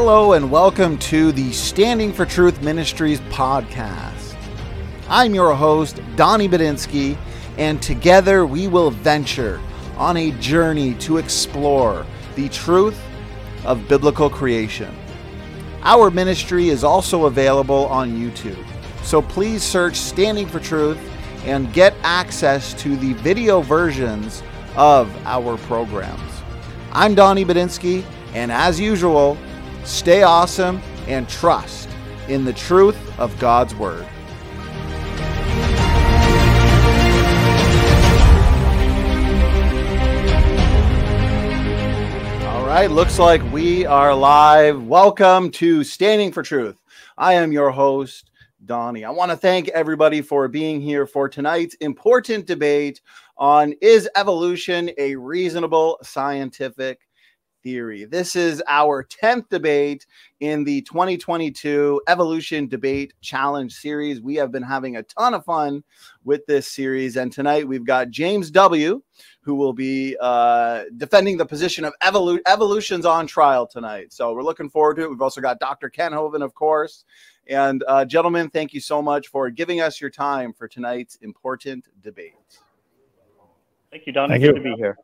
[0.00, 4.36] Hello, and welcome to the Standing for Truth Ministries podcast.
[5.08, 7.18] I'm your host, Donnie Badinsky,
[7.58, 9.60] and together we will venture
[9.96, 12.96] on a journey to explore the truth
[13.64, 14.96] of biblical creation.
[15.82, 18.64] Our ministry is also available on YouTube,
[19.02, 21.00] so please search Standing for Truth
[21.44, 24.44] and get access to the video versions
[24.76, 26.30] of our programs.
[26.92, 29.36] I'm Donnie Badinsky, and as usual,
[29.88, 31.88] stay awesome and trust
[32.28, 34.06] in the truth of God's Word.
[42.44, 44.86] All right, looks like we are live.
[44.86, 46.76] Welcome to Standing for Truth.
[47.16, 48.30] I am your host,
[48.66, 49.06] Donnie.
[49.06, 53.00] I want to thank everybody for being here for tonight's important debate
[53.38, 57.07] on Is evolution a reasonable scientific
[57.62, 58.04] theory?
[58.04, 60.06] This is our 10th debate
[60.40, 64.20] in the 2022 Evolution Debate Challenge series.
[64.20, 65.82] We have been having a ton of fun
[66.24, 67.16] with this series.
[67.16, 69.02] And tonight we've got James W.,
[69.40, 74.12] who will be uh, defending the position of evolu- evolution's on trial tonight.
[74.12, 75.10] So we're looking forward to it.
[75.10, 75.88] We've also got Dr.
[75.88, 77.04] Kent Hovind, of course.
[77.48, 81.86] And uh, gentlemen, thank you so much for giving us your time for tonight's important
[82.02, 82.34] debate.
[83.90, 84.28] Thank you, Don.
[84.28, 84.62] Thank Good you.
[84.62, 84.98] to be here.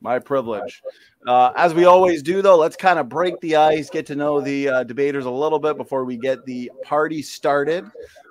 [0.00, 0.80] My privilege.
[1.26, 4.40] Uh, as we always do, though, let's kind of break the ice, get to know
[4.40, 7.84] the uh, debaters a little bit before we get the party started.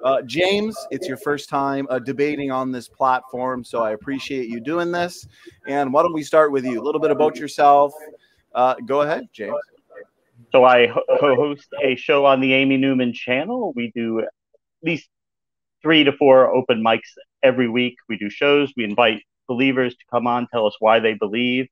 [0.04, 4.62] Uh, James, it's your first time uh, debating on this platform, so I appreciate you
[4.62, 5.28] doing this.
[5.68, 6.82] And why don't we start with you?
[6.82, 7.94] A little bit about yourself.
[8.56, 9.56] Uh, go ahead, James.
[10.52, 13.74] So I ho- host a show on the Amy Newman channel.
[13.76, 14.30] We do at
[14.82, 15.10] least
[15.82, 17.12] three to four open mics
[17.44, 17.98] every week.
[18.08, 18.72] We do shows.
[18.78, 21.68] We invite believers to come on, tell us why they believe,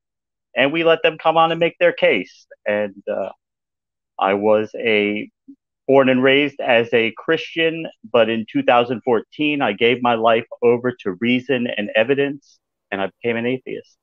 [0.55, 2.47] and we let them come on and make their case.
[2.65, 3.29] And uh,
[4.19, 5.29] I was a
[5.87, 11.13] born and raised as a Christian, but in 2014 I gave my life over to
[11.21, 12.59] reason and evidence,
[12.91, 13.97] and I became an atheist.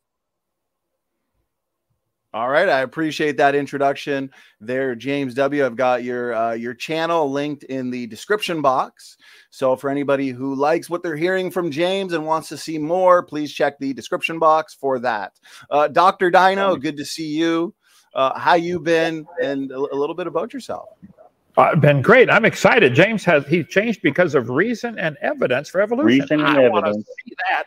[2.34, 5.66] All right, I appreciate that introduction there, James W.
[5.66, 9.18] I've got your uh, your channel linked in the description box.
[9.50, 13.22] So for anybody who likes what they're hearing from James and wants to see more,
[13.22, 15.38] please check the description box for that.
[15.70, 16.30] Uh, Dr.
[16.30, 17.74] Dino, good to see you.
[18.14, 20.88] Uh, how you been, and a, a little bit about yourself.
[21.58, 22.30] Uh, been great.
[22.30, 22.94] I'm excited.
[22.94, 26.20] James has he changed because of reason and evidence for evolution.
[26.20, 27.06] Reason and I want to evidence.
[27.26, 27.64] see that.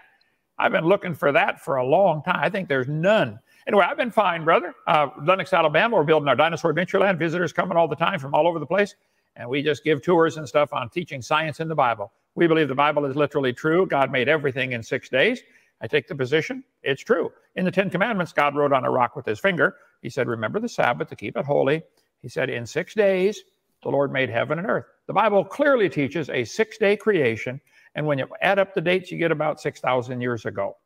[0.57, 2.39] I've been looking for that for a long time.
[2.41, 3.39] I think there's none.
[3.67, 4.75] Anyway, I've been fine, brother.
[4.87, 5.95] Uh, Lenox, Alabama.
[5.97, 7.19] We're building our dinosaur adventure land.
[7.19, 8.95] Visitors coming all the time from all over the place,
[9.37, 12.11] and we just give tours and stuff on teaching science in the Bible.
[12.35, 13.87] We believe the Bible is literally true.
[13.87, 15.41] God made everything in six days.
[15.81, 17.31] I take the position it's true.
[17.55, 19.77] In the Ten Commandments, God wrote on a rock with his finger.
[20.01, 21.83] He said, "Remember the Sabbath to keep it holy."
[22.21, 23.43] He said, "In six days."
[23.83, 24.85] the Lord made heaven and earth.
[25.07, 27.61] The Bible clearly teaches a six day creation.
[27.95, 30.77] And when you add up the dates, you get about 6,000 years ago.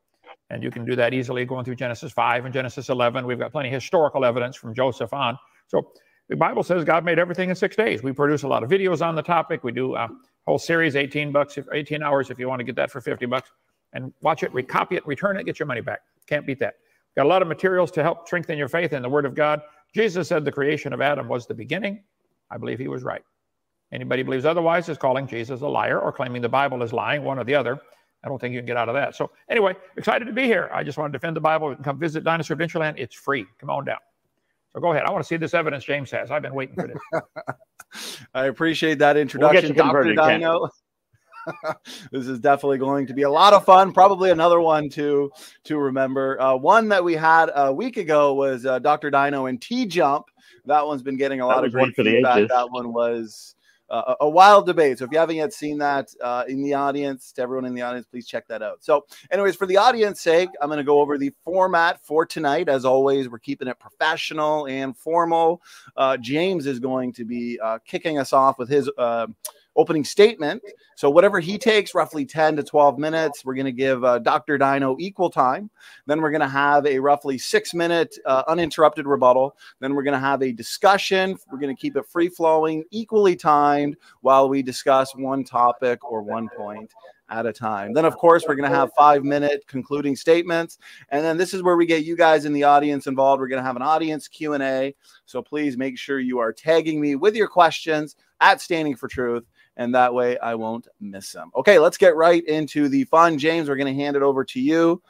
[0.49, 3.25] And you can do that easily going through Genesis 5 and Genesis 11.
[3.25, 5.37] We've got plenty of historical evidence from Joseph on.
[5.67, 5.91] So
[6.27, 8.01] the Bible says God made everything in six days.
[8.01, 9.63] We produce a lot of videos on the topic.
[9.63, 10.09] We do a
[10.47, 13.51] whole series, 18 bucks, 18 hours if you want to get that for 50 bucks.
[13.93, 16.01] And watch it, recopy it, return it, get your money back.
[16.27, 16.75] Can't beat that.
[17.15, 19.61] Got a lot of materials to help strengthen your faith in the Word of God.
[19.93, 22.03] Jesus said the creation of Adam was the beginning.
[22.51, 23.23] I believe he was right.
[23.91, 27.39] Anybody believes otherwise is calling Jesus a liar or claiming the Bible is lying, one
[27.39, 27.79] or the other.
[28.23, 29.15] I don't think you can get out of that.
[29.15, 30.69] So, anyway, excited to be here.
[30.73, 31.75] I just want to defend the Bible.
[31.83, 32.95] Come visit Dinosaur Adventureland.
[32.97, 33.45] It's free.
[33.59, 33.99] Come on down.
[34.73, 35.03] So, go ahead.
[35.05, 36.29] I want to see this evidence James has.
[36.29, 37.21] I've been waiting for this.
[38.33, 40.13] I appreciate that introduction, you Dr.
[40.15, 40.69] Dino.
[42.11, 43.93] this is definitely going to be a lot of fun.
[43.93, 45.31] Probably another one to
[45.63, 46.39] to remember.
[46.41, 49.09] Uh, one that we had a week ago was uh, Dr.
[49.09, 50.25] Dino and T Jump.
[50.65, 52.37] That one's been getting a lot of was one great for the feedback.
[52.37, 52.49] ages.
[52.49, 53.55] That one was
[53.89, 54.99] uh, a wild debate.
[54.99, 57.81] So if you haven't yet seen that uh, in the audience, to everyone in the
[57.81, 58.83] audience, please check that out.
[58.83, 62.69] So, anyways, for the audience sake, I'm going to go over the format for tonight.
[62.69, 65.61] As always, we're keeping it professional and formal.
[65.95, 69.27] Uh, James is going to be uh, kicking us off with his uh,
[69.79, 70.61] opening statement.
[70.95, 74.57] So, whatever he takes, roughly 10 to 12 minutes, we're going to give uh, Dr.
[74.57, 75.69] Dino equal time.
[76.05, 79.55] Then we're going to have a roughly six minute uh, uninterrupted rebuttal.
[79.79, 81.37] Then we're going to have a discussion.
[81.49, 86.21] We're going to keep it free flowing, equally timed while we discuss one topic or
[86.21, 86.91] one point
[87.29, 87.93] at a time.
[87.93, 90.77] Then, of course, we're going to have five minute concluding statements,
[91.09, 93.39] and then this is where we get you guys in the audience involved.
[93.39, 94.95] We're going to have an audience Q and A.
[95.25, 99.45] So please make sure you are tagging me with your questions at Standing for Truth,
[99.79, 101.51] and that way I won't miss them.
[101.55, 103.37] Okay, let's get right into the fun.
[103.37, 105.01] James, we're going to hand it over to you.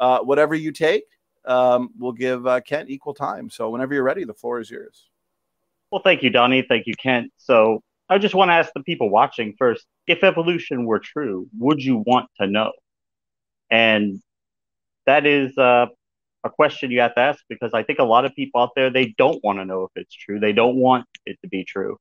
[0.00, 1.04] Uh, whatever you take,
[1.44, 3.48] um, we'll give uh, Kent equal time.
[3.48, 5.08] So whenever you're ready, the floor is yours.
[5.92, 6.66] Well, thank you, Donnie.
[6.68, 7.32] Thank you, Kent.
[7.36, 11.80] So I just want to ask the people watching first if evolution were true, would
[11.80, 12.72] you want to know?
[13.70, 14.20] And
[15.06, 15.86] that is uh,
[16.42, 18.90] a question you have to ask because I think a lot of people out there,
[18.90, 20.40] they don't want to know if it's true.
[20.40, 21.96] They don't want it to be true.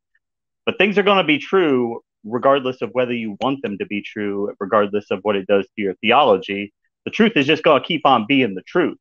[0.65, 4.01] But things are going to be true regardless of whether you want them to be
[4.01, 6.73] true, regardless of what it does to your theology.
[7.05, 8.97] The truth is just going to keep on being the truth.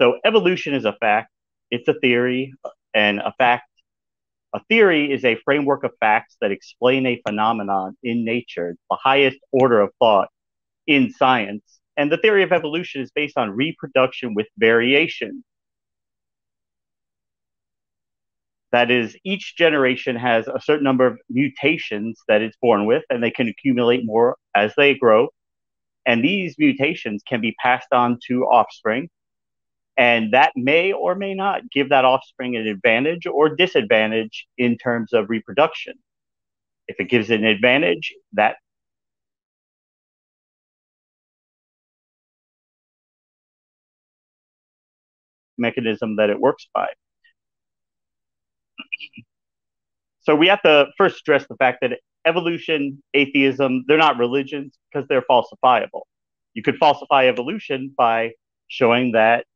[0.00, 1.30] So evolution is a fact,
[1.70, 2.52] it's a theory,
[2.92, 3.68] and a fact.
[4.54, 9.38] A theory is a framework of facts that explain a phenomenon in nature, the highest
[9.50, 10.28] order of thought
[10.86, 11.62] in science.
[11.96, 15.44] And the theory of evolution is based on reproduction with variation.
[18.72, 23.22] That is, each generation has a certain number of mutations that it's born with, and
[23.22, 25.28] they can accumulate more as they grow.
[26.06, 29.08] And these mutations can be passed on to offspring.
[29.98, 35.12] And that may or may not give that offspring an advantage or disadvantage in terms
[35.12, 35.94] of reproduction.
[36.88, 38.56] If it gives it an advantage, that
[45.58, 46.88] mechanism that it works by.
[50.20, 55.06] So we have to first stress the fact that evolution, atheism, they're not religions because
[55.08, 56.02] they're falsifiable.
[56.54, 58.32] You could falsify evolution by
[58.68, 59.46] showing that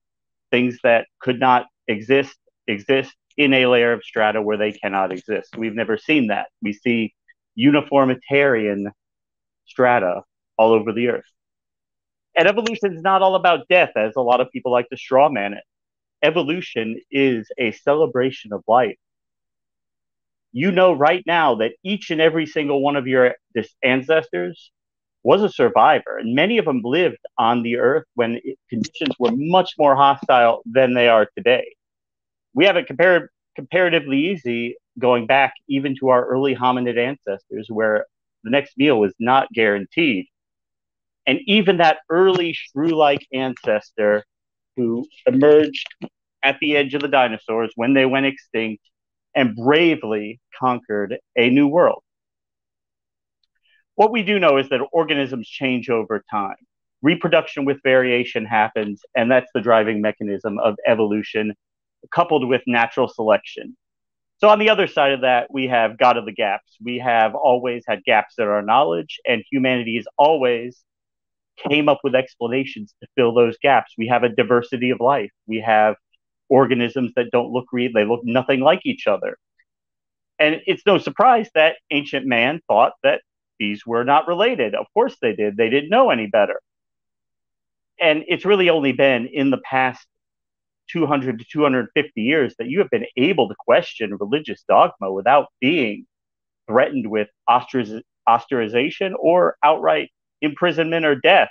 [0.51, 2.37] things that could not exist
[2.69, 5.57] exist in a layer of strata where they cannot exist.
[5.57, 6.47] We've never seen that.
[6.63, 7.15] We see
[7.55, 8.91] uniformitarian
[9.67, 10.23] strata
[10.57, 11.25] all over the earth.
[12.37, 15.57] And evolution is not all about death, as a lot of people like to strawman
[15.57, 15.65] it.
[16.23, 18.97] Evolution is a celebration of life
[20.57, 23.35] you know right now that each and every single one of your
[23.85, 24.73] ancestors
[25.23, 29.33] was a survivor, and many of them lived on the earth when it, conditions were
[29.35, 31.75] much more hostile than they are today.
[32.55, 32.89] We have it
[33.55, 38.07] comparatively easy going back even to our early hominid ancestors, where
[38.43, 40.25] the next meal was not guaranteed.
[41.27, 44.25] And even that early shrew like ancestor
[44.75, 45.87] who emerged
[46.43, 48.83] at the edge of the dinosaurs when they went extinct
[49.37, 52.03] and bravely conquered a new world.
[53.95, 56.57] What we do know is that organisms change over time.
[57.03, 61.55] Reproduction with variation happens, and that's the driving mechanism of evolution,
[62.13, 63.77] coupled with natural selection.
[64.39, 66.77] So, on the other side of that, we have God of the gaps.
[66.83, 70.83] We have always had gaps in our knowledge, and humanity has always
[71.71, 73.95] came up with explanations to fill those gaps.
[73.97, 75.31] We have a diversity of life.
[75.47, 75.97] We have
[76.49, 79.39] organisms that don't look real, they look nothing like each other.
[80.39, 83.23] And it's no surprise that ancient man thought that
[83.59, 84.75] these were not related.
[84.75, 85.57] Of course they did.
[85.57, 86.61] They didn't know any better.
[87.99, 90.07] And it's really only been in the past
[90.91, 96.07] 200 to 250 years that you have been able to question religious dogma without being
[96.69, 100.11] threatened with ostracization or outright
[100.43, 101.49] imprisonment or death.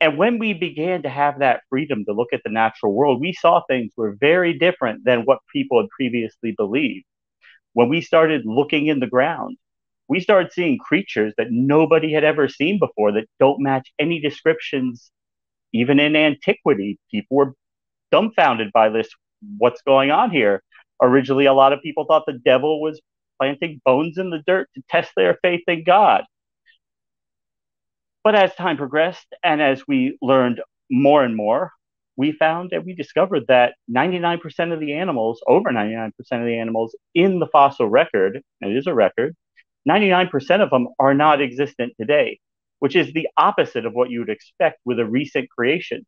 [0.00, 3.32] And when we began to have that freedom to look at the natural world, we
[3.32, 7.04] saw things were very different than what people had previously believed.
[7.72, 9.56] When we started looking in the ground,
[10.08, 15.10] we started seeing creatures that nobody had ever seen before that don't match any descriptions,
[15.72, 16.98] even in antiquity.
[17.10, 17.54] People were
[18.10, 19.08] dumbfounded by this.
[19.58, 20.62] What's going on here?
[21.02, 23.00] Originally, a lot of people thought the devil was
[23.38, 26.24] planting bones in the dirt to test their faith in God.
[28.28, 31.72] But as time progressed and as we learned more and more,
[32.14, 36.94] we found that we discovered that 99% of the animals, over 99% of the animals
[37.14, 39.34] in the fossil record, and it is a record,
[39.88, 42.38] 99% of them are not existent today,
[42.80, 46.04] which is the opposite of what you would expect with a recent creation.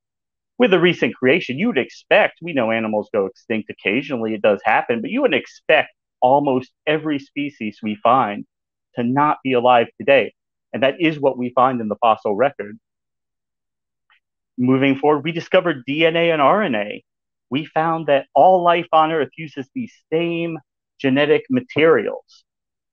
[0.58, 4.60] With a recent creation, you would expect, we know animals go extinct occasionally, it does
[4.62, 5.88] happen, but you would expect
[6.20, 8.44] almost every species we find
[8.96, 10.34] to not be alive today.
[10.72, 12.78] And that is what we find in the fossil record.
[14.56, 17.02] Moving forward, we discovered DNA and RNA.
[17.48, 20.58] We found that all life on Earth uses these same
[21.00, 22.44] genetic materials.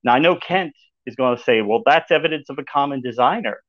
[0.04, 0.74] Now, I know Kent
[1.06, 3.62] is going to say, well, that's evidence of a common designer.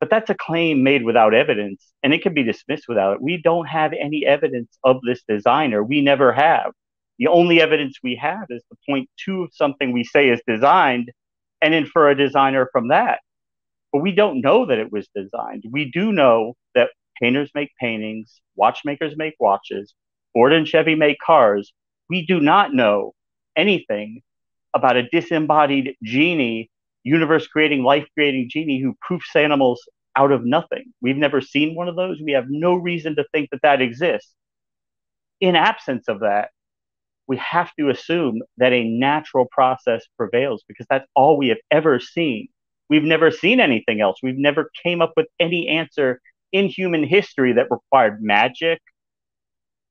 [0.00, 3.22] But that's a claim made without evidence, and it can be dismissed without it.
[3.22, 5.84] We don't have any evidence of this designer.
[5.84, 6.72] We never have.
[7.18, 11.12] The only evidence we have is the point two of something we say is designed
[11.60, 13.20] and infer a designer from that
[13.92, 15.64] but we don't know that it was designed.
[15.70, 19.94] We do know that painters make paintings, watchmakers make watches,
[20.32, 21.72] Ford and Chevy make cars.
[22.08, 23.14] We do not know
[23.56, 24.22] anything
[24.74, 26.70] about a disembodied genie,
[27.02, 29.82] universe creating, life creating genie who proofs animals
[30.16, 30.92] out of nothing.
[31.00, 32.20] We've never seen one of those.
[32.22, 34.34] We have no reason to think that that exists.
[35.40, 36.50] In absence of that,
[37.26, 42.00] we have to assume that a natural process prevails because that's all we have ever
[42.00, 42.48] seen.
[42.90, 44.18] We've never seen anything else.
[44.22, 46.20] We've never came up with any answer
[46.52, 48.80] in human history that required magic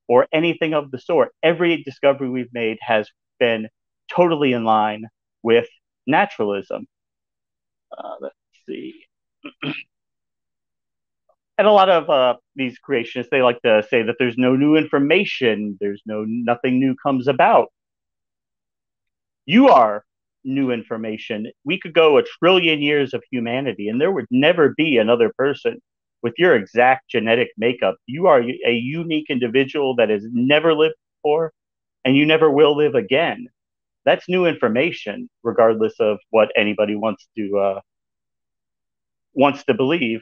[0.07, 1.29] or anything of the sort.
[1.41, 3.69] Every discovery we've made has been
[4.11, 5.05] totally in line
[5.41, 5.67] with
[6.05, 6.87] naturalism.
[7.97, 8.35] Uh, let's
[8.67, 9.05] see.
[11.59, 14.75] and a lot of uh, these creationists they like to say that there's no new
[14.75, 17.67] information there's no nothing new comes about
[19.45, 20.03] you are
[20.43, 21.51] new information.
[21.65, 25.81] We could go a trillion years of humanity and there would never be another person
[26.21, 27.95] with your exact genetic makeup.
[28.05, 31.53] You are a unique individual that has never lived before
[32.05, 33.47] and you never will live again.
[34.05, 37.79] That's new information regardless of what anybody wants to uh,
[39.33, 40.21] wants to believe.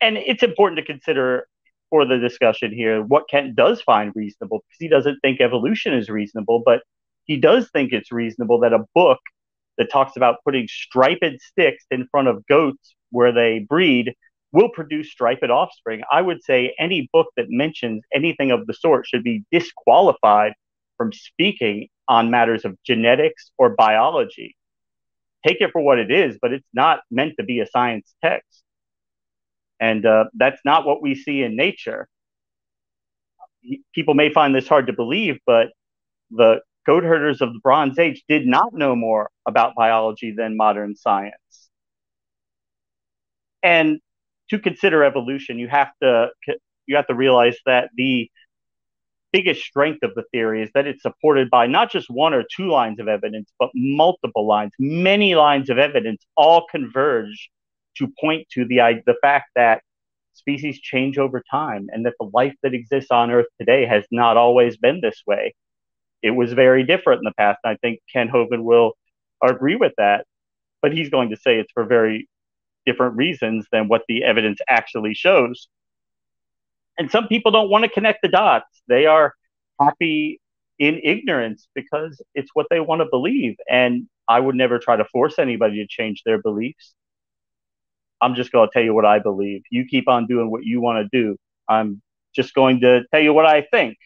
[0.00, 1.46] And it's important to consider
[1.90, 6.08] for the discussion here what Kent does find reasonable because he doesn't think evolution is
[6.08, 6.82] reasonable, but
[7.28, 9.20] he does think it's reasonable that a book
[9.76, 14.14] that talks about putting striped sticks in front of goats where they breed
[14.50, 16.02] will produce striped offspring.
[16.10, 20.54] I would say any book that mentions anything of the sort should be disqualified
[20.96, 24.56] from speaking on matters of genetics or biology.
[25.46, 28.62] Take it for what it is, but it's not meant to be a science text.
[29.78, 32.08] And uh, that's not what we see in nature.
[33.94, 35.68] People may find this hard to believe, but
[36.30, 40.96] the goat herders of the Bronze Age did not know more about biology than modern
[40.96, 41.68] science.
[43.62, 44.00] And
[44.48, 46.30] to consider evolution, you have to
[46.86, 48.30] you have to realize that the
[49.30, 52.70] biggest strength of the theory is that it's supported by not just one or two
[52.70, 54.72] lines of evidence, but multiple lines.
[54.78, 57.50] Many lines of evidence all converge
[57.98, 59.82] to point to the the fact that
[60.32, 64.38] species change over time and that the life that exists on Earth today has not
[64.38, 65.52] always been this way.
[66.22, 67.58] It was very different in the past.
[67.64, 68.92] And I think Kent Hovind will
[69.42, 70.26] agree with that,
[70.82, 72.28] but he's going to say it's for very
[72.86, 75.68] different reasons than what the evidence actually shows.
[76.98, 78.82] And some people don't want to connect the dots.
[78.88, 79.34] They are
[79.80, 80.40] happy
[80.78, 83.56] in ignorance because it's what they want to believe.
[83.68, 86.94] And I would never try to force anybody to change their beliefs.
[88.20, 89.62] I'm just going to tell you what I believe.
[89.70, 91.36] You keep on doing what you want to do.
[91.68, 92.02] I'm
[92.34, 93.96] just going to tell you what I think.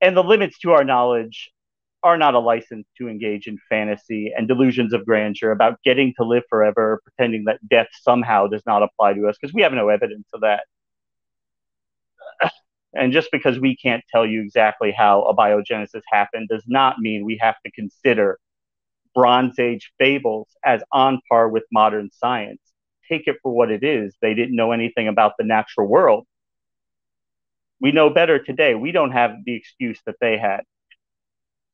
[0.00, 1.50] And the limits to our knowledge
[2.02, 6.24] are not a license to engage in fantasy and delusions of grandeur about getting to
[6.24, 9.88] live forever, pretending that death somehow does not apply to us, because we have no
[9.88, 10.64] evidence of that.
[12.98, 17.36] And just because we can't tell you exactly how abiogenesis happened does not mean we
[17.42, 18.38] have to consider
[19.14, 22.60] Bronze Age fables as on par with modern science
[23.08, 24.14] take it for what it is.
[24.20, 26.26] They didn't know anything about the natural world.
[27.80, 28.74] We know better today.
[28.74, 30.60] We don't have the excuse that they had.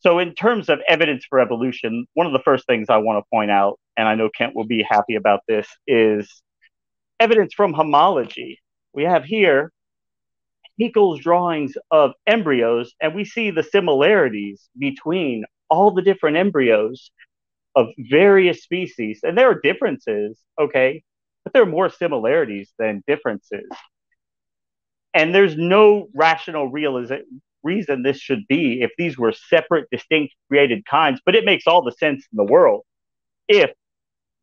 [0.00, 3.28] So, in terms of evidence for evolution, one of the first things I want to
[3.32, 6.42] point out, and I know Kent will be happy about this, is
[7.21, 8.59] evidence from homology.
[8.92, 9.71] We have here
[10.80, 17.11] Haeckel's drawings of embryos, and we see the similarities between all the different embryos
[17.75, 19.21] of various species.
[19.23, 21.02] And there are differences, okay,
[21.44, 23.68] but there are more similarities than differences.
[25.14, 31.21] And there's no rational reason this should be if these were separate, distinct, created kinds,
[31.25, 32.83] but it makes all the sense in the world
[33.49, 33.71] if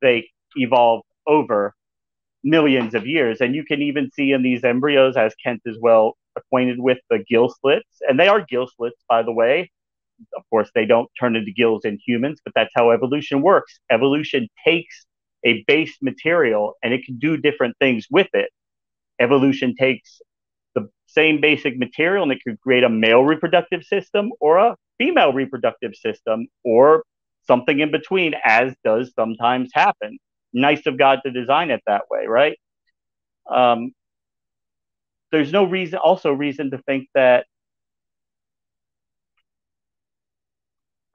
[0.01, 1.73] they evolved over
[2.43, 3.41] millions of years.
[3.41, 7.23] And you can even see in these embryos, as Kent is well acquainted with, the
[7.27, 8.01] gill slits.
[8.07, 9.71] And they are gill slits, by the way.
[10.35, 13.79] Of course, they don't turn into gills in humans, but that's how evolution works.
[13.89, 15.05] Evolution takes
[15.45, 18.49] a base material and it can do different things with it.
[19.19, 20.21] Evolution takes
[21.11, 25.95] same basic material and it could create a male reproductive system or a female reproductive
[25.95, 27.03] system or
[27.47, 30.17] something in between, as does sometimes happen.
[30.53, 32.57] Nice of God to design it that way, right?
[33.49, 33.91] Um,
[35.31, 37.45] there's no reason, also reason to think that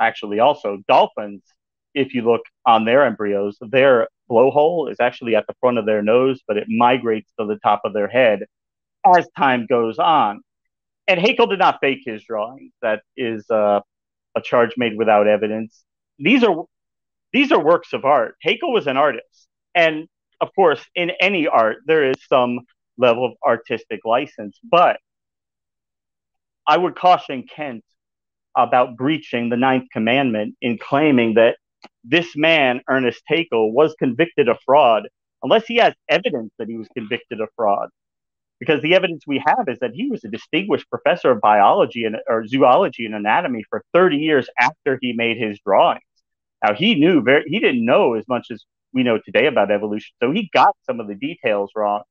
[0.01, 1.43] actually also dolphins
[1.95, 6.03] if you look on their embryos, their blowhole is actually at the front of their
[6.03, 8.41] nose, but it migrates to the top of their head
[9.05, 10.41] as time goes on.
[11.07, 12.73] And Haeckel did not fake his drawings.
[12.81, 13.81] That is uh,
[14.35, 15.85] a charge made without evidence.
[16.19, 16.65] These are
[17.33, 18.37] these are works of art.
[18.43, 20.07] Haeckel was an artist, and
[20.41, 22.61] of course, in any art, there is some
[22.97, 24.59] level of artistic license.
[24.63, 24.99] But
[26.67, 27.85] I would caution Kent
[28.57, 31.57] about breaching the ninth commandment in claiming that
[32.05, 35.09] this man, Ernest Haeckel, was convicted of fraud,
[35.43, 37.91] unless he has evidence that he was convicted of fraud.
[38.61, 42.17] Because the evidence we have is that he was a distinguished professor of biology and
[42.29, 46.03] or zoology and anatomy for 30 years after he made his drawings.
[46.65, 50.15] Now he knew very he didn't know as much as we know today about evolution,
[50.23, 52.03] so he got some of the details wrong.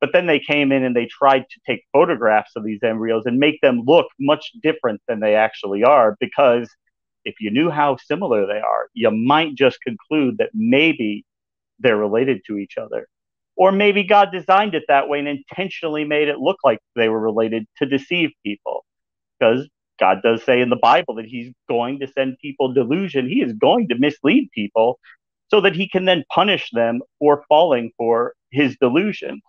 [0.00, 3.38] But then they came in and they tried to take photographs of these embryos and
[3.38, 6.70] make them look much different than they actually are because
[7.24, 11.24] if you knew how similar they are, you might just conclude that maybe
[11.78, 13.06] they're related to each other.
[13.60, 17.20] Or maybe God designed it that way and intentionally made it look like they were
[17.20, 18.86] related to deceive people.
[19.38, 23.28] Because God does say in the Bible that He's going to send people delusion.
[23.28, 24.98] He is going to mislead people
[25.48, 29.42] so that He can then punish them for falling for His delusion.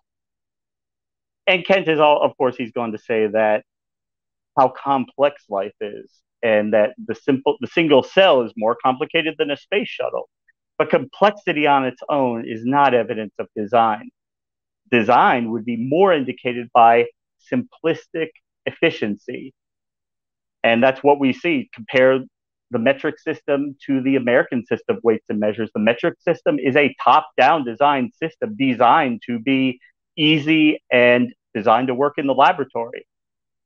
[1.47, 3.63] And Kent is all, of course, he's going to say that
[4.59, 6.11] how complex life is
[6.43, 10.27] and that the simple the single cell is more complicated than a space shuttle
[10.81, 14.09] but complexity on its own is not evidence of design.
[14.89, 17.05] Design would be more indicated by
[17.53, 18.29] simplistic
[18.65, 19.53] efficiency.
[20.63, 21.69] And that's what we see.
[21.71, 22.21] Compare
[22.71, 25.69] the metric system to the American system of weights and measures.
[25.75, 29.79] The metric system is a top down design system designed to be
[30.17, 33.05] easy and designed to work in the laboratory.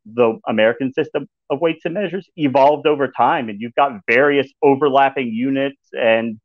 [0.05, 5.29] The American system of weights and measures evolved over time, and you've got various overlapping
[5.29, 6.41] units and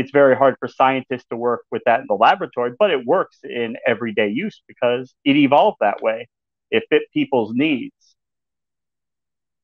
[0.00, 3.38] it's very hard for scientists to work with that in the laboratory, but it works
[3.44, 6.26] in everyday use because it evolved that way.
[6.70, 7.92] It fit people's needs.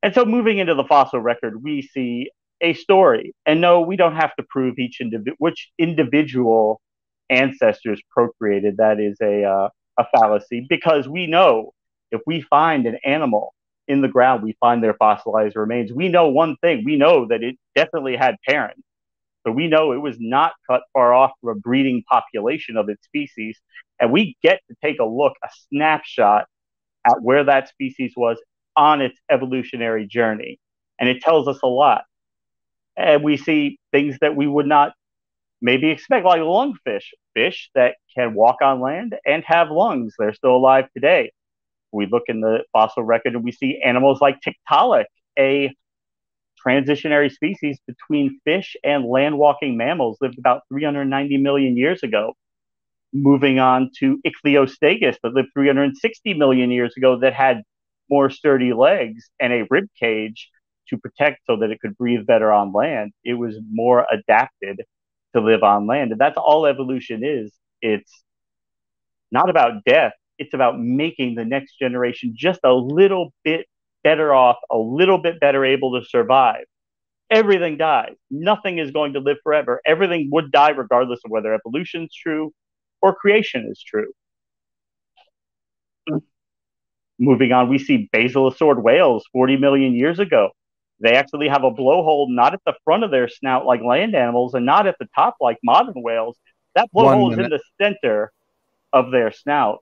[0.03, 3.35] And so moving into the fossil record, we see a story.
[3.47, 6.83] And no, we don't have to prove each individual which individual
[7.31, 8.77] ancestors procreated.
[8.77, 11.73] That is a uh, a fallacy because we know
[12.11, 13.55] if we find an animal
[13.89, 15.93] in the ground, we find their fossilized remains.
[15.93, 16.85] We know one thing.
[16.85, 18.83] We know that it definitely had parents.
[19.47, 23.05] So we know it was not cut far off from a breeding population of its
[23.05, 23.61] species.
[24.01, 26.47] And we get to take a look, a snapshot
[27.07, 28.39] at where that species was
[28.77, 30.59] on its evolutionary journey.
[30.99, 32.05] And it tells us a lot.
[32.97, 34.95] And we see things that we would not
[35.61, 40.15] maybe expect, like lungfish, fish that can walk on land and have lungs.
[40.19, 41.31] They're still alive today.
[41.93, 45.05] We look in the fossil record and we see animals like Tiktaalik,
[45.39, 45.73] a
[46.65, 52.35] transitionary species between fish and land walking mammals lived about 390 million years ago.
[53.13, 57.63] Moving on to Ichthyostega that lived 360 million years ago that had
[58.11, 60.51] more sturdy legs and a rib cage
[60.89, 63.13] to protect so that it could breathe better on land.
[63.25, 64.83] It was more adapted
[65.35, 66.13] to live on land.
[66.13, 67.53] And that's all evolution is.
[67.83, 68.13] It's
[69.31, 73.67] not about death, it's about making the next generation just a little bit
[74.07, 76.65] better off, a little bit better able to survive.
[77.29, 78.15] Everything dies.
[78.31, 79.81] Nothing is going to live forever.
[79.85, 82.53] Everything would die regardless of whether evolution is true
[83.03, 84.13] or creation is true.
[87.19, 90.51] Moving on, we see basilosaurid whales 40 million years ago.
[91.01, 94.55] They actually have a blowhole not at the front of their snout like land animals
[94.55, 96.37] and not at the top like modern whales.
[96.77, 98.31] That blowhole is in the center
[98.93, 99.81] of their snout.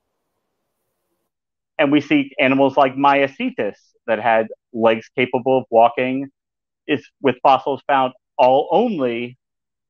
[1.79, 6.31] And we see animals like Maiacetus that had legs capable of walking
[6.87, 9.39] is with fossils found all only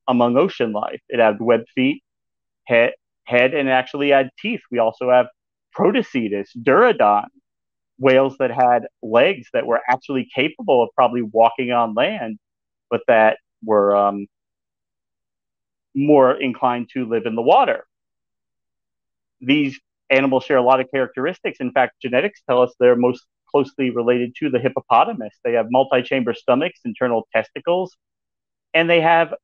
[0.08, 1.00] among ocean life.
[1.08, 2.02] It had webbed feet,
[2.64, 2.92] head,
[3.24, 4.60] head, and actually had teeth.
[4.70, 5.26] We also have
[5.72, 7.26] Protocetus, Dorudon,
[7.98, 12.38] whales that had legs that were actually capable of probably walking on land,
[12.90, 14.26] but that were um,
[15.94, 17.86] more inclined to live in the water.
[19.40, 19.78] These
[20.10, 21.58] animals share a lot of characteristics.
[21.60, 25.34] In fact, genetics tell us they're most closely related to the hippopotamus.
[25.44, 27.96] They have multi chamber stomachs, internal testicles,
[28.74, 29.34] and they have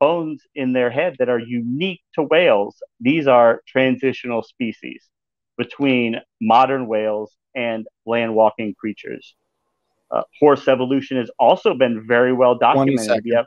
[0.00, 2.76] bones in their head that are unique to whales.
[3.00, 5.08] These are transitional species
[5.56, 9.34] between modern whales and land walking creatures.
[10.10, 13.22] Uh, horse evolution has also been very well documented.
[13.24, 13.46] We have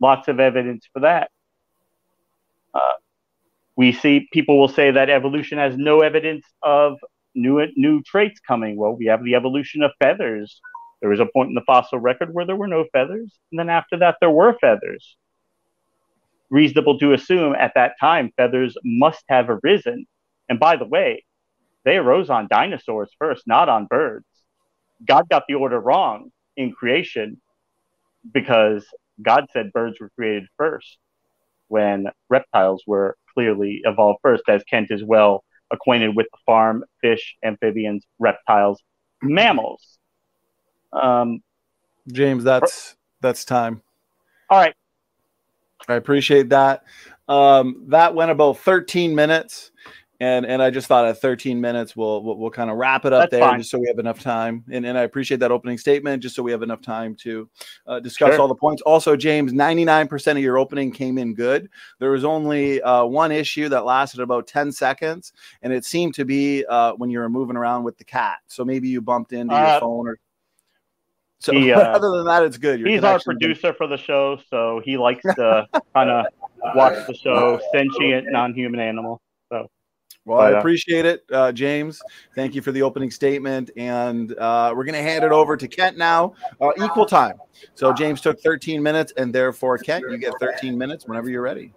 [0.00, 1.30] lots of evidence for that.
[2.74, 2.92] Uh,
[3.82, 6.98] we see people will say that evolution has no evidence of
[7.34, 8.76] new new traits coming.
[8.76, 10.60] Well, we have the evolution of feathers.
[11.00, 13.68] There was a point in the fossil record where there were no feathers, and then
[13.68, 15.16] after that, there were feathers.
[16.48, 20.06] Reasonable to assume at that time feathers must have arisen.
[20.48, 21.24] And by the way,
[21.84, 24.26] they arose on dinosaurs first, not on birds.
[25.04, 27.40] God got the order wrong in creation
[28.32, 28.86] because
[29.20, 30.98] God said birds were created first
[31.66, 37.36] when reptiles were clearly evolved first, as Kent is well acquainted with the farm, fish,
[37.42, 38.82] amphibians, reptiles,
[39.22, 39.98] mammals.
[40.92, 41.42] Um,
[42.08, 43.82] James, that's that's time.
[44.50, 44.74] All right.
[45.88, 46.84] I appreciate that.
[47.28, 49.70] Um, that went about 13 minutes.
[50.22, 53.12] And and I just thought at 13 minutes we'll we'll, we'll kind of wrap it
[53.12, 53.58] up That's there fine.
[53.58, 54.64] just so we have enough time.
[54.70, 57.48] And and I appreciate that opening statement just so we have enough time to
[57.88, 58.40] uh, discuss Sure.
[58.40, 58.82] all the points.
[58.82, 61.68] Also, James, 99% of your opening came in good.
[61.98, 65.32] There was only uh, one issue that lasted about 10 seconds,
[65.62, 68.38] and it seemed to be uh, when you were moving around with the cat.
[68.46, 70.18] So maybe you bumped into your Uh, phone or.
[71.40, 72.78] So he, uh, other than that, it's good.
[72.78, 76.26] Your He's our producer for the show, so he likes to kind of
[76.76, 79.20] watch the show, sentient, non-human animal.
[80.24, 82.00] Well, But, I uh, appreciate it, uh, James.
[82.34, 85.66] Thank you for the opening statement, and uh, we're going to hand it over to
[85.66, 86.34] Kent now.
[86.60, 87.38] Uh, equal time.
[87.74, 91.72] So James took 13 minutes, and therefore, Kent, you get 13 minutes whenever you're ready.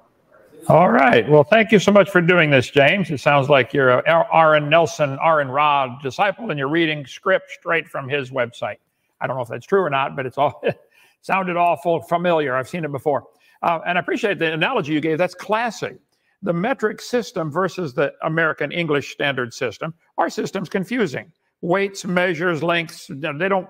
[0.67, 1.29] All right.
[1.29, 3.11] Well, thank you so much for doing this, James.
[3.11, 7.87] It sounds like you're a Aron Nelson, Aron Ra disciple, and you're reading script straight
[7.87, 8.77] from his website.
[9.21, 10.63] I don't know if that's true or not, but it's all
[11.21, 12.55] sounded awful familiar.
[12.55, 13.25] I've seen it before,
[13.61, 15.19] uh, and I appreciate the analogy you gave.
[15.19, 15.99] That's classic.
[16.45, 19.95] The metric system versus the American English standard system.
[20.19, 21.31] Our system's confusing.
[21.61, 23.07] Weights, measures, lengths.
[23.09, 23.67] They don't.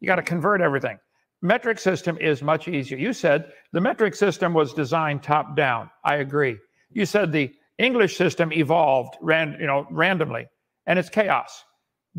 [0.00, 0.98] You got to convert everything.
[1.42, 2.96] Metric system is much easier.
[2.96, 5.90] You said the metric system was designed top down.
[6.02, 6.56] I agree.
[6.90, 10.46] You said the English system evolved ran, you know, randomly
[10.86, 11.62] and it's chaos.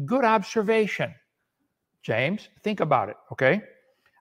[0.06, 1.14] Good observation.
[2.04, 3.62] James, think about it, okay?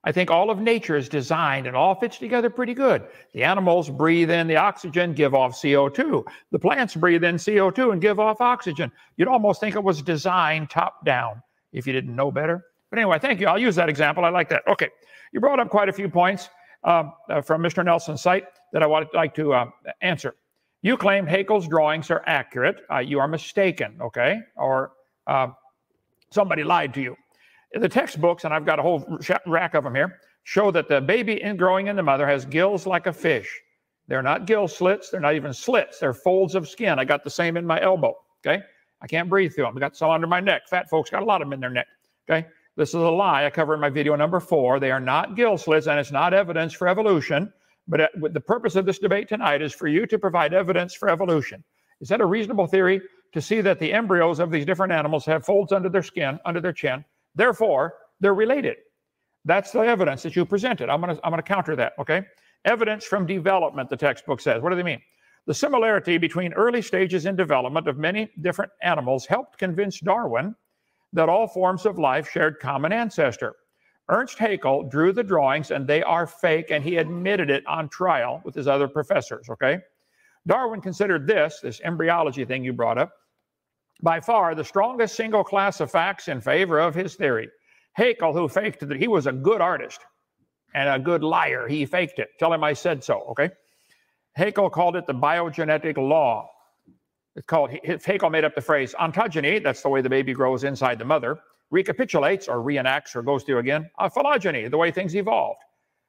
[0.09, 3.07] I think all of nature is designed and all fits together pretty good.
[3.35, 6.25] The animals breathe in the oxygen, give off CO2.
[6.51, 8.91] The plants breathe in CO2 and give off oxygen.
[9.19, 11.43] You'd almost think it was designed top down
[11.75, 12.65] if you didn't know better.
[12.89, 13.49] But anyway, thank you.
[13.49, 14.25] I'll use that example.
[14.25, 14.63] I like that.
[14.67, 14.89] Okay.
[15.33, 16.49] You brought up quite a few points
[16.85, 17.85] um, uh, from Mr.
[17.85, 19.67] Nelson's site that I would like to uh,
[20.01, 20.37] answer.
[20.81, 22.81] You claim Haeckel's drawings are accurate.
[22.91, 24.41] Uh, you are mistaken, okay?
[24.57, 24.93] Or
[25.27, 25.49] uh,
[26.31, 27.15] somebody lied to you.
[27.73, 31.43] The textbooks, and I've got a whole rack of them here, show that the baby
[31.43, 33.49] in growing in the mother has gills like a fish.
[34.07, 35.11] They're not gill slits.
[35.11, 35.99] They're not even slits.
[35.99, 36.99] They're folds of skin.
[36.99, 38.17] I got the same in my elbow.
[38.45, 38.63] Okay.
[39.01, 39.77] I can't breathe through them.
[39.77, 40.67] I got some under my neck.
[40.69, 41.87] Fat folks got a lot of them in their neck.
[42.29, 42.47] Okay.
[42.77, 44.81] This is a lie I cover in my video number four.
[44.81, 47.53] They are not gill slits, and it's not evidence for evolution.
[47.87, 51.09] But uh, the purpose of this debate tonight is for you to provide evidence for
[51.09, 51.63] evolution.
[52.01, 53.03] Is that a reasonable theory
[53.33, 56.61] to see that the embryos of these different animals have folds under their skin, under
[56.61, 57.05] their chin?
[57.39, 58.77] Therefore, they're related.
[59.45, 60.91] That's the evidence that you presented.
[60.91, 61.93] I'm going to I'm going to counter that.
[61.99, 62.23] Okay.
[62.65, 64.61] Evidence from development, the textbook says.
[64.61, 65.01] What do they mean?
[65.47, 70.55] The similarity between early stages in development of many different animals helped convince Darwin
[71.13, 73.55] that all forms of life shared common ancestor.
[74.11, 78.43] Ernst Haeckel drew the drawings and they are fake, and he admitted it on trial
[78.45, 79.49] with his other professors.
[79.49, 79.79] Okay.
[80.47, 83.13] Darwin considered this, this embryology thing you brought up,
[84.03, 87.49] by far the strongest single class of facts in favor of his theory.
[87.97, 90.01] Haeckel, who faked that he was a good artist
[90.75, 92.29] and a good liar, he faked it.
[92.39, 93.51] Tell him I said so, okay?
[94.37, 96.49] Haeckel called it the biogenetic law.
[97.35, 100.99] It's called, Haeckel made up the phrase ontogeny, that's the way the baby grows inside
[100.99, 101.39] the mother,
[101.71, 105.61] recapitulates or reenacts or goes through again, a phylogeny, the way things evolved.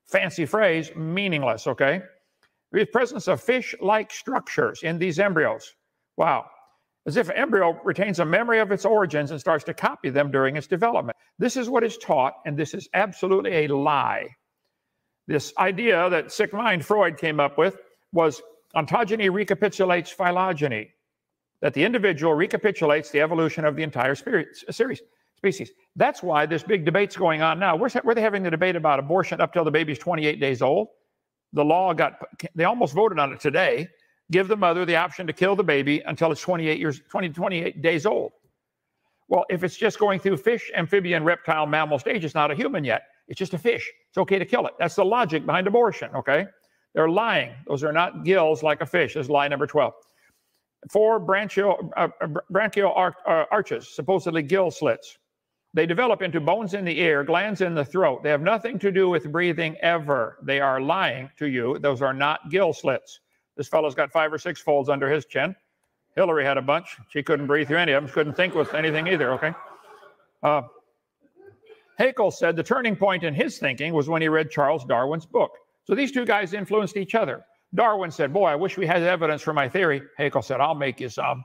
[0.08, 2.02] Fancy phrase, meaningless, okay?
[2.72, 5.74] The presence of fish like structures in these embryos.
[6.18, 6.46] Wow.
[7.08, 10.32] As if an embryo retains a memory of its origins and starts to copy them
[10.32, 11.18] during its development.
[11.40, 14.28] This is what is taught, and this is absolutely a lie.
[15.28, 17.78] This idea that sick mind Freud came up with
[18.12, 18.42] was
[18.76, 20.90] ontogeny recapitulates phylogeny,
[21.62, 24.66] that the individual recapitulates the evolution of the entire series.
[25.38, 25.72] Species.
[25.96, 27.82] That's why this big debate's going on now.
[27.82, 30.90] Are they having the debate about abortion up till the baby's 28 days old?
[31.54, 32.22] The law got,
[32.56, 33.88] they almost voted on it today.
[34.32, 37.82] Give the mother the option to kill the baby until it's 28 years, 20, 28
[37.82, 38.32] days old.
[39.28, 42.84] Well, if it's just going through fish, amphibian, reptile, mammal stage, it's not a human
[42.84, 43.04] yet.
[43.28, 43.92] It's just a fish.
[44.10, 44.74] It's okay to kill it.
[44.80, 46.48] That's the logic behind abortion, okay?
[46.96, 47.54] They're lying.
[47.68, 49.14] Those are not gills like a fish.
[49.14, 49.94] This is lie number 12.
[50.92, 52.08] Four branchial, uh,
[52.52, 55.18] branchial arch, uh, arches, supposedly gill slits.
[55.74, 58.24] They develop into bones in the ear, glands in the throat.
[58.24, 60.40] They have nothing to do with breathing ever.
[60.42, 61.78] They are lying to you.
[61.78, 63.20] Those are not gill slits.
[63.60, 65.54] This fellow's got five or six folds under his chin.
[66.16, 66.96] Hillary had a bunch.
[67.10, 68.10] She couldn't breathe through any of them.
[68.10, 69.34] Couldn't think with anything either.
[69.34, 69.52] Okay.
[70.42, 70.62] Uh,
[72.00, 75.52] Haeckel said the turning point in his thinking was when he read Charles Darwin's book.
[75.84, 77.44] So these two guys influenced each other.
[77.76, 80.04] Darwin said, Boy, I wish we had evidence for my theory.
[80.18, 81.44] Haeckel said, I'll make you some.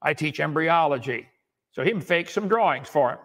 [0.00, 1.28] I teach embryology.
[1.72, 3.18] So he faked some drawings for him.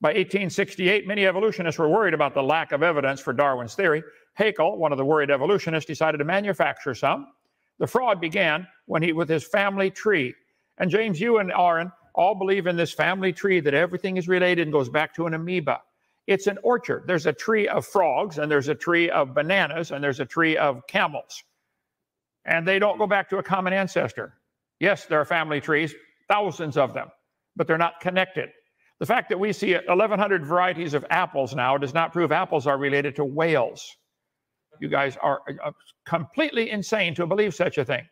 [0.00, 4.02] By 1868, many evolutionists were worried about the lack of evidence for Darwin's theory.
[4.34, 7.28] Haeckel, one of the worried evolutionists, decided to manufacture some.
[7.78, 10.34] The fraud began when he, with his family tree.
[10.78, 14.62] And James, you and Aron all believe in this family tree that everything is related
[14.62, 15.80] and goes back to an amoeba.
[16.26, 17.04] It's an orchard.
[17.06, 20.56] There's a tree of frogs, and there's a tree of bananas, and there's a tree
[20.56, 21.44] of camels.
[22.44, 24.34] And they don't go back to a common ancestor.
[24.80, 25.94] Yes, there are family trees,
[26.28, 27.08] thousands of them,
[27.54, 28.50] but they're not connected.
[28.98, 32.78] The fact that we see 1,100 varieties of apples now does not prove apples are
[32.78, 33.96] related to whales.
[34.80, 35.72] You guys are uh,
[36.04, 38.06] completely insane to believe such a thing.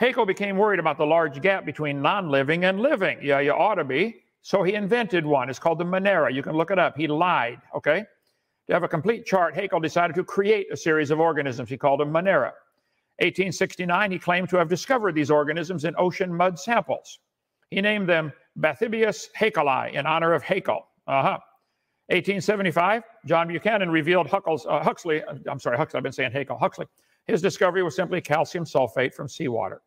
[0.00, 3.18] Haeckel became worried about the large gap between non living and living.
[3.22, 4.22] Yeah, you ought to be.
[4.42, 5.50] So he invented one.
[5.50, 6.32] It's called the Monera.
[6.32, 6.96] You can look it up.
[6.96, 8.04] He lied, okay?
[8.68, 11.68] To have a complete chart, Haeckel decided to create a series of organisms.
[11.68, 12.52] He called them Monera.
[13.20, 17.18] 1869, he claimed to have discovered these organisms in ocean mud samples.
[17.70, 20.86] He named them Bathybius haeckeli in honor of Haeckel.
[21.08, 21.38] Uh-huh.
[22.08, 26.58] 1875, John Buchanan revealed Huckles, uh, Huxley, uh, I'm sorry, Huxley, I've been saying Haeckel,
[26.58, 26.86] Huxley.
[27.26, 29.82] His discovery was simply calcium sulfate from seawater.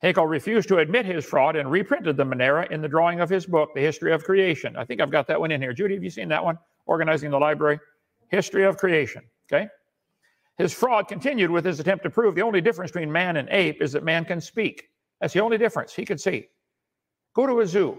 [0.00, 3.44] Haeckel refused to admit his fraud and reprinted the Monera in the drawing of his
[3.44, 4.76] book, The History of Creation.
[4.76, 5.72] I think I've got that one in here.
[5.72, 6.56] Judy, have you seen that one?
[6.86, 7.80] Organizing the library.
[8.28, 9.24] History of Creation.
[9.50, 9.66] Okay?
[10.58, 13.82] His fraud continued with his attempt to prove the only difference between man and ape
[13.82, 14.90] is that man can speak.
[15.20, 16.48] That's the only difference he could see.
[17.34, 17.98] Go to a zoo.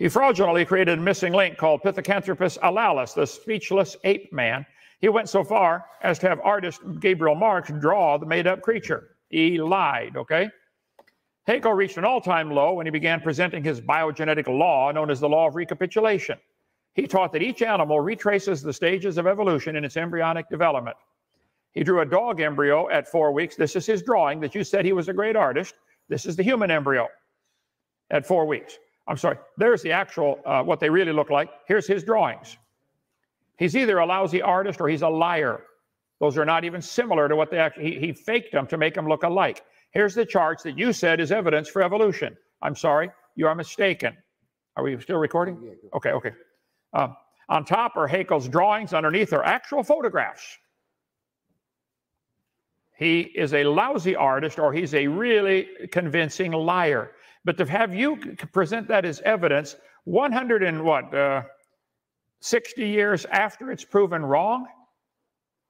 [0.00, 4.64] He fraudulently created a missing link called Pithecanthropus alalis, the speechless ape man.
[4.98, 9.16] He went so far as to have artist Gabriel Marx draw the made up creature.
[9.28, 10.48] He lied, okay?
[11.46, 15.20] Haeckel reached an all time low when he began presenting his biogenetic law known as
[15.20, 16.38] the law of recapitulation.
[16.94, 20.96] He taught that each animal retraces the stages of evolution in its embryonic development.
[21.72, 23.54] He drew a dog embryo at four weeks.
[23.54, 25.74] This is his drawing that you said he was a great artist.
[26.08, 27.06] This is the human embryo
[28.08, 28.78] at four weeks.
[29.10, 31.50] I'm sorry, there's the actual, uh, what they really look like.
[31.66, 32.56] Here's his drawings.
[33.58, 35.64] He's either a lousy artist or he's a liar.
[36.20, 38.94] Those are not even similar to what they actually, he, he faked them to make
[38.94, 39.64] them look alike.
[39.90, 42.36] Here's the charts that you said is evidence for evolution.
[42.62, 44.16] I'm sorry, you are mistaken.
[44.76, 45.74] Are we still recording?
[45.92, 46.32] Okay, okay.
[46.92, 47.16] Um,
[47.48, 50.56] on top are Haeckel's drawings, underneath are actual photographs.
[52.96, 57.10] He is a lousy artist or he's a really convincing liar.
[57.44, 58.16] But to have you
[58.52, 61.42] present that as evidence 100 and what, uh,
[62.40, 64.66] 60 years after it's proven wrong,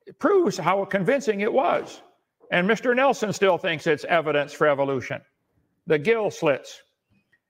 [0.06, 2.02] it proves how convincing it was.
[2.50, 2.94] And Mr.
[2.94, 5.20] Nelson still thinks it's evidence for evolution.
[5.86, 6.82] The gill slits.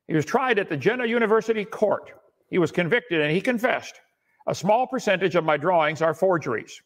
[0.06, 2.10] He was tried at the Jena University court.
[2.48, 4.00] He was convicted and he confessed.
[4.46, 6.82] A small percentage of my drawings are forgeries.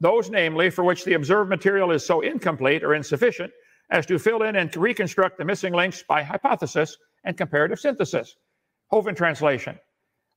[0.00, 3.52] Those, namely, for which the observed material is so incomplete or insufficient
[3.90, 8.36] as to fill in and reconstruct the missing links by hypothesis and comparative synthesis.
[8.92, 9.78] Hovind translation.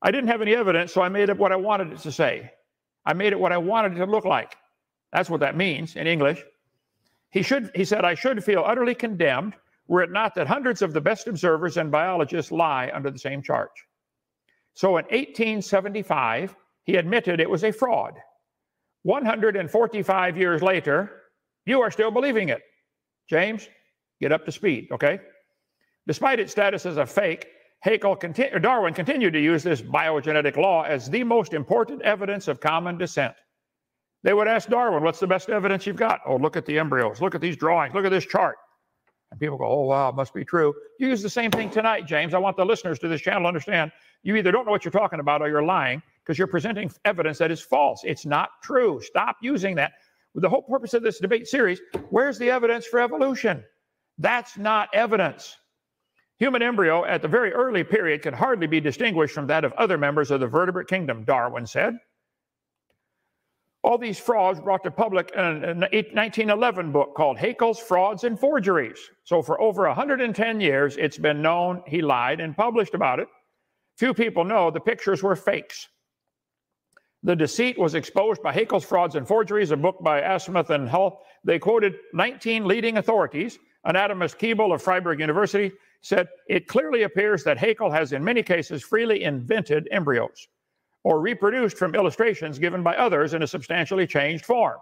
[0.01, 2.51] I didn't have any evidence, so I made up what I wanted it to say.
[3.05, 4.55] I made it what I wanted it to look like.
[5.11, 6.43] That's what that means in English.
[7.31, 9.55] He should, he said, I should feel utterly condemned
[9.87, 13.41] were it not that hundreds of the best observers and biologists lie under the same
[13.41, 13.69] charge.
[14.73, 18.13] So in 1875, he admitted it was a fraud.
[19.03, 21.23] 145 years later,
[21.65, 22.61] you are still believing it.
[23.29, 23.67] James,
[24.21, 25.19] get up to speed, okay?
[26.07, 27.47] Despite its status as a fake,
[27.85, 28.15] Haeckel
[28.61, 33.35] Darwin continued to use this biogenetic law as the most important evidence of common descent.
[34.23, 36.21] They would ask Darwin, What's the best evidence you've got?
[36.25, 38.55] Oh, look at the embryos, look at these drawings, look at this chart.
[39.31, 40.73] And people go, Oh, wow, must be true.
[40.99, 42.33] You use the same thing tonight, James.
[42.33, 43.91] I want the listeners to this channel to understand
[44.23, 47.37] you either don't know what you're talking about or you're lying because you're presenting evidence
[47.37, 48.01] that is false.
[48.03, 48.99] It's not true.
[49.01, 49.93] Stop using that.
[50.35, 53.63] The whole purpose of this debate series where's the evidence for evolution?
[54.17, 55.55] That's not evidence.
[56.39, 59.97] Human embryo at the very early period can hardly be distinguished from that of other
[59.97, 61.95] members of the vertebrate kingdom, Darwin said.
[63.83, 68.99] All these frauds brought to public a 1911 book called Haeckel's Frauds and Forgeries.
[69.23, 73.27] So for over 110 years, it's been known he lied and published about it.
[73.95, 75.87] Few people know the pictures were fakes.
[77.23, 81.21] The deceit was exposed by Haeckel's Frauds and Forgeries, a book by Assmuth and Hull.
[81.43, 83.57] They quoted 19 leading authorities.
[83.85, 88.83] Anatomist Keibel of Freiburg University said, It clearly appears that Haeckel has in many cases
[88.83, 90.47] freely invented embryos
[91.03, 94.77] or reproduced from illustrations given by others in a substantially changed form.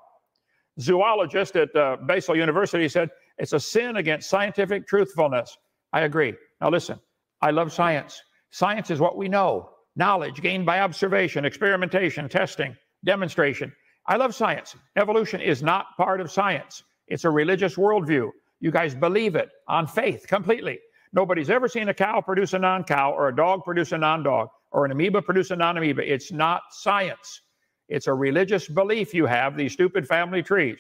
[0.80, 5.58] Zoologist at uh, Basel University said, It's a sin against scientific truthfulness.
[5.94, 6.34] I agree.
[6.60, 7.00] Now listen,
[7.42, 8.22] I love science.
[8.52, 13.74] Science is what we know knowledge gained by observation, experimentation, testing, demonstration.
[14.08, 14.76] I love science.
[14.96, 18.32] Evolution is not part of science, it's a religious worldview.
[18.60, 20.80] You guys believe it on faith completely.
[21.14, 24.24] Nobody's ever seen a cow produce a non cow or a dog produce a non
[24.24, 26.02] dog or an amoeba produce a non amoeba.
[26.02, 27.42] It's not science.
[27.88, 30.78] It's a religious belief you have, these stupid family trees.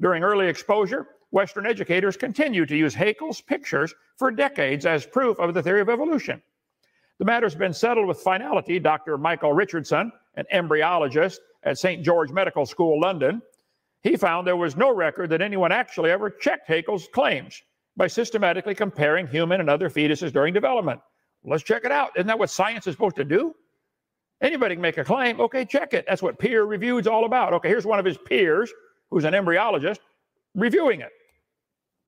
[0.00, 5.54] During early exposure, Western educators continue to use Haeckel's pictures for decades as proof of
[5.54, 6.40] the theory of evolution.
[7.20, 8.78] The matter's been settled with finality.
[8.78, 9.18] Dr.
[9.18, 12.02] Michael Richardson, an embryologist at St.
[12.02, 13.42] George Medical School, London,
[14.02, 17.62] He found there was no record that anyone actually ever checked Haeckel's claims
[17.96, 21.00] by systematically comparing human and other fetuses during development.
[21.44, 22.12] Let's check it out.
[22.16, 23.54] Isn't that what science is supposed to do?
[24.40, 25.38] Anybody can make a claim.
[25.40, 26.06] Okay, check it.
[26.08, 27.52] That's what peer review is all about.
[27.52, 28.72] Okay, here's one of his peers,
[29.10, 29.98] who's an embryologist,
[30.54, 31.10] reviewing it.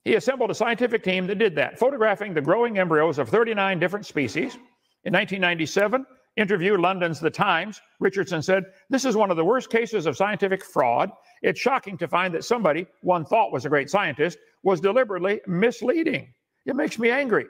[0.04, 4.06] He assembled a scientific team that did that, photographing the growing embryos of 39 different
[4.06, 4.56] species.
[5.04, 10.06] In 1997, interview London's The Times, Richardson said, This is one of the worst cases
[10.06, 11.10] of scientific fraud.
[11.42, 16.32] It's shocking to find that somebody one thought was a great scientist was deliberately misleading.
[16.66, 17.46] It makes me angry.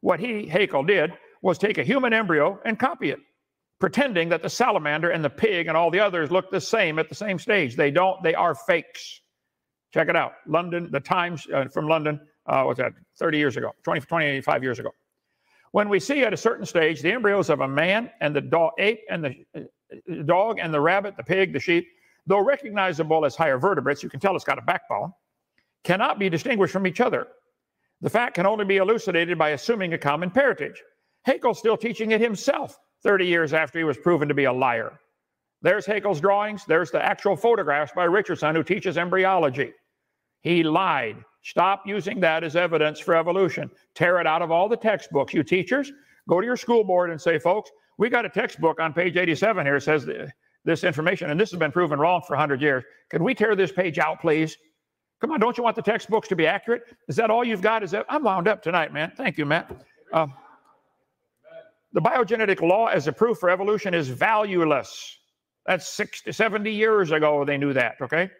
[0.00, 3.20] What he, Haeckel, did was take a human embryo and copy it,
[3.78, 7.08] pretending that the salamander and the pig and all the others look the same at
[7.08, 7.76] the same stage.
[7.76, 9.20] They don't, they are fakes.
[9.94, 10.32] Check it out.
[10.46, 14.80] London, the Times uh, from London, uh, what's that, 30 years ago, 20, 25 years
[14.80, 14.90] ago.
[15.72, 18.72] When we see at a certain stage the embryos of a man and the dog,
[18.78, 21.86] ape and the uh, dog and the rabbit, the pig, the sheep,
[22.26, 25.12] though recognizable as higher vertebrates, you can tell it's got a backbone,
[25.84, 27.28] cannot be distinguished from each other.
[28.00, 30.82] The fact can only be elucidated by assuming a common parentage.
[31.26, 34.98] Haeckel's still teaching it himself 30 years after he was proven to be a liar.
[35.62, 36.64] There's Haeckel's drawings.
[36.66, 39.74] There's the actual photographs by Richardson, who teaches embryology.
[40.40, 41.16] He lied.
[41.42, 43.70] Stop using that as evidence for evolution.
[43.94, 45.32] Tear it out of all the textbooks.
[45.32, 45.90] You teachers,
[46.28, 49.66] go to your school board and say, folks, we got a textbook on page 87
[49.66, 49.76] here.
[49.76, 50.08] It says
[50.64, 52.84] this information, and this has been proven wrong for 100 years.
[53.10, 54.56] Can we tear this page out, please?
[55.20, 56.82] Come on, don't you want the textbooks to be accurate?
[57.08, 57.82] Is that all you've got?
[57.82, 59.12] Is that I'm wound up tonight, man.
[59.16, 59.70] Thank you, Matt.
[60.12, 60.32] Um,
[61.92, 65.18] the biogenetic law as a proof for evolution is valueless.
[65.66, 68.30] That's 60, 70 years ago they knew that, okay?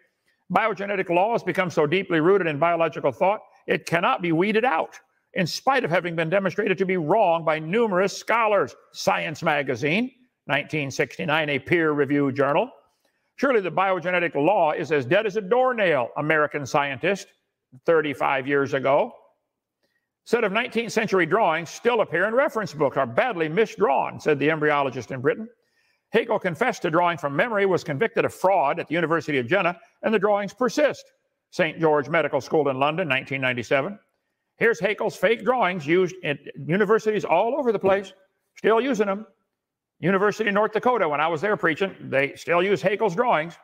[0.51, 4.99] Biogenetic law has become so deeply rooted in biological thought, it cannot be weeded out,
[5.33, 8.75] in spite of having been demonstrated to be wrong by numerous scholars.
[8.91, 10.11] Science Magazine,
[10.45, 12.69] 1969, a peer reviewed journal.
[13.37, 17.27] Surely the biogenetic law is as dead as a doornail, American scientist,
[17.85, 19.13] 35 years ago.
[20.25, 24.49] Set of 19th century drawings still appear in reference books, are badly misdrawn, said the
[24.49, 25.47] embryologist in Britain.
[26.11, 29.79] Haeckel confessed to drawing from memory, was convicted of fraud at the University of Jena,
[30.03, 31.11] and the drawings persist.
[31.51, 31.79] St.
[31.79, 33.97] George Medical School in London, 1997.
[34.57, 38.13] Here's Haeckel's fake drawings used at universities all over the place,
[38.55, 39.25] still using them.
[39.99, 43.57] University of North Dakota, when I was there preaching, they still use Haeckel's drawings.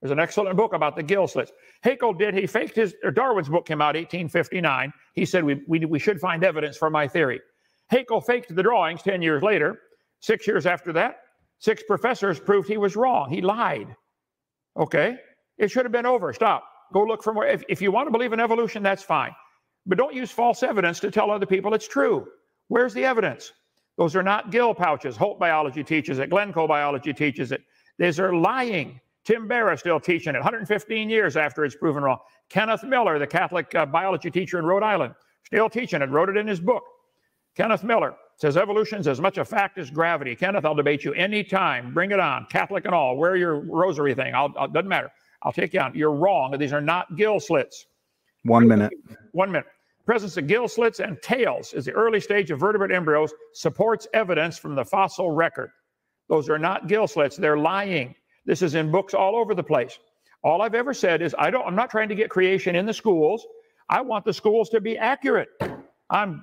[0.00, 1.52] There's an excellent book about the gill slits.
[1.82, 4.92] Haeckel did, he faked his, Darwin's book came out 1859.
[5.14, 7.40] He said, we, we, we should find evidence for my theory.
[7.90, 9.80] Haeckel faked the drawings 10 years later.
[10.20, 11.20] Six years after that,
[11.60, 13.30] Six professors proved he was wrong.
[13.30, 13.94] He lied.
[14.76, 15.16] Okay?
[15.58, 16.32] It should have been over.
[16.32, 16.64] Stop.
[16.92, 17.46] Go look for more.
[17.46, 19.32] If, if you want to believe in evolution, that's fine.
[19.86, 22.26] But don't use false evidence to tell other people it's true.
[22.68, 23.52] Where's the evidence?
[23.98, 25.16] Those are not gill pouches.
[25.16, 26.30] Holt Biology teaches it.
[26.30, 27.62] Glencoe Biology teaches it.
[27.98, 28.98] These are lying.
[29.26, 32.18] Tim Berra still teaching it 115 years after it's proven wrong.
[32.48, 36.38] Kenneth Miller, the Catholic uh, biology teacher in Rhode Island, still teaching it, wrote it
[36.38, 36.82] in his book.
[37.54, 40.34] Kenneth Miller, says evolution's as much a fact as gravity.
[40.34, 41.92] Kenneth, I'll debate you anytime.
[41.92, 43.16] Bring it on, Catholic and all.
[43.16, 44.34] Wear your rosary thing.
[44.34, 45.10] I'll, I'll doesn't matter.
[45.42, 45.94] I'll take you on.
[45.94, 46.56] You're wrong.
[46.58, 47.86] These are not gill slits.
[48.44, 48.92] One minute.
[49.32, 49.66] One minute.
[50.06, 54.56] Presence of gill slits and tails is the early stage of vertebrate embryos supports evidence
[54.56, 55.70] from the fossil record.
[56.28, 57.36] Those are not gill slits.
[57.36, 58.14] They're lying.
[58.46, 59.98] This is in books all over the place.
[60.42, 61.66] All I've ever said is I don't.
[61.66, 63.46] I'm not trying to get creation in the schools.
[63.90, 65.48] I want the schools to be accurate.
[66.08, 66.42] I'm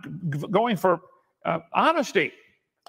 [0.51, 1.01] going for
[1.47, 2.31] uh, honesty.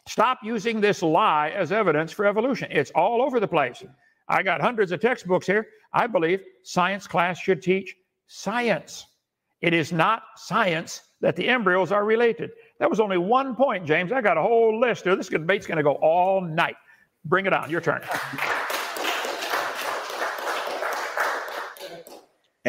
[0.07, 2.69] Stop using this lie as evidence for evolution.
[2.71, 3.83] It's all over the place.
[4.29, 5.67] I got hundreds of textbooks here.
[5.93, 7.95] I believe science class should teach
[8.27, 9.07] science.
[9.61, 12.51] It is not science that the embryos are related.
[12.79, 14.13] That was only one point, James.
[14.13, 15.05] I got a whole list.
[15.05, 16.77] This debate's going to go all night.
[17.25, 17.71] Bring it on.
[17.71, 18.03] Your turn.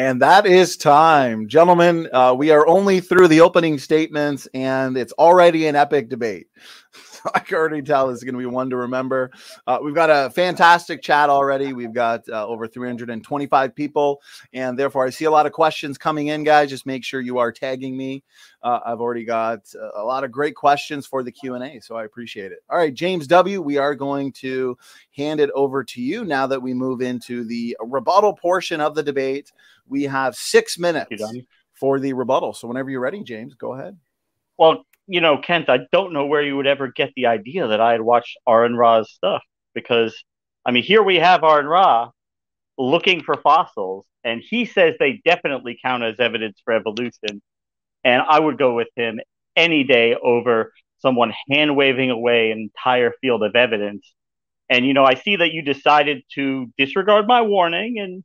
[0.00, 1.46] And that is time.
[1.46, 6.46] Gentlemen, uh, we are only through the opening statements, and it's already an epic debate.
[7.34, 9.30] I can already tell this is going to be one to remember.
[9.66, 11.72] Uh, we've got a fantastic chat already.
[11.72, 14.20] We've got uh, over 325 people,
[14.52, 16.70] and therefore I see a lot of questions coming in, guys.
[16.70, 18.22] Just make sure you are tagging me.
[18.62, 21.96] Uh, I've already got a lot of great questions for the Q and A, so
[21.96, 22.58] I appreciate it.
[22.68, 23.62] All right, James W.
[23.62, 24.76] We are going to
[25.16, 29.02] hand it over to you now that we move into the rebuttal portion of the
[29.02, 29.52] debate.
[29.88, 31.22] We have six minutes
[31.72, 32.52] for the rebuttal.
[32.52, 33.96] So whenever you're ready, James, go ahead.
[34.58, 37.80] Well, you know, Kent, I don't know where you would ever get the idea that
[37.80, 39.42] I had watched Aron Ra's stuff
[39.74, 40.14] because,
[40.64, 42.10] I mean, here we have Aron Ra
[42.78, 47.42] looking for fossils, and he says they definitely count as evidence for evolution.
[48.04, 49.18] And I would go with him
[49.56, 54.14] any day over someone hand waving away an entire field of evidence.
[54.68, 58.22] And, you know, I see that you decided to disregard my warning and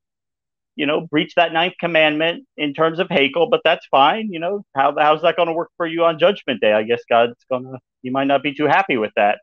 [0.76, 4.30] you know, breach that ninth commandment in terms of Haeckel, but that's fine.
[4.32, 6.74] You know, how how's that going to work for you on Judgment Day?
[6.74, 9.40] I guess God's gonna, you might not be too happy with that.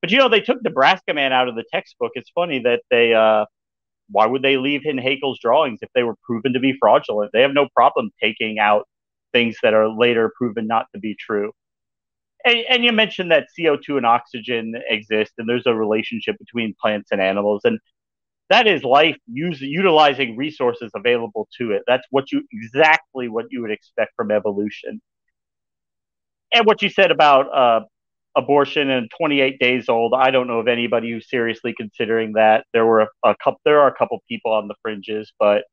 [0.00, 2.12] But you know, they took Nebraska Man out of the textbook.
[2.14, 3.46] It's funny that they, uh,
[4.10, 7.32] why would they leave in Haeckel's drawings if they were proven to be fraudulent?
[7.32, 8.86] They have no problem taking out
[9.32, 11.52] things that are later proven not to be true.
[12.44, 17.10] And, and you mentioned that CO2 and oxygen exist, and there's a relationship between plants
[17.10, 17.62] and animals.
[17.64, 17.78] And
[18.50, 21.82] that is life use, utilizing resources available to it.
[21.86, 25.00] That's what you exactly what you would expect from evolution.
[26.52, 27.84] And what you said about uh,
[28.36, 32.64] abortion and 28 days old, I don't know of anybody who's seriously considering that.
[32.72, 35.64] There were a, a couple, there are a couple people on the fringes, but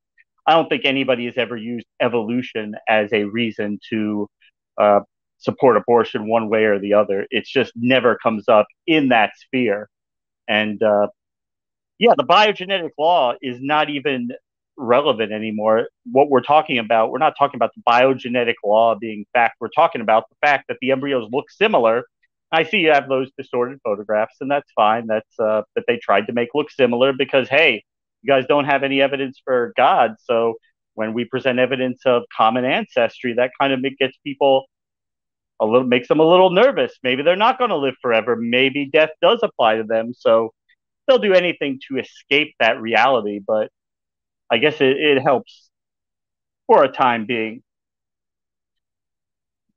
[0.45, 4.29] I don't think anybody has ever used evolution as a reason to
[4.77, 4.99] uh,
[5.37, 7.25] support abortion one way or the other.
[7.31, 9.89] It's just never comes up in that sphere.
[10.47, 11.07] And uh,
[11.99, 14.29] yeah, the biogenetic law is not even
[14.77, 15.87] relevant anymore.
[16.11, 19.55] What we're talking about, we're not talking about the biogenetic law being fact.
[19.59, 22.03] We're talking about the fact that the embryos look similar.
[22.51, 25.07] I see you have those distorted photographs, and that's fine.
[25.07, 27.83] That's uh, that they tried to make look similar because hey,
[28.21, 30.15] you guys don't have any evidence for God.
[30.23, 30.55] So
[30.93, 34.65] when we present evidence of common ancestry, that kind of gets people
[35.59, 36.93] a little makes them a little nervous.
[37.03, 38.35] Maybe they're not going to live forever.
[38.35, 40.13] Maybe death does apply to them.
[40.13, 40.53] So
[41.07, 43.39] they'll do anything to escape that reality.
[43.45, 43.69] But
[44.51, 45.69] I guess it, it helps
[46.67, 47.63] for a time being.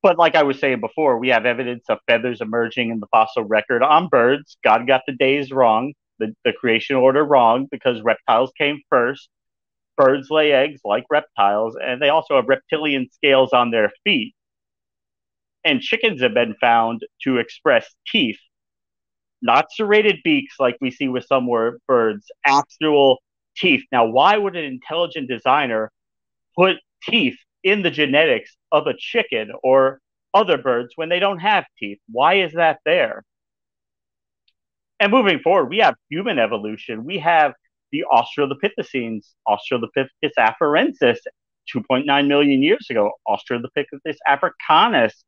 [0.02, 3.44] But like I was saying before, we have evidence of feathers emerging in the fossil
[3.44, 4.56] record on birds.
[4.62, 9.28] God got the days wrong, the, the creation order wrong, because reptiles came first.
[9.96, 14.34] Birds lay eggs like reptiles, and they also have reptilian scales on their feet
[15.64, 18.38] and chickens have been found to express teeth,
[19.42, 21.48] not serrated beaks like we see with some
[21.86, 23.18] birds, actual
[23.56, 23.84] teeth.
[23.92, 25.92] Now, why would an intelligent designer
[26.56, 30.00] put teeth in the genetics of a chicken or
[30.34, 31.98] other birds when they don't have teeth?
[32.10, 33.24] Why is that there?
[35.00, 37.04] And moving forward, we have human evolution.
[37.04, 37.52] We have
[37.92, 41.18] the Australopithecines, Australopithecus afarensis,
[41.74, 45.24] 2.9 million years ago, Australopithecus africanus,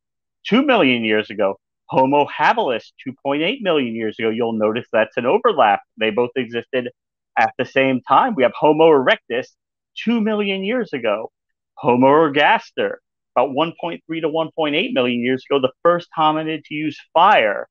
[0.49, 1.59] 2 million years ago.
[1.91, 4.31] Homo habilis, 2.8 million years ago.
[4.31, 5.81] You'll notice that's an overlap.
[5.99, 6.91] They both existed
[7.37, 8.37] at the same time.
[8.37, 9.49] We have Homo erectus,
[10.05, 11.33] 2 million years ago.
[11.75, 12.99] Homo ergaster,
[13.35, 17.69] about 1.3 to 1.8 million years ago, the first hominid to use fire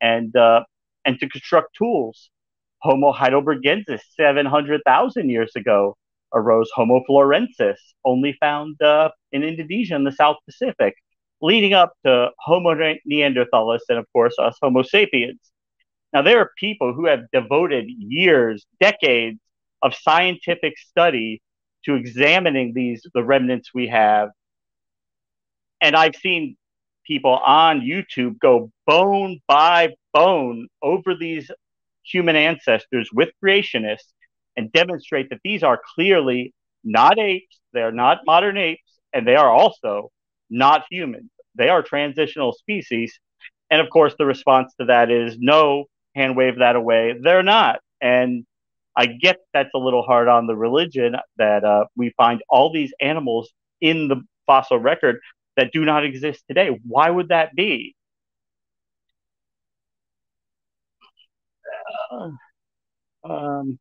[0.00, 0.64] and, uh,
[1.04, 2.30] and to construct tools.
[2.78, 5.98] Homo heidelbergensis, 700,000 years ago,
[6.32, 10.94] arose Homo florensis, only found uh, in Indonesia in the South Pacific
[11.40, 15.40] leading up to Homo neanderthalis and, of course, us Homo sapiens.
[16.12, 19.38] Now, there are people who have devoted years, decades
[19.82, 21.40] of scientific study
[21.84, 24.30] to examining these, the remnants we have.
[25.80, 26.56] And I've seen
[27.06, 31.50] people on YouTube go bone by bone over these
[32.04, 34.12] human ancestors with creationists
[34.56, 36.52] and demonstrate that these are clearly
[36.84, 38.82] not apes, they're not modern apes,
[39.12, 40.10] and they are also
[40.50, 41.30] not humans.
[41.54, 43.18] They are transitional species.
[43.70, 45.84] And of course, the response to that is no,
[46.14, 47.14] hand wave that away.
[47.20, 47.80] They're not.
[48.00, 48.44] And
[48.96, 52.92] I get that's a little hard on the religion that uh, we find all these
[53.00, 55.20] animals in the fossil record
[55.56, 56.78] that do not exist today.
[56.86, 57.94] Why would that be?
[62.12, 62.30] Uh,
[63.24, 63.78] um,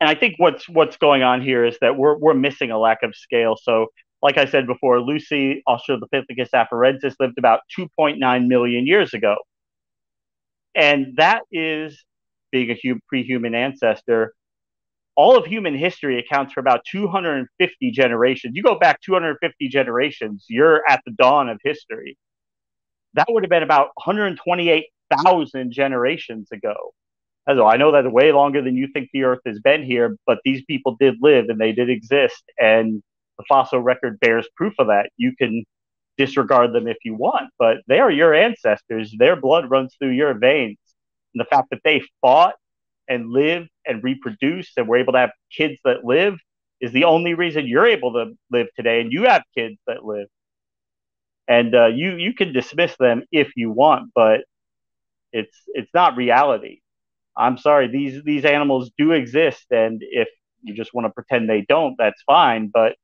[0.00, 3.02] and I think what's what's going on here is that we're we're missing a lack
[3.02, 3.56] of scale.
[3.60, 3.88] So
[4.22, 9.36] like I said before, Lucy Australopithecus afarensis lived about 2.9 million years ago.
[10.74, 12.04] And that is,
[12.52, 14.34] being a pre human ancestor,
[15.16, 18.54] all of human history accounts for about 250 generations.
[18.54, 22.18] You go back 250 generations, you're at the dawn of history.
[23.14, 26.92] That would have been about 128,000 generations ago.
[27.48, 30.38] As I know that way longer than you think the Earth has been here, but
[30.44, 32.42] these people did live and they did exist.
[32.58, 33.02] And
[33.38, 35.10] the fossil record bears proof of that.
[35.16, 35.64] You can
[36.16, 39.14] disregard them if you want, but they are your ancestors.
[39.18, 40.78] Their blood runs through your veins.
[41.34, 42.54] And the fact that they fought
[43.08, 46.36] and lived and reproduced and were able to have kids that live
[46.80, 50.28] is the only reason you're able to live today and you have kids that live.
[51.48, 54.40] And uh, you you can dismiss them if you want, but
[55.32, 56.80] it's it's not reality.
[57.36, 60.28] I'm sorry, these these animals do exist, and if
[60.62, 62.68] you just want to pretend they don't, that's fine.
[62.72, 62.96] But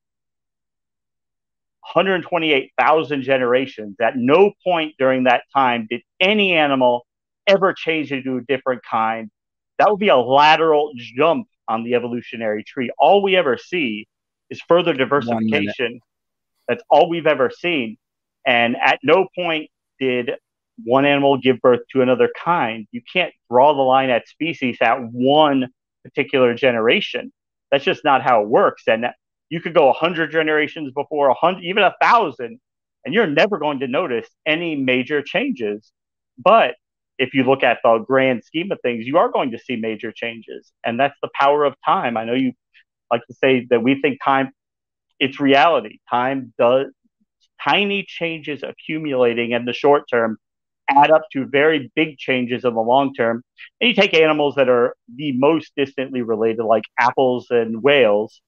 [1.95, 3.97] 128,000 generations.
[4.01, 7.07] At no point during that time did any animal
[7.47, 9.31] ever change into a different kind.
[9.79, 12.91] That would be a lateral jump on the evolutionary tree.
[12.99, 14.07] All we ever see
[14.51, 16.01] is further diversification.
[16.69, 17.97] That's all we've ever seen.
[18.47, 20.33] And at no point did
[20.85, 22.87] one animal give birth to another kind.
[22.93, 25.69] You can't draw the line at species at one
[26.05, 27.33] particular generation.
[27.71, 28.85] That's just not how it works.
[28.87, 29.07] And
[29.53, 32.59] you could go a hundred generations before a hundred, even a thousand,
[33.05, 35.93] and you're never going to notice any major changes.
[36.39, 36.77] But
[37.19, 40.11] if you look at the grand scheme of things, you are going to see major
[40.11, 40.73] changes.
[40.83, 42.17] And that's the power of time.
[42.17, 42.55] I know you
[43.11, 44.53] like to say that we think time,
[45.21, 45.99] it's reality.
[46.09, 46.87] Time does,
[47.63, 50.39] tiny changes accumulating in the short term
[50.89, 53.43] add up to very big changes in the long term.
[53.83, 58.41] And you take animals that are the most distantly related, like apples and whales,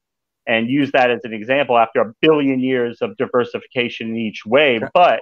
[0.46, 4.80] and use that as an example after a billion years of diversification in each way,
[4.92, 5.20] but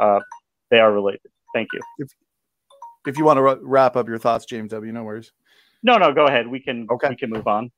[0.00, 0.20] uh,
[0.70, 1.30] they are related.
[1.54, 1.80] Thank you.
[1.98, 2.08] If,
[3.06, 5.32] if you want to wrap up your thoughts, James W., no worries.
[5.82, 6.48] No, no, go ahead.
[6.48, 7.10] We can okay.
[7.10, 7.70] we can move on.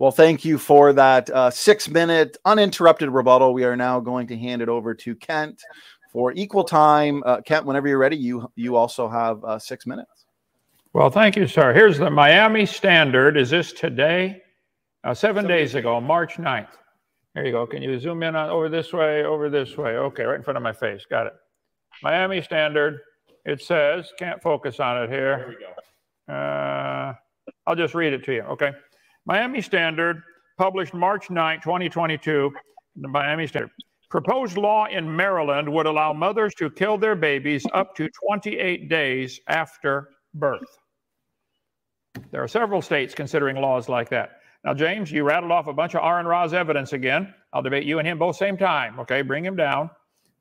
[0.00, 3.54] Well, thank you for that uh, six minute uninterrupted rebuttal.
[3.54, 5.62] We are now going to hand it over to Kent
[6.12, 7.22] for equal time.
[7.24, 10.26] Uh, Kent, whenever you're ready, you you also have uh, six minutes.
[10.92, 11.72] Well, thank you, sir.
[11.72, 13.36] Here's the Miami Standard.
[13.36, 14.42] Is this today?
[15.04, 16.68] Uh, seven days ago, March 9th.
[17.34, 17.66] There you go.
[17.66, 19.96] Can you zoom in on over this way, over this way?
[19.96, 21.06] Okay, right in front of my face.
[21.08, 21.34] Got it.
[22.02, 23.00] Miami Standard.
[23.44, 25.38] It says, can't focus on it here.
[25.38, 26.34] There we go.
[26.34, 27.14] Uh,
[27.66, 28.42] I'll just read it to you.
[28.42, 28.72] Okay.
[29.24, 30.22] Miami Standard,
[30.58, 32.52] published March 9, 2022.
[32.96, 33.70] The Miami Standard.
[34.10, 39.38] Proposed law in Maryland would allow mothers to kill their babies up to 28 days
[39.48, 40.78] after birth.
[42.30, 44.37] There are several states considering laws like that.
[44.64, 47.32] Now, James, you rattled off a bunch of Aron Ra's evidence again.
[47.52, 48.98] I'll debate you and him both same time.
[49.00, 49.90] Okay, bring him down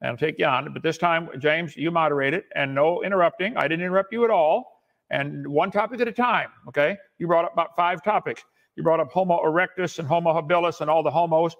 [0.01, 0.74] and I'll take you on.
[0.74, 3.55] But this time, James, you moderate it and no interrupting.
[3.57, 4.82] I didn't interrupt you at all.
[5.09, 6.49] And one topic at a time.
[6.68, 8.43] Okay, you brought up about five topics.
[8.76, 11.55] You brought up Homo erectus and Homo habilis and all the homos.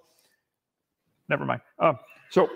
[1.30, 1.62] Never mind.
[1.80, 1.94] Uh,
[2.30, 2.50] so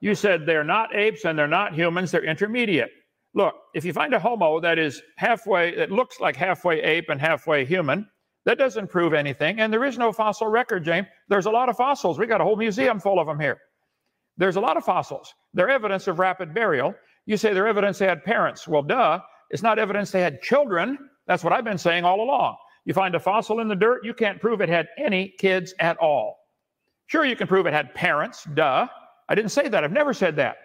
[0.00, 2.90] you said they're not apes and they're not humans, they're intermediate.
[3.34, 7.20] Look, if you find a homo that is halfway, that looks like halfway ape and
[7.20, 8.08] halfway human,
[8.48, 9.60] that doesn't prove anything.
[9.60, 11.06] And there is no fossil record, James.
[11.28, 12.18] There's a lot of fossils.
[12.18, 13.58] We got a whole museum full of them here.
[14.38, 15.34] There's a lot of fossils.
[15.52, 16.94] They're evidence of rapid burial.
[17.26, 18.66] You say they're evidence they had parents.
[18.66, 19.20] Well, duh.
[19.50, 20.96] It's not evidence they had children.
[21.26, 22.56] That's what I've been saying all along.
[22.86, 25.98] You find a fossil in the dirt, you can't prove it had any kids at
[25.98, 26.38] all.
[27.06, 28.88] Sure, you can prove it had parents, duh.
[29.28, 29.84] I didn't say that.
[29.84, 30.56] I've never said that.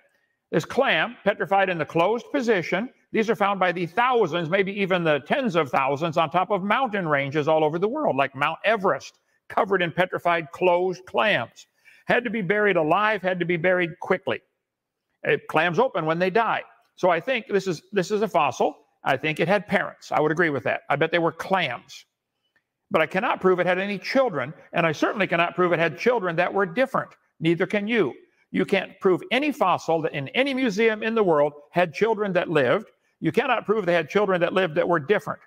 [0.53, 5.03] This clam, petrified in the closed position, these are found by the thousands, maybe even
[5.03, 8.59] the tens of thousands on top of mountain ranges all over the world, like Mount
[8.66, 11.68] Everest, covered in petrified closed clams.
[12.07, 14.41] Had to be buried alive, had to be buried quickly.
[15.24, 16.64] It clams open when they die.
[16.97, 18.76] So I think this is this is a fossil.
[19.05, 20.11] I think it had parents.
[20.11, 20.82] I would agree with that.
[20.89, 22.05] I bet they were clams
[22.93, 25.97] but I cannot prove it had any children, and I certainly cannot prove it had
[25.97, 27.09] children that were different.
[27.39, 28.14] Neither can you.
[28.51, 32.51] You can't prove any fossil that in any museum in the world had children that
[32.51, 32.91] lived.
[33.24, 35.39] You cannot prove they had children that lived that were different.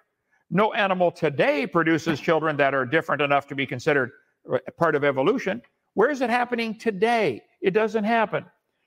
[0.49, 4.13] No animal today produces children that are different enough to be considered
[4.79, 5.61] part of evolution.
[5.93, 7.43] Where is it happening today?
[7.61, 8.47] It doesn't happen.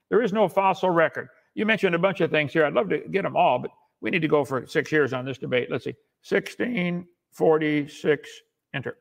[0.10, 1.28] There is no fossil record.
[1.54, 2.66] You mentioned a bunch of things here.
[2.66, 3.70] I'd love to get them all, but
[4.02, 5.70] we need to go for six years on this debate.
[5.70, 5.94] Let's see
[6.28, 8.30] 1646
[8.74, 8.98] enter.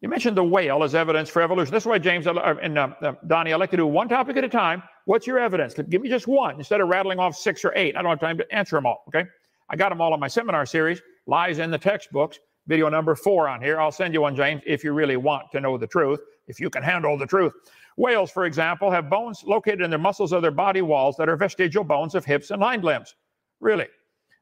[0.00, 1.72] You mentioned the whale as evidence for evolution.
[1.72, 4.42] This is why, James and uh, uh, Donnie, I like to do one topic at
[4.42, 4.82] a time.
[5.08, 5.72] What's your evidence?
[5.88, 7.96] Give me just one instead of rattling off six or eight.
[7.96, 9.04] I don't have time to answer them all.
[9.08, 9.24] Okay.
[9.70, 13.48] I got them all in my seminar series, Lies in the Textbooks, video number four
[13.48, 13.80] on here.
[13.80, 16.68] I'll send you one, James, if you really want to know the truth, if you
[16.68, 17.54] can handle the truth.
[17.96, 21.36] Whales, for example, have bones located in the muscles of their body walls that are
[21.38, 23.14] vestigial bones of hips and hind limbs.
[23.60, 23.86] Really.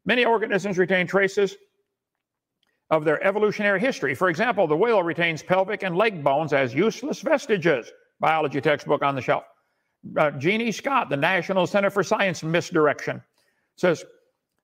[0.05, 1.55] Many organisms retain traces
[2.91, 4.17] of their evolutionary history.
[4.17, 7.93] For example, the whale retains pelvic and leg bones as useless vestiges.
[8.19, 9.45] Biology textbook on the shelf.
[10.17, 13.23] Uh, Jeannie Scott, the National Center for Science Misdirection,
[13.77, 14.05] says,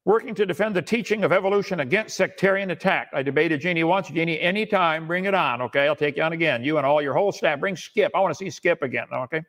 [0.05, 3.09] working to defend the teaching of evolution against sectarian attack.
[3.13, 4.09] I debated Jeannie once.
[4.09, 5.63] Jeannie, anytime, bring it on.
[5.63, 6.65] Okay, I'll take you on again.
[6.65, 7.61] You and all your whole staff.
[7.61, 8.13] Bring Skip.
[8.15, 9.07] I want to see Skip again.
[9.13, 9.43] Okay.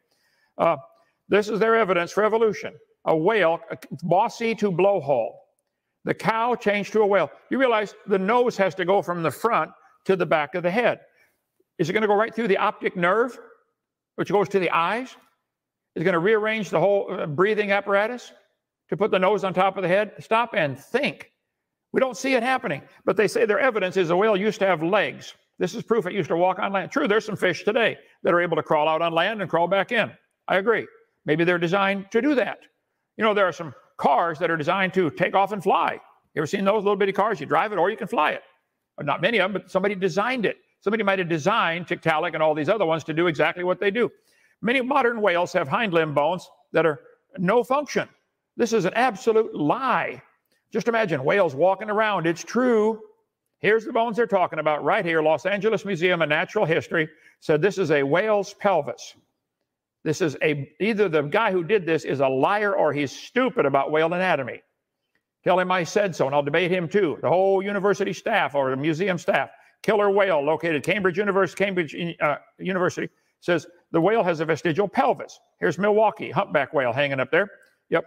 [0.58, 0.78] Uh,
[1.28, 2.74] this is their evidence for evolution.
[3.06, 3.60] A whale,
[4.04, 5.32] bossy to blowhole.
[6.06, 7.32] The cow changed to a whale.
[7.50, 9.72] You realize the nose has to go from the front
[10.06, 11.00] to the back of the head.
[11.80, 13.40] Is it going to go right through the optic nerve,
[14.16, 15.16] which goes to the eyes?
[15.96, 18.32] Is going to rearrange the whole uh, breathing apparatus
[18.90, 20.14] to put the nose on top of the head?
[20.20, 21.32] Stop and think.
[21.92, 24.66] We don't see it happening, but they say their evidence is a whale used to
[24.66, 25.36] have legs.
[25.60, 26.92] This is proof it used to walk on land.
[26.92, 29.68] True, there's some fish today that are able to crawl out on land and crawl
[29.68, 30.12] back in.
[30.48, 30.88] I agree.
[31.26, 32.60] Maybe they're designed to do that.
[33.18, 36.00] You know, there are some cars that are designed to take off and fly.
[36.34, 37.40] You ever seen those little bitty cars?
[37.40, 38.42] You drive it or you can fly it.
[39.00, 40.58] Not many of them, but somebody designed it.
[40.82, 43.92] Somebody might have designed Tiktaalik and all these other ones to do exactly what they
[43.92, 44.12] do.
[44.64, 47.02] Many modern whales have hind limb bones that are
[47.38, 48.08] no function.
[48.56, 50.22] This is an absolute lie.
[50.72, 52.26] Just imagine whales walking around.
[52.26, 53.02] It's true.
[53.60, 55.22] Here's the bones they're talking about right here.
[55.22, 57.10] Los Angeles Museum of Natural History
[57.42, 59.16] said this is a whale's pelvis.
[60.06, 63.66] This is a either the guy who did this is a liar or he's stupid
[63.66, 64.62] about whale anatomy.
[65.44, 67.18] Tell him I said so, and I'll debate him too.
[67.22, 69.50] The whole university staff or the museum staff.
[69.82, 73.10] Killer whale located Cambridge University, Cambridge uh, University
[73.44, 75.38] says the whale has a vestigial pelvis.
[75.60, 77.50] Here's Milwaukee, humpback whale hanging up there.
[77.90, 78.06] Yep.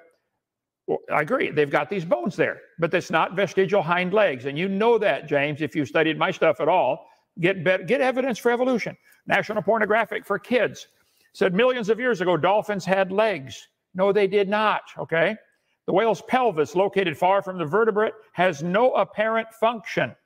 [0.86, 1.50] Well, I agree.
[1.50, 4.46] They've got these bones there, but that's not vestigial hind legs.
[4.46, 7.06] And you know that, James, if you studied my stuff at all.
[7.38, 8.96] Get, get evidence for evolution.
[9.26, 10.86] National Pornographic for Kids
[11.34, 13.68] said millions of years ago dolphins had legs.
[13.94, 14.82] No, they did not.
[14.98, 15.36] Okay.
[15.84, 20.16] The whale's pelvis, located far from the vertebrate, has no apparent function.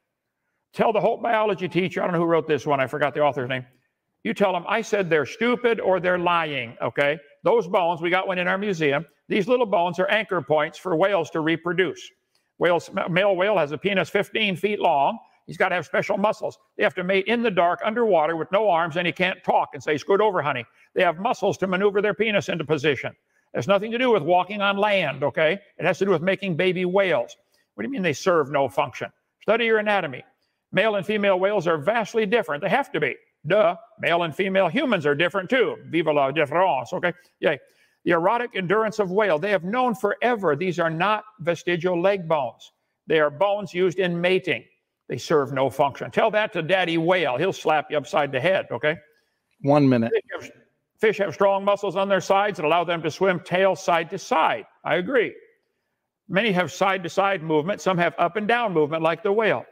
[0.72, 3.20] Tell the Holt biology teacher, I don't know who wrote this one, I forgot the
[3.20, 3.66] author's name.
[4.22, 7.18] You tell them I said they're stupid or they're lying, okay?
[7.42, 9.06] Those bones, we got one in our museum.
[9.28, 12.00] These little bones are anchor points for whales to reproduce.
[12.58, 15.18] Whales, male whale has a penis 15 feet long.
[15.46, 16.58] He's got to have special muscles.
[16.76, 19.70] They have to mate in the dark underwater with no arms, and he can't talk
[19.72, 20.64] and say, Scoot over, honey.
[20.94, 23.10] They have muscles to maneuver their penis into position.
[23.10, 25.58] It has nothing to do with walking on land, okay?
[25.78, 27.36] It has to do with making baby whales.
[27.74, 29.10] What do you mean they serve no function?
[29.40, 30.22] Study your anatomy.
[30.70, 32.62] Male and female whales are vastly different.
[32.62, 33.16] They have to be.
[33.46, 33.76] Duh.
[33.98, 35.76] Male and female humans are different too.
[35.86, 36.92] Viva la différence.
[36.92, 37.12] Okay.
[37.40, 37.58] Yay.
[38.04, 39.38] The erotic endurance of whale.
[39.38, 42.72] They have known forever these are not vestigial leg bones.
[43.06, 44.64] They are bones used in mating.
[45.08, 46.10] They serve no function.
[46.10, 47.36] Tell that to Daddy Whale.
[47.36, 48.66] He'll slap you upside the head.
[48.70, 48.96] Okay.
[49.62, 50.12] One minute.
[50.12, 50.50] Fish have,
[51.00, 54.18] fish have strong muscles on their sides that allow them to swim tail side to
[54.18, 54.66] side.
[54.84, 55.34] I agree.
[56.28, 57.80] Many have side to side movement.
[57.80, 59.64] Some have up and down movement, like the whale.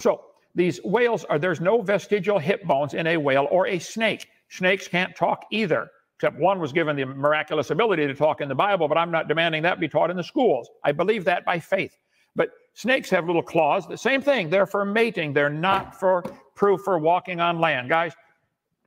[0.00, 0.22] So
[0.56, 4.26] these whales are, there's no vestigial hip bones in a whale or a snake.
[4.48, 8.54] Snakes can't talk either, except one was given the miraculous ability to talk in the
[8.54, 10.70] Bible, but I'm not demanding that be taught in the schools.
[10.82, 11.98] I believe that by faith.
[12.34, 13.86] But snakes have little claws.
[13.86, 14.48] The same thing.
[14.48, 15.34] They're for mating.
[15.34, 17.90] They're not for proof for walking on land.
[17.90, 18.14] Guys,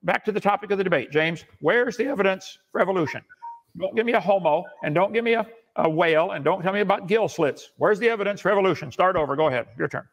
[0.02, 1.12] back to the topic of the debate.
[1.12, 3.22] James, where's the evidence for evolution?
[3.78, 5.46] Don't give me a homo and don't give me a,
[5.76, 7.72] a whale and don't tell me about gill slits.
[7.78, 8.92] Where's the evidence for evolution?
[8.92, 9.36] Start over.
[9.36, 9.68] Go ahead.
[9.78, 10.08] Your turn.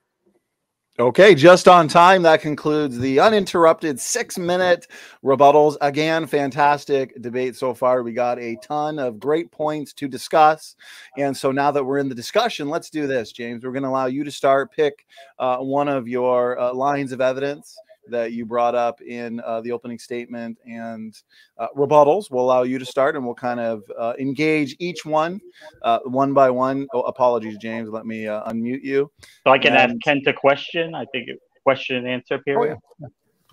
[0.98, 2.22] Okay, just on time.
[2.22, 4.86] That concludes the uninterrupted six minute
[5.22, 5.76] rebuttals.
[5.82, 8.02] Again, fantastic debate so far.
[8.02, 10.74] We got a ton of great points to discuss.
[11.18, 13.62] And so now that we're in the discussion, let's do this, James.
[13.62, 15.04] We're going to allow you to start, pick
[15.38, 17.76] uh, one of your uh, lines of evidence
[18.08, 21.14] that you brought up in uh, the opening statement and
[21.58, 22.30] uh, rebuttals.
[22.30, 25.40] We'll allow you to start and we'll kind of uh, engage each one
[25.82, 26.86] uh, one by one.
[26.92, 27.88] Oh, apologies, James.
[27.88, 29.10] Let me uh, unmute you.
[29.44, 29.92] So I can and...
[29.92, 30.94] ask Kent a question.
[30.94, 31.28] I think
[31.64, 32.78] question and answer period.
[32.80, 33.08] Oh, yeah.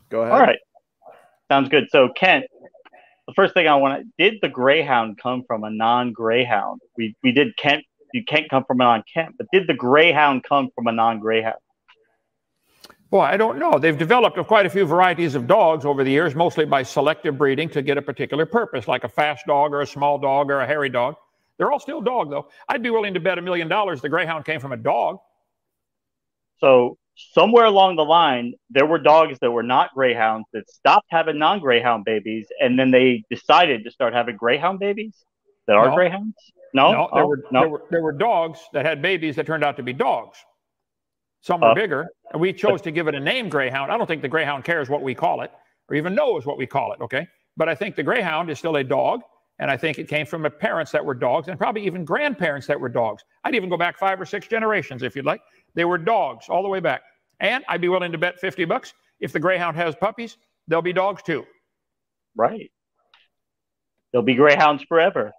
[0.10, 0.34] Go ahead.
[0.34, 0.60] All right.
[1.50, 1.88] Sounds good.
[1.92, 2.46] So, Kent,
[3.28, 6.82] the first thing I want to did the Greyhound come from a non Greyhound?
[6.98, 7.84] We, we did Kent.
[8.14, 11.20] You can't come from a non Kent, but did the Greyhound come from a non
[11.20, 11.56] Greyhound?
[13.14, 13.78] Well, I don't know.
[13.78, 17.70] They've developed quite a few varieties of dogs over the years, mostly by selective breeding
[17.70, 20.66] to get a particular purpose, like a fast dog or a small dog or a
[20.66, 21.14] hairy dog.
[21.60, 22.48] They're all still dog, though.
[22.68, 25.20] I'd be willing to bet a million dollars the Greyhound came from a dog.
[26.58, 26.98] So
[27.36, 32.06] somewhere along the line, there were dogs that were not Greyhounds that stopped having non-Greyhound
[32.06, 35.24] babies, and then they decided to start having Greyhound babies
[35.68, 35.96] that are no.
[35.96, 36.34] Greyhounds.
[36.74, 37.60] No, no, there, oh, were, no.
[37.60, 40.40] There, were, there were dogs that had babies that turned out to be dogs.
[41.44, 43.92] Some are uh, bigger, and we chose to give it a name Greyhound.
[43.92, 45.52] I don't think the Greyhound cares what we call it
[45.90, 47.28] or even knows what we call it, okay?
[47.58, 49.22] But I think the Greyhound is still a dog,
[49.60, 52.80] and I think it came from parents that were dogs and probably even grandparents that
[52.80, 53.24] were dogs.
[53.44, 55.42] I'd even go back five or six generations if you'd like.
[55.76, 57.02] They were dogs all the way back.
[57.42, 60.38] And I'd be willing to bet 50 bucks if the Greyhound has puppies,
[60.70, 61.46] they'll be dogs too.
[62.38, 62.72] Right.
[64.14, 65.34] They'll be Greyhounds forever.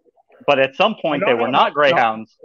[0.46, 2.36] But at some point, no, they no, were no, not Greyhounds.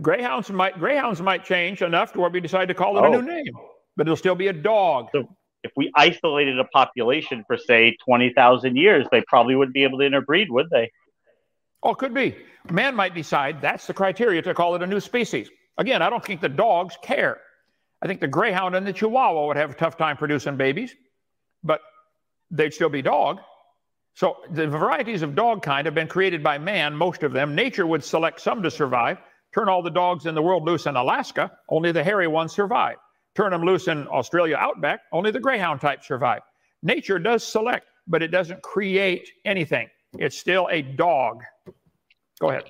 [0.00, 3.06] Greyhounds might Greyhounds might change enough to where we decide to call it oh.
[3.06, 3.34] a new oh.
[3.34, 3.52] name,
[3.96, 5.08] but it'll still be a dog.
[5.12, 5.28] So
[5.62, 9.98] if we isolated a population for say twenty thousand years, they probably wouldn't be able
[9.98, 10.90] to interbreed, would they?
[11.82, 12.36] Oh, could be.
[12.70, 15.48] Man might decide that's the criteria to call it a new species.
[15.78, 17.40] Again, I don't think the dogs care.
[18.02, 20.94] I think the Greyhound and the Chihuahua would have a tough time producing babies,
[21.62, 21.80] but
[22.50, 23.40] they'd still be dog.
[24.14, 27.54] So the varieties of dog kind have been created by man, most of them.
[27.54, 29.18] Nature would select some to survive.
[29.54, 32.96] Turn all the dogs in the world loose in Alaska, only the hairy ones survive.
[33.34, 36.42] Turn them loose in Australia outback, only the greyhound type survive.
[36.82, 39.88] Nature does select, but it doesn't create anything.
[40.18, 41.42] It's still a dog.
[42.40, 42.64] Go ahead.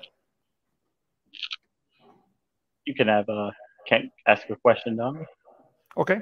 [2.85, 3.51] You can have a uh,
[3.87, 5.25] can ask a question, Don.
[5.97, 6.19] Okay.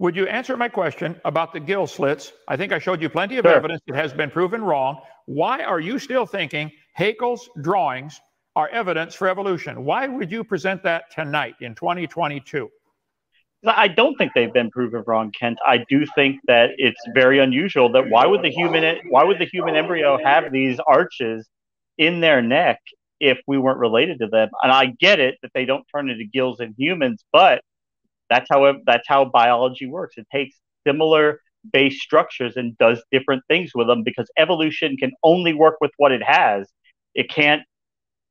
[0.00, 2.32] Would you answer my question about the gill slits?
[2.46, 3.54] I think I showed you plenty of Sure.
[3.54, 5.00] evidence that has been proven wrong.
[5.26, 8.20] Why are you still thinking Haeckel's drawings
[8.58, 9.84] are evidence for evolution?
[9.84, 12.68] Why would you present that tonight in 2022?
[13.64, 15.58] I don't think they've been proven wrong, Kent.
[15.64, 19.46] I do think that it's very unusual that why would the human why would the
[19.46, 21.48] human embryo have these arches
[21.98, 22.80] in their neck
[23.20, 24.48] if we weren't related to them?
[24.60, 27.62] And I get it that they don't turn into gills in humans, but
[28.28, 30.16] that's how that's how biology works.
[30.18, 31.40] It takes similar
[31.72, 36.10] base structures and does different things with them because evolution can only work with what
[36.10, 36.68] it has.
[37.14, 37.62] It can't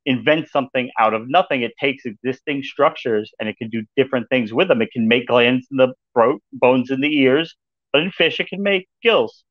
[0.07, 1.61] invent something out of nothing.
[1.61, 4.81] It takes existing structures and it can do different things with them.
[4.81, 7.55] It can make glands in the throat, bones in the ears,
[7.91, 9.43] but in fish, it can make gills.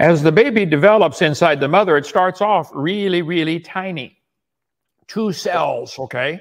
[0.00, 4.18] As the baby develops inside the mother, it starts off really, really tiny.
[5.06, 6.40] Two cells, okay?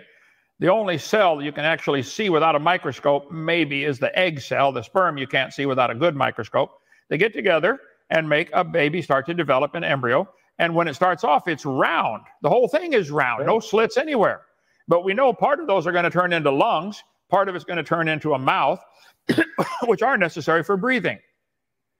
[0.59, 4.71] The only cell you can actually see without a microscope, maybe, is the egg cell.
[4.71, 6.69] The sperm you can't see without a good microscope.
[7.09, 10.29] They get together and make a baby start to develop an embryo.
[10.59, 12.23] And when it starts off, it's round.
[12.41, 14.41] The whole thing is round, no slits anywhere.
[14.87, 17.65] But we know part of those are going to turn into lungs, part of it's
[17.65, 18.79] going to turn into a mouth,
[19.85, 21.19] which are necessary for breathing.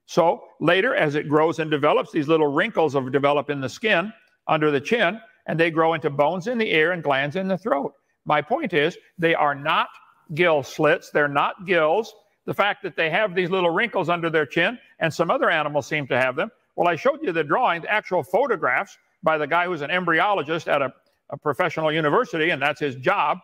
[0.06, 4.12] So later, as it grows and develops, these little wrinkles of develop in the skin
[4.48, 7.58] under the chin, and they grow into bones in the ear and glands in the
[7.58, 7.94] throat.
[8.26, 9.88] My point is, they are not
[10.34, 12.14] gill slits, they're not gills.
[12.46, 15.88] The fact that they have these little wrinkles under their chin, and some other animals
[15.88, 16.52] seem to have them.
[16.76, 20.68] Well, I showed you the drawing, the actual photographs by the guy who's an embryologist
[20.68, 20.94] at a,
[21.30, 23.40] a professional university, and that's his job.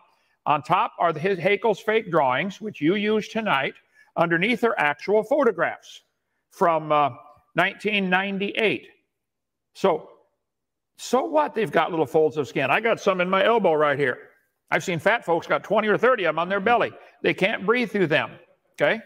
[0.46, 3.74] On top are his Haeckel's fake drawings, which you used tonight.
[4.16, 6.02] Underneath are actual photographs
[6.50, 7.10] from uh,
[7.54, 8.88] 1998.
[9.74, 10.10] So,
[10.96, 11.54] so what?
[11.54, 12.70] They've got little folds of skin.
[12.70, 14.18] I got some in my elbow right here.
[14.70, 16.92] I've seen fat folks got 20 or 30 of them on their belly.
[17.22, 18.32] They can't breathe through them.
[18.80, 19.00] Okay?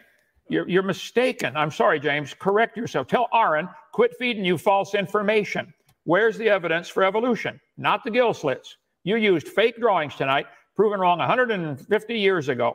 [0.49, 1.57] You're, you're mistaken.
[1.57, 2.35] I'm sorry, James.
[2.35, 3.07] Correct yourself.
[3.07, 5.73] Tell Aron, quit feeding you false information.
[6.05, 7.61] Where's the evidence for evolution?
[7.79, 8.77] Not the gill slits.
[9.05, 12.75] You used fake drawings tonight, proven wrong 150 years ago.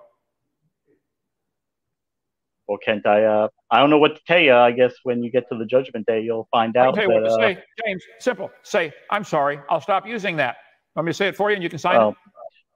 [2.67, 4.53] Well, Kent, I uh, I don't know what to tell you.
[4.53, 6.95] I guess when you get to the judgment day, you'll find I'll out.
[6.95, 8.03] tell you what to uh, say, James.
[8.19, 8.51] Simple.
[8.61, 9.59] Say, I'm sorry.
[9.69, 10.57] I'll stop using that.
[10.95, 12.15] Let me say it for you, and you can sign well,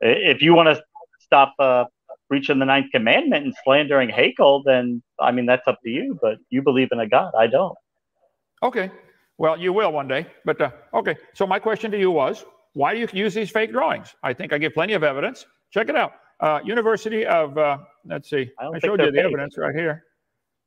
[0.01, 0.83] if you want to
[1.19, 1.85] stop uh,
[2.33, 6.17] breaching the ninth commandment and slandering Haeckel, then I mean that's up to you.
[6.19, 7.31] But you believe in a God.
[7.37, 7.77] I don't.
[8.63, 8.89] Okay.
[9.37, 10.25] Well, you will one day.
[10.43, 11.15] But uh, okay.
[11.35, 14.15] So my question to you was, why do you use these fake drawings?
[14.23, 15.45] I think I give plenty of evidence.
[15.69, 16.13] Check it out.
[16.39, 18.49] Uh, University of uh, let's see.
[18.59, 19.25] I I showed you the fake.
[19.25, 20.03] evidence right here.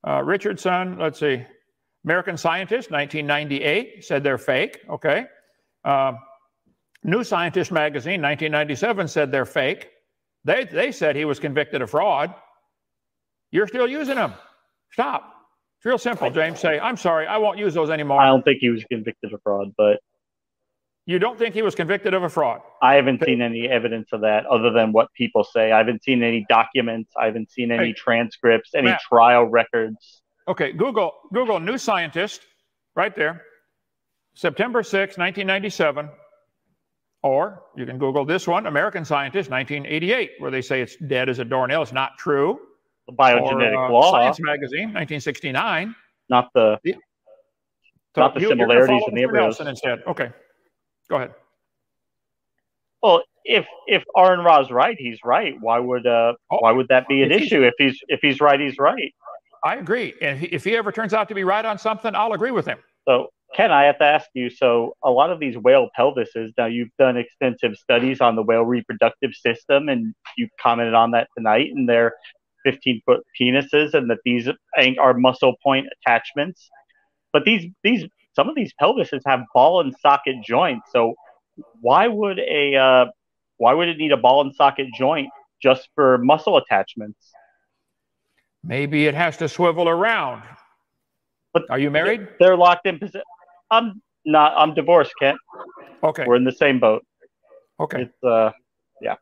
[0.06, 1.00] Uh, Richardson.
[1.00, 1.44] Let's see.
[2.04, 4.78] American Scientist, 1998, said they're fake.
[4.88, 5.24] Okay.
[5.84, 6.18] Um,
[7.02, 9.88] New Scientist magazine, 1997, said they're fake.
[10.46, 12.32] They, they said he was convicted of fraud.
[13.50, 14.32] You're still using them.
[14.92, 15.24] Stop.
[15.78, 16.60] It's real simple, James.
[16.60, 18.20] Say, I'm sorry, I won't use those anymore.
[18.20, 19.98] I don't think he was convicted of fraud, but
[21.04, 22.60] You don't think he was convicted of a fraud?
[22.80, 25.72] I haven't seen any evidence of that other than what people say.
[25.72, 27.12] I haven't seen any documents.
[27.20, 29.00] I haven't seen any Hey, transcripts, any Matt.
[29.00, 30.22] trial records.
[30.46, 32.42] Okay, Google Google New Scientist,
[32.94, 33.42] right there,
[34.34, 36.08] September 6, 1997.
[37.26, 41.40] Or you can Google this one, American Scientist, 1988, where they say it's dead as
[41.40, 41.82] a doornail.
[41.82, 42.60] It's not true.
[43.08, 45.92] The biogenetic or, uh, law, Science Magazine, 1969.
[46.28, 49.24] not the So Not the you- similarities in the Mr.
[49.24, 49.60] embryos.
[49.60, 50.02] Instead.
[50.06, 50.30] Okay,
[51.10, 51.34] go ahead.
[53.02, 53.22] well.
[53.48, 55.54] If if Aron Ra's right, he's right.
[55.60, 57.62] Why would uh Oh, why would that be an if issue?
[57.62, 59.14] If he's if he's right, he's right.
[59.64, 60.14] I agree.
[60.20, 62.50] And if he, if he ever turns out to be right on something, I'll agree
[62.50, 62.78] with him.
[63.06, 64.50] So, Ken, I have to ask you.
[64.50, 66.52] So, a lot of these whale pelvises.
[66.58, 71.28] Now, you've done extensive studies on the whale reproductive system, and you commented on that
[71.36, 71.70] tonight.
[71.74, 72.14] And their
[72.64, 74.48] 15 foot penises, and that these
[74.98, 76.68] are muscle point attachments.
[77.32, 80.90] But these these some of these pelvises have ball and socket joints.
[80.92, 81.14] So,
[81.80, 83.06] why would a uh,
[83.58, 85.28] why would it need a ball and socket joint
[85.62, 87.32] just for muscle attachments?
[88.62, 90.42] Maybe it has to swivel around.
[91.54, 92.26] But Are you married?
[92.38, 93.22] They're locked in position.
[93.70, 94.52] I'm not.
[94.56, 95.38] I'm divorced, Kent.
[96.02, 96.24] Okay.
[96.26, 97.04] We're in the same boat.
[97.80, 98.02] Okay.
[98.02, 98.50] It's uh.
[99.00, 99.14] Yeah.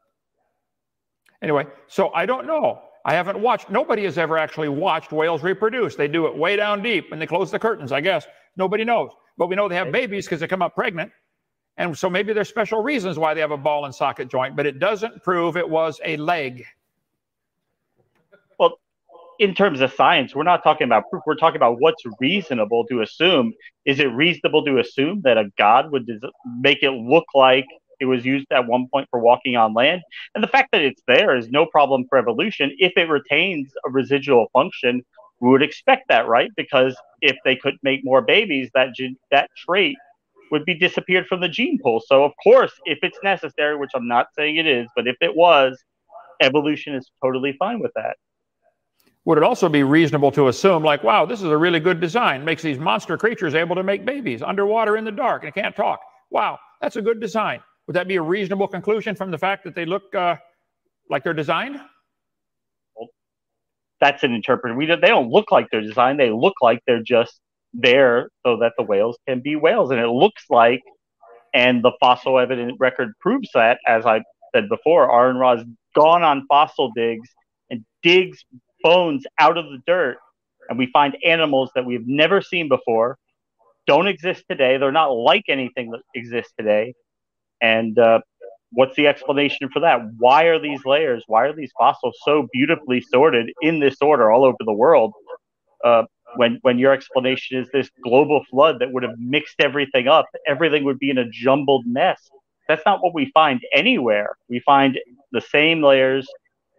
[1.43, 2.81] Anyway, so I don't know.
[3.05, 3.69] I haven't watched.
[3.69, 5.95] Nobody has ever actually watched whales reproduce.
[5.95, 8.27] They do it way down deep and they close the curtains, I guess.
[8.57, 9.11] Nobody knows.
[9.37, 11.13] But we know they have babies because they come up pregnant.
[11.77, 14.65] And so maybe there's special reasons why they have a ball and socket joint, but
[14.65, 16.65] it doesn't prove it was a leg.
[19.39, 21.23] In terms of science, we're not talking about proof.
[21.27, 23.53] We're talking about what's reasonable to assume.
[23.85, 26.29] Is it reasonable to assume that a god would des-
[26.61, 27.67] make it look like
[28.01, 30.03] It was used at one point for walking on land.
[30.35, 32.73] And the fact that it's there is no problem for evolution.
[32.79, 35.03] If it retains a residual function,
[35.41, 36.51] we would expect that, right?
[36.57, 38.89] Because if they could make more babies, that
[39.31, 39.97] that trait
[40.51, 42.01] would be disappeared from the gene pool.
[42.07, 45.35] So, of course, if it's necessary, which I'm not saying it is, but if it
[45.35, 45.83] was,
[46.41, 48.17] evolution is totally fine with that.
[49.27, 52.45] Would it also be reasonable to assume, like, wow, this is a really good design,
[52.45, 56.01] makes these monster creatures able to make babies underwater in the dark and can't talk?
[56.31, 57.61] Wow, that's a good design.
[57.87, 60.37] Would that be a reasonable conclusion from the fact that they look uh,
[61.09, 61.81] like they're designed?
[62.97, 63.09] Well,
[64.01, 64.77] that's an interpretation.
[64.77, 66.21] We don't, they don't look like they're designed.
[66.21, 67.41] They look like they're just
[67.73, 69.91] there so that the whales can be whales.
[69.91, 70.83] And it looks like,
[71.55, 74.23] and the fossil evidence record proves that, as I
[74.55, 75.65] said before, Aron Ra's
[75.95, 77.29] gone on fossil digs
[77.71, 78.45] and digs
[78.85, 80.19] bones out of the dirt,
[80.69, 83.17] and we find animals that we've never seen before,
[83.87, 84.77] don't exist today.
[84.77, 86.95] They're not like anything that exists today.
[87.61, 88.21] And uh,
[88.73, 90.01] what's the explanation for that?
[90.19, 94.45] Why are these layers, why are these fossils so beautifully sorted in this order all
[94.45, 95.13] over the world?
[95.83, 96.05] Uh,
[96.37, 100.85] when when your explanation is this global flood that would have mixed everything up, everything
[100.85, 102.21] would be in a jumbled mess.
[102.69, 104.37] That's not what we find anywhere.
[104.49, 104.99] We find
[105.33, 106.27] the same layers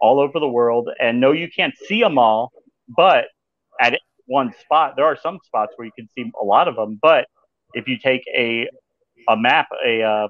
[0.00, 2.52] all over the world, and no, you can't see them all,
[2.96, 3.26] but
[3.80, 6.98] at one spot, there are some spots where you can see a lot of them.
[7.00, 7.26] But
[7.74, 8.68] if you take a
[9.28, 10.28] a map, a uh,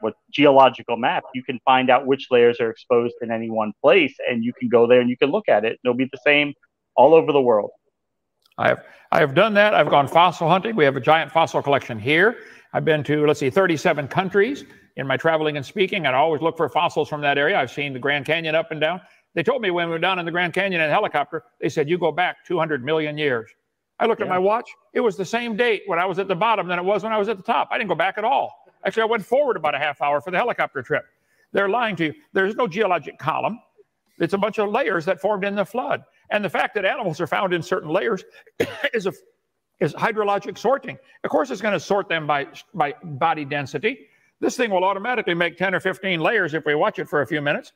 [0.00, 4.14] what geological map, you can find out which layers are exposed in any one place,
[4.28, 5.78] and you can go there and you can look at it.
[5.84, 6.54] It'll be the same
[6.96, 7.70] all over the world.
[8.58, 9.74] I have I have done that.
[9.74, 10.76] I've gone fossil hunting.
[10.76, 12.38] We have a giant fossil collection here.
[12.72, 14.64] I've been to let's see, 37 countries
[14.98, 16.06] in my traveling and speaking.
[16.06, 17.58] I always look for fossils from that area.
[17.58, 19.00] I've seen the Grand Canyon up and down.
[19.34, 21.68] They told me when we were down in the Grand Canyon in a helicopter, they
[21.68, 23.48] said, you go back 200 million years.
[24.00, 24.26] I looked yeah.
[24.26, 24.68] at my watch.
[24.92, 27.12] It was the same date when I was at the bottom than it was when
[27.12, 27.68] I was at the top.
[27.70, 28.52] I didn't go back at all.
[28.84, 31.04] Actually, I went forward about a half hour for the helicopter trip.
[31.52, 32.14] They're lying to you.
[32.32, 33.60] There's no geologic column.
[34.18, 36.02] It's a bunch of layers that formed in the flood.
[36.30, 38.24] And the fact that animals are found in certain layers
[38.92, 39.12] is a
[39.80, 40.98] is hydrologic sorting.
[41.22, 44.07] Of course, it's going to sort them by, by body density.
[44.40, 47.26] This thing will automatically make 10 or 15 layers if we watch it for a
[47.26, 47.72] few minutes.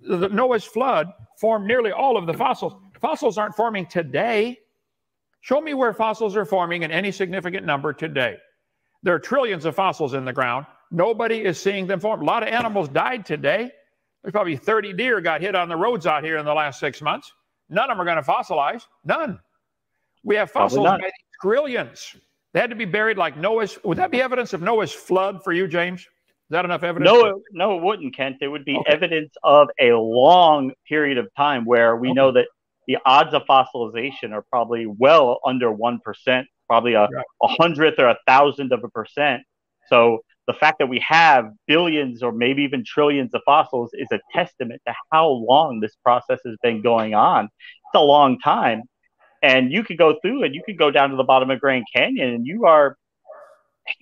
[0.00, 1.08] The Noah's flood
[1.40, 2.74] formed nearly all of the fossils.
[3.00, 4.58] Fossils aren't forming today.
[5.40, 8.36] Show me where fossils are forming in any significant number today.
[9.02, 10.66] There are trillions of fossils in the ground.
[10.90, 12.22] Nobody is seeing them form.
[12.22, 13.70] A lot of animals died today.
[14.22, 17.02] There's probably 30 deer got hit on the roads out here in the last six
[17.02, 17.30] months.
[17.68, 18.86] None of them are going to fossilize.
[19.04, 19.38] None.
[20.22, 21.10] We have fossils by
[21.42, 22.16] trillions.
[22.54, 23.78] They had to be buried like Noah's.
[23.82, 26.00] Would that be evidence of Noah's flood for you, James?
[26.00, 26.06] Is
[26.50, 27.10] that enough evidence?
[27.10, 28.36] No, it, no, it wouldn't, Kent.
[28.40, 28.92] It would be okay.
[28.92, 32.14] evidence of a long period of time where we okay.
[32.14, 32.46] know that
[32.86, 37.24] the odds of fossilization are probably well under one percent, probably a, right.
[37.42, 39.42] a hundredth or a thousandth of a percent.
[39.88, 44.20] So the fact that we have billions or maybe even trillions of fossils is a
[44.32, 47.46] testament to how long this process has been going on.
[47.46, 48.82] It's a long time.
[49.44, 51.84] And you could go through and you could go down to the bottom of Grand
[51.94, 52.96] Canyon and you are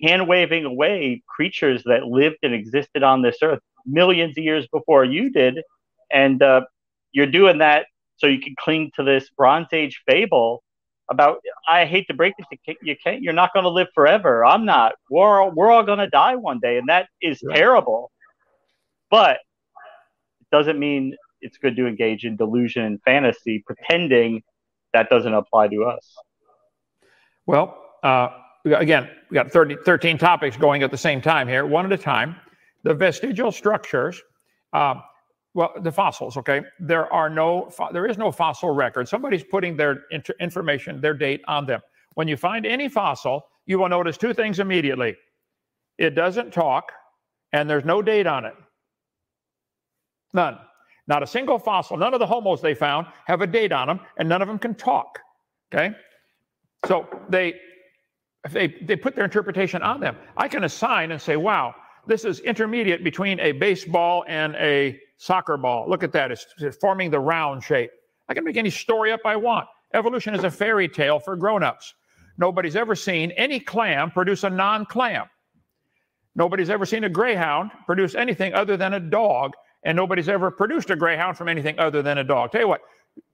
[0.01, 5.03] hand waving away creatures that lived and existed on this earth millions of years before
[5.03, 5.59] you did.
[6.13, 6.61] And uh,
[7.11, 10.63] you're doing that so you can cling to this Bronze Age fable
[11.11, 14.45] about I hate to break this, you you can't, you're not going to live forever.
[14.45, 14.93] I'm not.
[15.09, 17.57] We're all, we're all going to die one day, and that is right.
[17.57, 18.11] terrible.
[19.11, 19.39] But
[20.39, 24.41] it doesn't mean it's good to engage in delusion and fantasy, pretending
[24.93, 26.15] that doesn't apply to us.
[27.45, 28.29] Well, uh,
[28.65, 31.97] again, we got 30, 13 topics going at the same time here, one at a
[31.97, 32.35] time.
[32.83, 34.21] The vestigial structures,
[34.73, 34.95] uh,
[35.53, 36.61] well, the fossils, okay?
[36.79, 39.07] There are no, there is no fossil record.
[39.07, 40.03] Somebody's putting their
[40.39, 41.81] information, their date on them.
[42.15, 45.15] When you find any fossil, you will notice two things immediately.
[45.97, 46.91] It doesn't talk,
[47.51, 48.55] and there's no date on it.
[50.33, 50.57] None.
[51.07, 53.99] Not a single fossil, none of the homos they found have a date on them,
[54.17, 55.19] and none of them can talk.
[55.73, 55.93] Okay?
[56.85, 57.55] So they
[58.49, 60.17] they they put their interpretation on them.
[60.37, 61.75] I can assign and say, wow,
[62.07, 65.89] this is intermediate between a baseball and a soccer ball.
[65.89, 66.31] Look at that.
[66.31, 67.91] It's, it's forming the round shape.
[68.27, 69.67] I can make any story up I want.
[69.93, 71.93] Evolution is a fairy tale for grown-ups.
[72.37, 75.25] Nobody's ever seen any clam produce a non-clam.
[76.35, 79.51] Nobody's ever seen a greyhound produce anything other than a dog
[79.83, 82.51] and nobody's ever produced a greyhound from anything other than a dog.
[82.51, 82.81] Tell you what,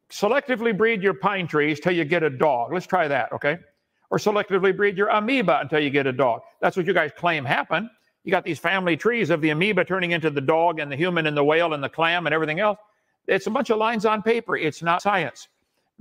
[0.10, 2.74] selectively breed your pine trees till you get a dog.
[2.74, 3.58] Let's try that, okay?
[4.10, 6.42] Or selectively breed your amoeba until you get a dog.
[6.62, 7.90] That's what you guys claim happened.
[8.24, 11.28] You got these family trees of the amoeba turning into the dog and the human
[11.28, 12.80] and the whale and the clam and everything else.
[13.28, 14.58] It's a bunch of lines on paper.
[14.58, 15.48] It's not science.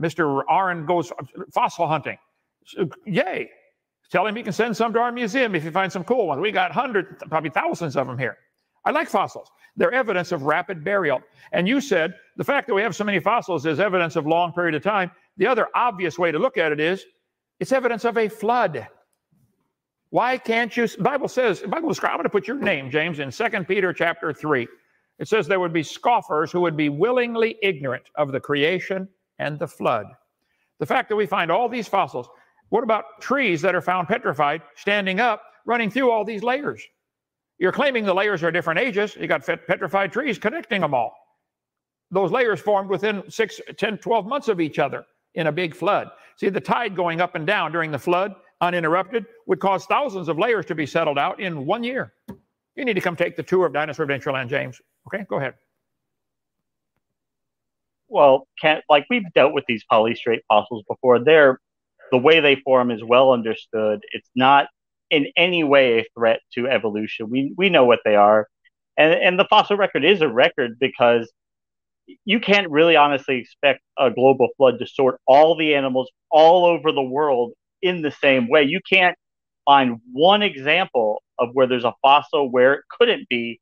[0.01, 0.43] Mr.
[0.51, 1.13] Aron goes
[1.53, 2.19] fossil hunting.
[3.05, 3.51] Yay.
[4.11, 6.41] Tell him he can send some to our museum if you find some cool ones.
[6.41, 8.39] We got hundreds, probably thousands of them here.
[8.85, 9.51] I like fossils.
[9.77, 11.21] They're evidence of rapid burial.
[11.53, 14.53] And you said the fact that we have so many fossils is evidence of long
[14.53, 15.11] period of time.
[15.37, 17.05] The other obvious way to look at it is
[17.61, 18.87] it's evidence of a flood.
[20.11, 20.89] Why can't you?
[21.01, 24.33] Bible says, Bible describes, I'm going to put your name, James, in Second Peter chapter
[24.33, 24.67] 3.
[25.19, 29.09] It says there would be scoffers who would be willingly ignorant of the creation
[29.39, 30.07] and the flood.
[30.79, 32.29] The fact that we find all these fossils,
[32.71, 36.83] what about trees that are found petrified, standing up, running through all these layers?
[37.59, 39.17] You're claiming the layers are different ages.
[39.17, 41.15] You got petrified trees connecting them all.
[42.11, 45.05] Those layers formed within 6, 10, 12 months of each other
[45.35, 46.11] in a big flood.
[46.37, 50.39] See, the tide going up and down during the flood, uninterrupted, would cause thousands of
[50.39, 52.13] layers to be settled out in one year.
[52.77, 54.81] You need to come take the tour of Dinosaur Adventureland, James.
[55.09, 55.55] Okay, go ahead.
[58.09, 61.23] Well, can like we've dealt with these polystrate fossils before.
[61.23, 61.61] They're
[62.11, 64.01] the way they form is well understood.
[64.13, 64.69] It's not
[65.11, 67.31] in any way a threat to evolution.
[67.31, 68.49] We we know what they are,
[68.97, 71.31] and and the fossil record is a record because
[72.25, 76.93] you can't really honestly expect a global flood to sort all the animals all over
[76.93, 77.53] the world
[77.83, 78.63] in the same way.
[78.65, 79.17] You can't
[79.67, 83.61] find one example of where there's a fossil where it couldn't be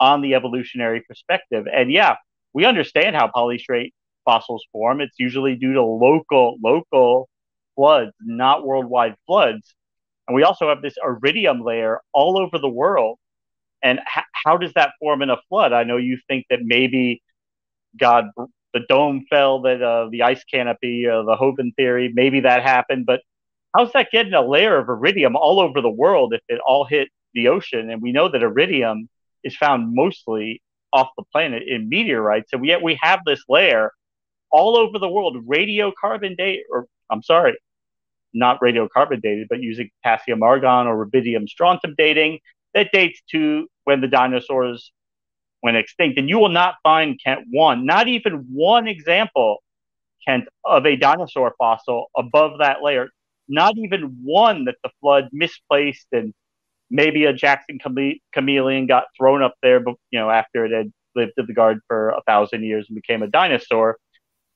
[0.00, 1.66] on the evolutionary perspective.
[1.72, 2.16] And yeah,
[2.52, 3.92] we understand how polystrate
[4.24, 5.00] fossils form.
[5.00, 7.28] It's usually due to local local
[7.74, 9.74] floods, not worldwide floods.
[10.28, 13.18] And we also have this iridium layer all over the world.
[13.82, 15.72] And h- how does that form in a flood?
[15.72, 17.22] I know you think that maybe
[17.98, 18.26] God,
[18.74, 23.06] the dome fell, that uh, the ice canopy, uh, the Hovind theory, maybe that happened.
[23.06, 23.20] But
[23.74, 27.08] how's that getting a layer of iridium all over the world if it all hit
[27.34, 27.90] the ocean?
[27.90, 29.08] And we know that iridium
[29.44, 30.62] is found mostly
[30.92, 32.52] off the planet in meteorites.
[32.52, 33.92] And yet we have this layer
[34.50, 37.56] all over the world, radiocarbon date, or I'm sorry,
[38.34, 42.38] not radiocarbon dated, but using potassium argon or rubidium strontium dating
[42.74, 44.92] that dates to when the dinosaurs
[45.62, 46.18] went extinct.
[46.18, 49.62] And you will not find, Kent, one, not even one example,
[50.26, 53.08] Kent, of a dinosaur fossil above that layer.
[53.48, 56.34] Not even one that the flood misplaced and
[56.90, 60.92] maybe a Jackson chame- chameleon got thrown up there, but you know, after it had
[61.14, 63.96] lived in the garden for a thousand years and became a dinosaur.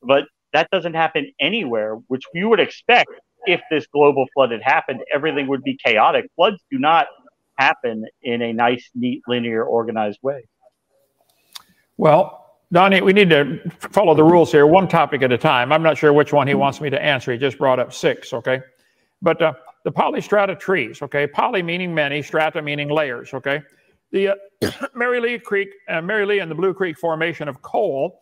[0.02, 3.10] But that doesn't happen anywhere, which we would expect
[3.46, 6.30] if this global flood had happened, everything would be chaotic.
[6.36, 7.06] Floods do not
[7.58, 10.44] happen in a nice, neat, linear, organized way.
[11.96, 12.40] Well,
[12.72, 15.72] Donnie, we need to follow the rules here, one topic at a time.
[15.72, 17.32] I'm not sure which one he wants me to answer.
[17.32, 18.60] He just brought up six, okay?
[19.20, 21.26] But uh, the polystrata trees, okay?
[21.26, 23.60] Poly meaning many, strata meaning layers, okay?
[24.12, 24.34] The uh,
[24.94, 28.20] Mary Lee Creek, uh, Mary Lee and the Blue Creek Formation of coal,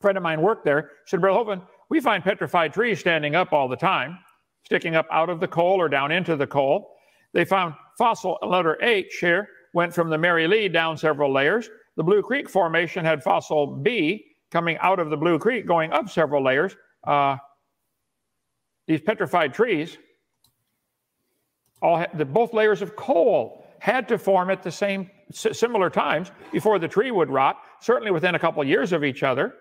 [0.00, 3.52] a friend of mine worked there, said, Brother Hovind, we find petrified trees standing up
[3.52, 4.18] all the time
[4.64, 6.96] sticking up out of the coal or down into the coal.
[7.32, 11.70] They found fossil letter H here went from the Mary Lee down several layers.
[11.96, 16.10] The Blue Creek Formation had fossil B coming out of the Blue Creek going up
[16.10, 16.76] several layers.
[17.04, 17.36] Uh,
[18.86, 19.96] these petrified trees,
[21.80, 26.30] all had, the, both layers of coal had to form at the same similar times
[26.52, 29.54] before the tree would rot, certainly within a couple of years of each other.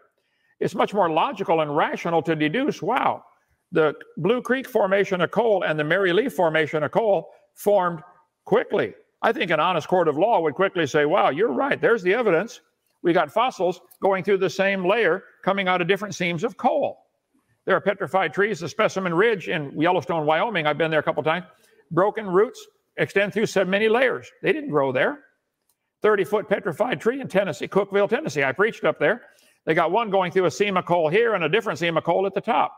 [0.60, 3.24] It's much more logical and rational to deduce, wow,
[3.72, 8.01] the Blue Creek Formation of coal and the Mary Lee Formation of coal formed
[8.45, 8.93] quickly.
[9.22, 11.80] I think an honest court of law would quickly say, wow, you're right.
[11.80, 12.61] There's the evidence.
[13.03, 16.97] We got fossils going through the same layer coming out of different seams of coal.
[17.65, 20.65] There are petrified trees, the Specimen Ridge in Yellowstone, Wyoming.
[20.65, 21.45] I've been there a couple times.
[21.91, 22.65] Broken roots
[22.97, 24.30] extend through so many layers.
[24.41, 25.19] They didn't grow there.
[26.01, 28.43] 30 foot petrified tree in Tennessee, Cookeville, Tennessee.
[28.43, 29.22] I preached up there.
[29.65, 32.03] They got one going through a seam of coal here and a different seam of
[32.03, 32.76] coal at the top.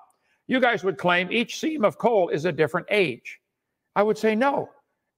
[0.48, 3.40] You guys would claim each seam of coal is a different age.
[3.96, 4.70] I would say no.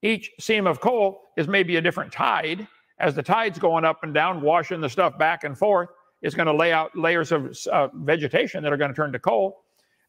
[0.02, 2.68] Each seam of coal is maybe a different tide.
[3.00, 5.90] As the tide's going up and down, washing the stuff back and forth,
[6.22, 9.20] it's going to lay out layers of uh, vegetation that are going to turn to
[9.20, 9.64] coal.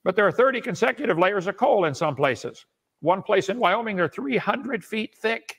[0.05, 2.65] But there are 30 consecutive layers of coal in some places.
[3.01, 5.57] One place in Wyoming, they're 300 feet thick.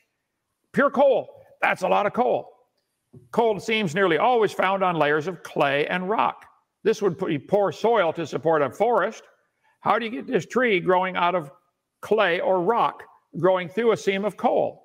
[0.72, 1.28] Pure coal.
[1.60, 2.50] That's a lot of coal.
[3.30, 6.46] Coal seems nearly always found on layers of clay and rock.
[6.84, 9.22] This would be poor soil to support a forest.
[9.80, 11.50] How do you get this tree growing out of
[12.00, 13.02] clay or rock,
[13.38, 14.84] growing through a seam of coal?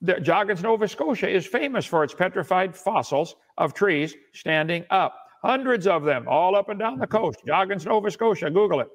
[0.00, 5.16] The Joggins, Nova Scotia is famous for its petrified fossils of trees standing up.
[5.42, 7.40] Hundreds of them all up and down the coast.
[7.46, 8.88] Joggins, Nova Scotia, Google it.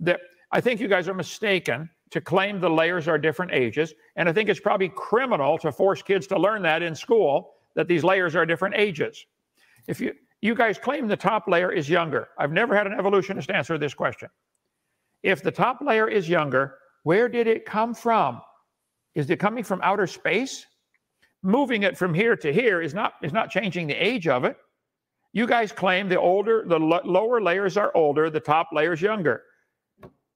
[0.00, 0.18] The,
[0.52, 3.92] I think you guys are mistaken to claim the layers are different ages.
[4.16, 7.86] And I think it's probably criminal to force kids to learn that in school, that
[7.86, 9.26] these layers are different ages.
[9.86, 12.28] If you, you guys claim the top layer is younger.
[12.38, 14.28] I've never had an evolutionist answer this question.
[15.22, 18.40] If the top layer is younger, where did it come from?
[19.14, 20.64] Is it coming from outer space?
[21.42, 24.56] moving it from here to here is not is not changing the age of it.
[25.32, 29.42] You guys claim the older, the lo- lower layers are older, the top layers younger.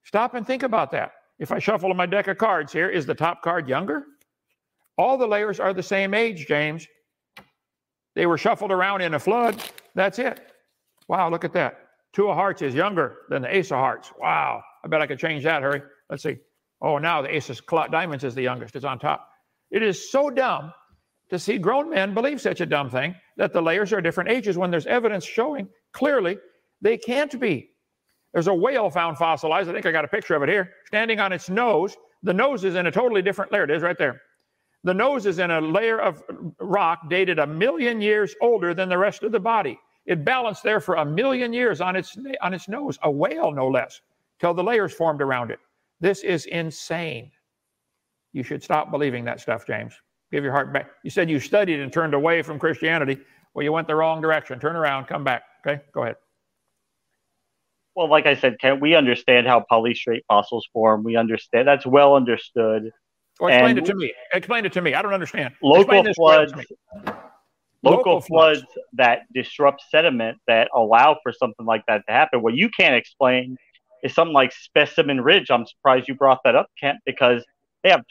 [0.03, 1.13] Stop and think about that.
[1.39, 4.03] If I shuffle my deck of cards here, is the top card younger?
[4.97, 6.87] All the layers are the same age, James.
[8.15, 9.61] They were shuffled around in a flood.
[9.95, 10.39] That's it.
[11.07, 11.79] Wow, look at that.
[12.13, 14.11] Two of hearts is younger than the ace of hearts.
[14.19, 14.63] Wow.
[14.83, 15.81] I bet I could change that, Hurry.
[16.09, 16.37] Let's see.
[16.81, 17.59] Oh, now the ace of
[17.91, 18.75] diamonds is the youngest.
[18.75, 19.27] It's on top.
[19.71, 20.73] It is so dumb
[21.29, 24.57] to see grown men believe such a dumb thing that the layers are different ages
[24.57, 26.37] when there's evidence showing clearly
[26.81, 27.71] they can't be.
[28.33, 29.69] There's a whale found fossilized.
[29.69, 31.95] I think I got a picture of it here, standing on its nose.
[32.23, 33.63] The nose is in a totally different layer.
[33.63, 34.21] It is right there.
[34.83, 36.23] The nose is in a layer of
[36.59, 39.79] rock dated a million years older than the rest of the body.
[40.05, 43.69] It balanced there for a million years on its, on its nose, a whale no
[43.69, 44.01] less,
[44.39, 45.59] till the layers formed around it.
[46.01, 47.31] This is insane.
[48.33, 49.93] You should stop believing that stuff, James.
[50.31, 50.89] Give your heart back.
[51.03, 53.19] You said you studied and turned away from Christianity.
[53.53, 54.59] Well, you went the wrong direction.
[54.59, 55.43] Turn around, come back.
[55.65, 56.15] Okay, go ahead.
[57.95, 61.03] Well, like I said, Ken, we understand how polystrate fossils form.
[61.03, 62.91] We understand that's well understood.
[63.49, 64.13] Explain it to me.
[64.33, 64.93] Explain it to me.
[64.93, 65.53] I don't understand.
[65.61, 66.53] Local floods.
[67.85, 72.41] Local, local floods, floods that disrupt sediment that allow for something like that to happen.
[72.41, 73.57] What you can't explain
[74.03, 75.51] is something like Specimen Ridge.
[75.51, 77.43] I'm surprised you brought that up, Kent, because
[77.83, 78.03] they have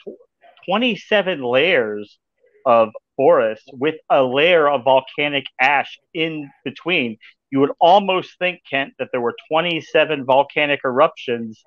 [0.65, 2.19] 27 layers
[2.65, 7.17] of forest with a layer of volcanic ash in between.
[7.49, 11.63] You would almost think, Kent, that there were 27 volcanic eruptions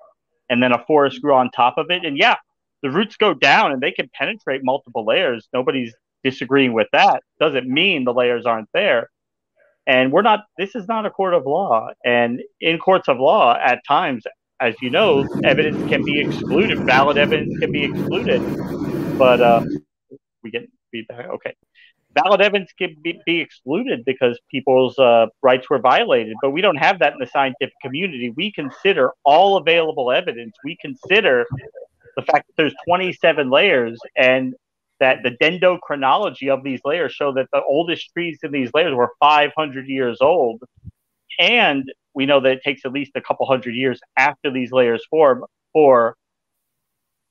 [0.49, 2.05] and then a forest grew on top of it.
[2.05, 2.35] And yeah,
[2.83, 5.47] the roots go down and they can penetrate multiple layers.
[5.53, 7.23] Nobody's disagreeing with that.
[7.39, 9.09] Doesn't mean the layers aren't there.
[9.85, 11.89] And we're not, this is not a court of law.
[12.03, 14.23] And in courts of law, at times,
[14.59, 18.41] as you know, evidence can be excluded, valid evidence can be excluded.
[19.17, 19.61] But uh,
[20.43, 21.29] we get feedback.
[21.29, 21.53] Okay.
[22.13, 26.77] Valid evidence can be, be excluded because people's uh, rights were violated, but we don't
[26.77, 28.33] have that in the scientific community.
[28.35, 30.53] We consider all available evidence.
[30.63, 31.45] We consider
[32.17, 34.55] the fact that there's 27 layers and
[34.99, 39.11] that the dendrochronology of these layers show that the oldest trees in these layers were
[39.19, 40.61] 500 years old.
[41.39, 45.05] And we know that it takes at least a couple hundred years after these layers
[45.09, 46.15] form for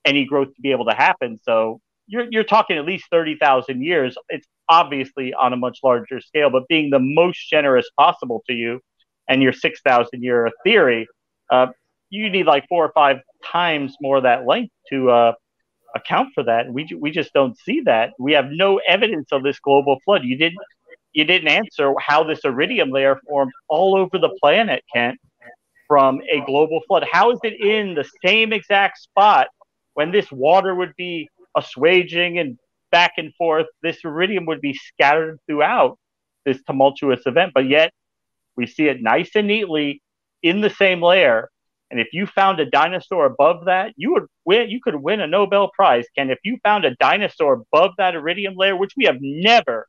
[0.04, 1.38] any growth to be able to happen.
[1.42, 4.16] So you're, you're talking at least 30,000 years.
[4.28, 8.80] It's obviously on a much larger scale, but being the most generous possible to you
[9.28, 11.08] and your 6,000 year theory,
[11.50, 11.66] uh,
[12.10, 15.32] you need like four or five times more of that length to uh,
[15.94, 16.72] account for that.
[16.72, 18.12] We we just don't see that.
[18.18, 20.22] We have no evidence of this global flood.
[20.24, 20.58] You didn't
[21.12, 25.18] you didn't answer how this iridium layer formed all over the planet, Kent,
[25.88, 27.06] from a global flood.
[27.10, 29.48] How is it in the same exact spot
[29.94, 32.58] when this water would be assuaging and
[32.92, 33.66] back and forth?
[33.82, 35.98] This iridium would be scattered throughout
[36.44, 37.92] this tumultuous event, but yet
[38.56, 40.02] we see it nice and neatly
[40.42, 41.48] in the same layer
[41.90, 44.70] and if you found a dinosaur above that, you would win.
[44.70, 46.30] You could win a Nobel Prize, Ken.
[46.30, 49.86] If you found a dinosaur above that iridium layer, which we have never,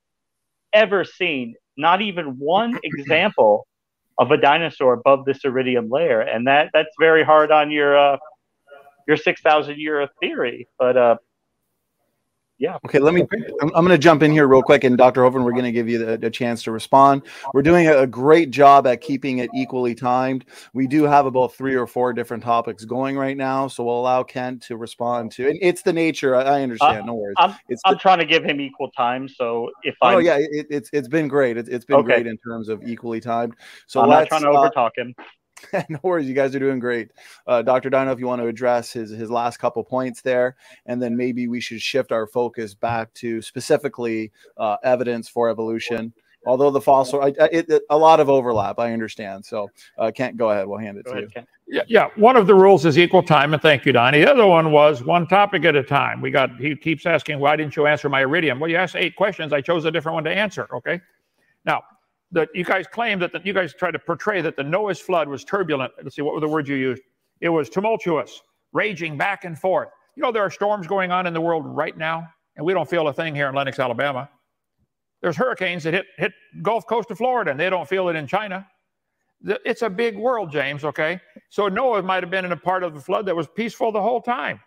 [0.73, 3.67] ever seen, not even one example
[4.19, 8.17] of a dinosaur above this iridium layer, and that that's very hard on your uh,
[9.07, 10.67] your six thousand year theory.
[10.77, 11.17] But uh,
[12.59, 12.77] yeah.
[12.85, 13.25] Okay, let me.
[13.61, 15.21] I'm, I'm going to jump in here real quick, and Dr.
[15.21, 17.21] Hovind, we're going to give you the, the, chance to respond.
[17.53, 20.45] We're doing a, a, great job at keeping it equally timed.
[20.73, 24.23] We do have about three or four different topics going right now, so we'll allow
[24.23, 25.47] Kent to respond to.
[25.47, 26.35] And it's the nature.
[26.35, 27.03] I, I understand.
[27.03, 27.35] Uh, no worries.
[27.37, 29.27] I'm, it's I'm the, trying to give him equal time.
[29.27, 30.15] So if I.
[30.15, 31.57] Oh yeah, it, it's it's been great.
[31.57, 32.05] It, has been okay.
[32.05, 33.55] great in terms of equally timed.
[33.85, 35.13] So I'm not trying to uh, overtalk him.
[35.89, 37.11] no worries, you guys are doing great.
[37.47, 37.89] Uh, Dr.
[37.89, 40.55] Dino, if you want to address his his last couple points there,
[40.85, 46.13] and then maybe we should shift our focus back to specifically uh, evidence for evolution.
[46.45, 49.45] Although the fossil, I, it, it, a lot of overlap, I understand.
[49.45, 50.67] So, uh, Kent, go ahead.
[50.67, 51.29] We'll hand it go to ahead, you.
[51.29, 51.47] Kent.
[51.67, 52.09] Yeah, yeah.
[52.15, 54.19] One of the rules is equal time, and thank you, Donnie.
[54.21, 56.21] The other one was one topic at a time.
[56.21, 56.55] We got.
[56.57, 59.53] He keeps asking, "Why didn't you answer my iridium?" Well, you asked eight questions.
[59.53, 60.67] I chose a different one to answer.
[60.73, 61.01] Okay.
[61.65, 61.83] Now,
[62.31, 65.27] that you guys claim that the, you guys try to portray that the Noah's flood
[65.27, 65.93] was turbulent.
[66.01, 67.01] Let's see, what were the words you used?
[67.39, 68.41] It was tumultuous,
[68.73, 69.89] raging back and forth.
[70.15, 72.89] You know, there are storms going on in the world right now, and we don't
[72.89, 74.29] feel a thing here in Lenox, Alabama.
[75.21, 78.27] There's hurricanes that hit, hit Gulf Coast of Florida, and they don't feel it in
[78.27, 78.67] China.
[79.43, 81.21] It's a big world, James, okay?
[81.49, 84.01] So Noah might have been in a part of the flood that was peaceful the
[84.01, 84.59] whole time.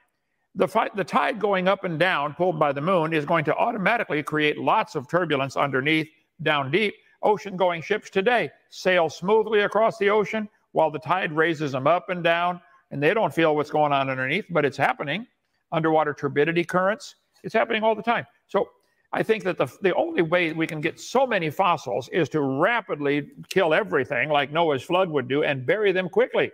[0.55, 4.23] The, the tide going up and down, pulled by the moon, is going to automatically
[4.23, 6.09] create lots of turbulence underneath,
[6.43, 11.73] down deep, Ocean going ships today sail smoothly across the ocean while the tide raises
[11.73, 12.61] them up and down,
[12.91, 15.27] and they don't feel what's going on underneath, but it's happening.
[15.73, 18.27] Underwater turbidity currents, it's happening all the time.
[18.47, 18.69] So
[19.13, 22.41] I think that the, the only way we can get so many fossils is to
[22.41, 26.51] rapidly kill everything like Noah's flood would do and bury them quickly.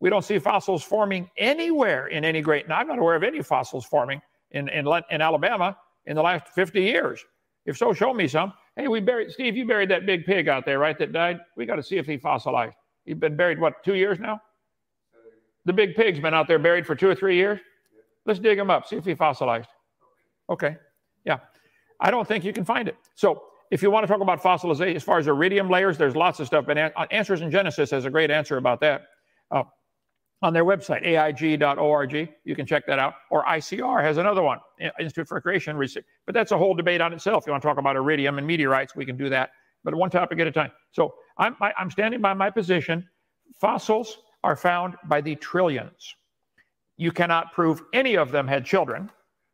[0.00, 3.84] We don't see fossils forming anywhere in any great, I'm not aware of any fossils
[3.84, 4.20] forming
[4.50, 7.24] in, in, in Alabama in the last 50 years.
[7.66, 8.52] If so, show me some.
[8.76, 11.38] Hey, we buried, Steve, you buried that big pig out there, right, that died?
[11.56, 12.76] We got to see if he fossilized.
[13.04, 14.40] He's been buried, what, two years now?
[15.64, 17.60] The big pig's been out there buried for two or three years.
[18.26, 19.68] Let's dig him up, see if he fossilized.
[20.50, 20.76] Okay,
[21.24, 21.38] yeah.
[22.00, 22.96] I don't think you can find it.
[23.14, 26.40] So if you want to talk about fossilization as far as iridium layers, there's lots
[26.40, 26.66] of stuff.
[26.66, 26.76] But
[27.10, 29.06] Answers in Genesis has a great answer about that
[29.50, 29.62] uh,
[30.44, 32.28] on their website, aig.org.
[32.44, 33.14] You can check that out.
[33.30, 34.58] Or ICR has another one,
[35.00, 36.04] Institute for Creation Research.
[36.26, 37.44] But that's a whole debate on itself.
[37.46, 39.50] You want to talk about iridium and meteorites, we can do that.
[39.84, 40.70] But one topic at a time.
[40.92, 43.08] So I'm, I, I'm standing by my position.
[43.58, 46.14] Fossils are found by the trillions.
[46.98, 49.10] You cannot prove any of them had children.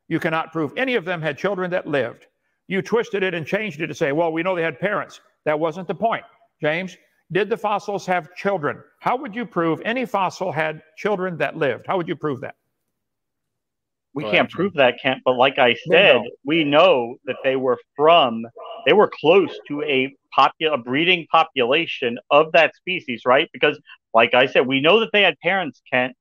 [0.09, 2.27] You cannot prove any of them had children that lived.
[2.67, 5.21] You twisted it and changed it to say, well, we know they had parents.
[5.45, 6.25] That wasn't the point.
[6.61, 6.97] James,
[7.33, 8.83] did the fossils have children?
[9.01, 11.87] How would you prove any fossil had children that lived?
[11.87, 12.57] How would you prove that?
[14.13, 15.23] We can't prove that, Kent.
[15.25, 18.45] But like I said, we know that they were from,
[18.85, 23.49] they were close to a popular breeding population of that species, right?
[23.53, 23.79] Because,
[24.13, 26.17] like I said, we know that they had parents, Kent,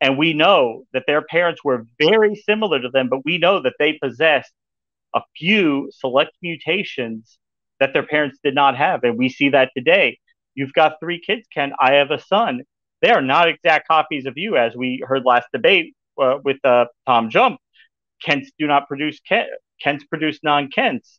[0.00, 3.74] and we know that their parents were very similar to them, but we know that
[3.80, 4.52] they possessed
[5.14, 7.38] a few select mutations
[7.80, 9.02] that their parents did not have.
[9.02, 10.18] And we see that today.
[10.54, 11.72] You've got three kids, Ken.
[11.80, 12.62] I have a son.
[13.02, 16.86] They are not exact copies of you, as we heard last debate uh, with uh,
[17.06, 17.58] Tom Jump.
[18.22, 19.48] Kents do not produce Kent.
[19.82, 21.18] Kents produce non Kents.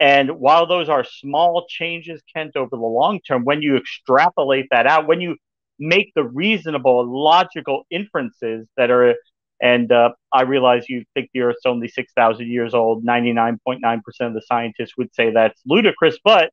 [0.00, 4.86] And while those are small changes, Kent, over the long term, when you extrapolate that
[4.86, 5.36] out, when you
[5.78, 9.14] make the reasonable, logical inferences that are.
[9.60, 13.04] And uh, I realize you think the Earth's only 6,000 years old.
[13.04, 16.52] 99.9% of the scientists would say that's ludicrous, but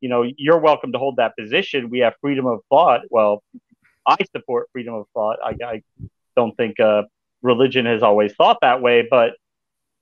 [0.00, 1.90] you know, you're welcome to hold that position.
[1.90, 3.02] We have freedom of thought.
[3.10, 3.42] Well,
[4.06, 5.38] I support freedom of thought.
[5.44, 5.82] I, I
[6.36, 7.02] don't think uh,
[7.42, 9.34] religion has always thought that way, but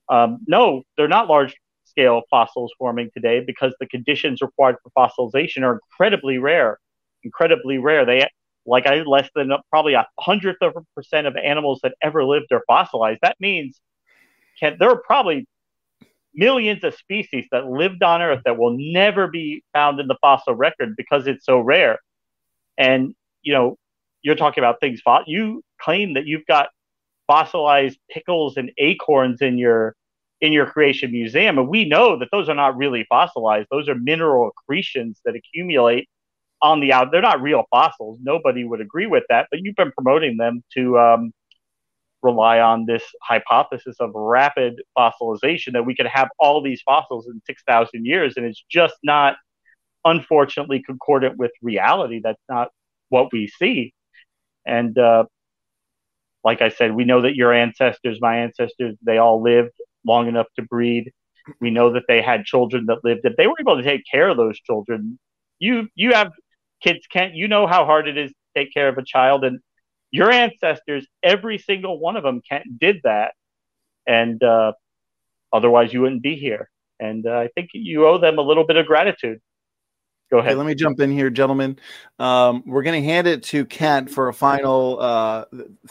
[0.09, 1.55] um, no, they're not large
[1.85, 6.79] scale fossils forming today because the conditions required for fossilization are incredibly rare.
[7.23, 8.05] Incredibly rare.
[8.05, 8.29] They
[8.67, 12.53] like I less than probably a hundredth of a percent of animals that ever lived
[12.53, 13.21] are fossilized.
[13.23, 13.81] That means
[14.59, 15.47] can there are probably
[16.35, 20.55] millions of species that lived on Earth that will never be found in the fossil
[20.55, 21.99] record because it's so rare.
[22.79, 23.77] And you know,
[24.23, 25.01] you're talking about things.
[25.27, 26.69] You claim that you've got
[27.27, 29.95] fossilized pickles and acorns in your
[30.41, 33.69] in your creation museum, and we know that those are not really fossilized.
[33.71, 36.09] Those are mineral accretions that accumulate
[36.61, 37.13] on the out.
[37.13, 38.19] They're not real fossils.
[38.23, 41.33] Nobody would agree with that, but you've been promoting them to um,
[42.25, 47.41] rely on this hypothesis of rapid fossilization that we could have all these fossils in
[47.47, 49.37] 6,000 years, and it's just not,
[50.05, 52.21] unfortunately, concordant with reality.
[52.25, 52.71] That's not
[53.11, 53.95] what we see.
[54.67, 55.25] And uh,
[56.43, 59.73] like I said, we know that your ancestors, my ancestors, they all lived
[60.05, 61.13] long enough to breed.
[61.61, 63.21] We know that they had children that lived.
[63.25, 65.19] If they were able to take care of those children,
[65.59, 66.33] you you have
[66.83, 69.61] kids can't you know how hard it is to take care of a child and
[70.15, 73.35] your ancestors every single one of them can, did that.
[74.07, 74.73] And uh,
[75.53, 76.71] otherwise you wouldn't be here.
[77.01, 79.41] And uh, i think you owe them a little bit of gratitude
[80.35, 80.51] Go ahead.
[80.51, 81.79] Okay, let me jump in here, gentlemen.
[82.19, 85.45] Um, we're going to hand it to Kent for a final uh,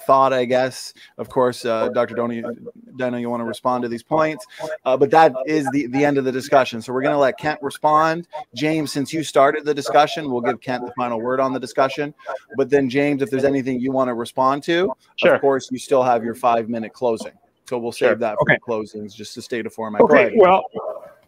[0.06, 0.94] thought, I guess.
[1.18, 2.14] Of course, uh, Dr.
[2.14, 2.54] Dono,
[2.98, 4.46] Dono, you want to respond to these points,
[4.84, 6.82] uh, but that is the, the end of the discussion.
[6.82, 8.28] So we're going to let Kent respond.
[8.54, 12.14] James, since you started the discussion, we'll give Kent the final word on the discussion.
[12.58, 15.36] But then, James, if there's anything you want to respond to, sure.
[15.36, 17.32] of course, you still have your five minute closing.
[17.70, 18.16] So we'll save sure.
[18.16, 18.60] that for okay.
[18.60, 20.02] closings, just to state a format.
[20.02, 20.34] Okay.
[20.36, 20.64] Well,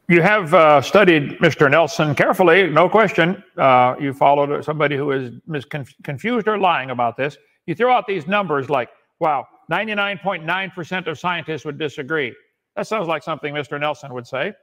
[0.08, 1.70] you have uh, studied Mr.
[1.70, 3.44] Nelson carefully, no question.
[3.58, 5.66] Uh, you followed somebody who is
[6.04, 7.38] confused or lying about this.
[7.66, 12.36] You throw out these numbers like, wow, 99.9% of scientists would disagree.
[12.76, 13.80] That sounds like something Mr.
[13.80, 14.54] Nelson would say.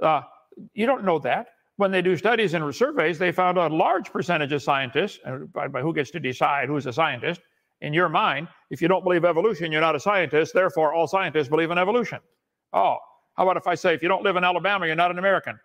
[0.00, 0.22] Uh,
[0.74, 1.48] you don't know that.
[1.76, 5.18] When they do studies and surveys, they found a large percentage of scientists,
[5.52, 7.40] by, by who gets to decide who's a scientist,
[7.80, 11.48] in your mind, if you don't believe evolution, you're not a scientist, therefore all scientists
[11.48, 12.20] believe in evolution.
[12.72, 12.98] Oh,
[13.36, 15.58] how about if I say, if you don't live in Alabama, you're not an American?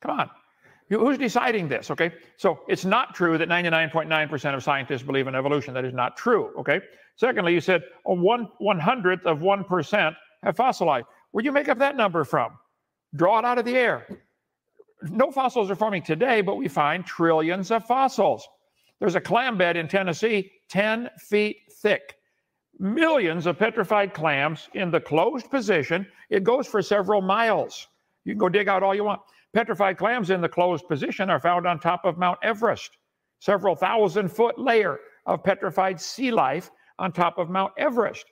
[0.00, 0.30] Come on.
[0.88, 1.90] Who's deciding this?
[1.90, 2.12] Okay.
[2.36, 5.72] So it's not true that 99.9% of scientists believe in evolution.
[5.74, 6.50] That is not true.
[6.58, 6.80] Okay.
[7.16, 11.06] Secondly, you said a one one hundredth of one percent have fossilized.
[11.30, 12.58] Where'd you make up that number from?
[13.14, 14.06] Draw it out of the air.
[15.02, 18.46] No fossils are forming today, but we find trillions of fossils.
[18.98, 22.16] There's a clam bed in Tennessee, 10 feet thick
[22.82, 26.06] millions of petrified clams in the closed position.
[26.30, 27.86] It goes for several miles.
[28.24, 29.20] You can go dig out all you want.
[29.54, 32.98] Petrified clams in the closed position are found on top of Mount Everest,
[33.38, 38.24] several thousand foot layer of petrified sea life on top of Mount Everest.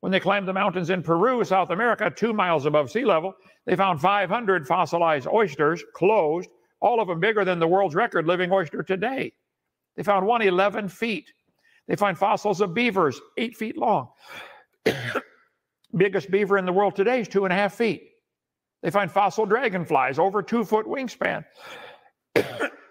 [0.00, 3.34] When they climbed the mountains in Peru, South America, two miles above sea level,
[3.66, 6.48] they found 500 fossilized oysters closed,
[6.80, 9.32] all of them bigger than the world's record living oyster today.
[9.96, 11.32] They found one 11 feet.
[11.92, 14.08] They find fossils of beavers eight feet long.
[15.94, 18.02] Biggest beaver in the world today is two and a half feet.
[18.82, 21.44] They find fossil dragonflies over two foot wingspan.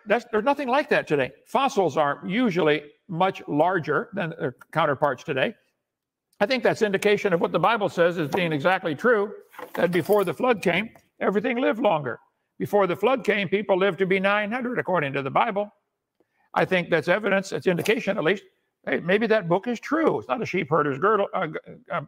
[0.06, 1.32] That's, there's nothing like that today.
[1.48, 5.56] Fossils are usually much larger than their counterparts today.
[6.40, 9.32] I think that's indication of what the Bible says is being exactly true
[9.74, 12.20] that before the flood came, everything lived longer.
[12.58, 15.72] Before the flood came, people lived to be 900 according to the Bible.
[16.54, 18.44] I think that's evidence, it's indication at least.
[18.86, 20.20] Hey, maybe that book is true.
[20.20, 21.48] It's not a sheep herder's girdle, uh,
[21.92, 22.02] uh,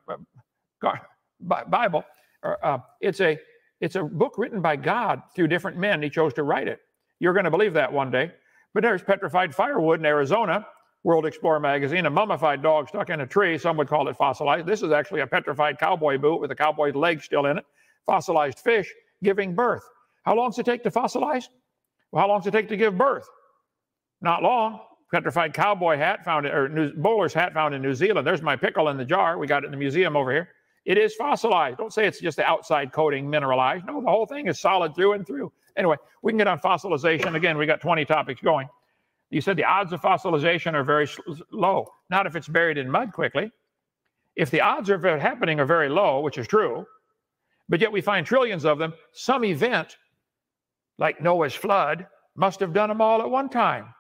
[0.84, 0.96] uh,
[1.40, 2.04] Bible.
[2.44, 3.38] Uh, it's a
[3.80, 6.02] it's a book written by God through different men.
[6.02, 6.80] He chose to write it.
[7.20, 8.32] You're going to believe that one day.
[8.74, 10.66] But there's petrified firewood in Arizona,
[11.04, 13.58] World Explorer magazine, a mummified dog stuck in a tree.
[13.58, 14.66] Some would call it fossilized.
[14.66, 17.66] This is actually a petrified cowboy boot with a cowboy's leg still in it.
[18.06, 18.92] Fossilized fish
[19.22, 19.84] giving birth.
[20.24, 21.46] How long does it take to fossilize?
[22.12, 23.28] Well, how long does it take to give birth?
[24.22, 24.80] Not long.
[25.14, 28.26] Petrified cowboy hat found, or New, bowler's hat found in New Zealand.
[28.26, 29.38] There's my pickle in the jar.
[29.38, 30.50] We got it in the museum over here.
[30.86, 31.78] It is fossilized.
[31.78, 33.86] Don't say it's just the outside coating mineralized.
[33.86, 35.54] No, the whole thing is solid through and through.
[35.78, 37.36] Anyway, we can get on fossilization.
[37.36, 38.68] Again, we got 20 topics going.
[39.30, 41.08] You said the odds of fossilization are very
[41.52, 41.86] low.
[42.10, 43.52] Not if it's buried in mud quickly.
[44.36, 46.88] If the odds of it happening are very low, which is true,
[47.70, 49.96] but yet we find trillions of them, some event
[50.98, 53.94] like Noah's flood must have done them all at one time.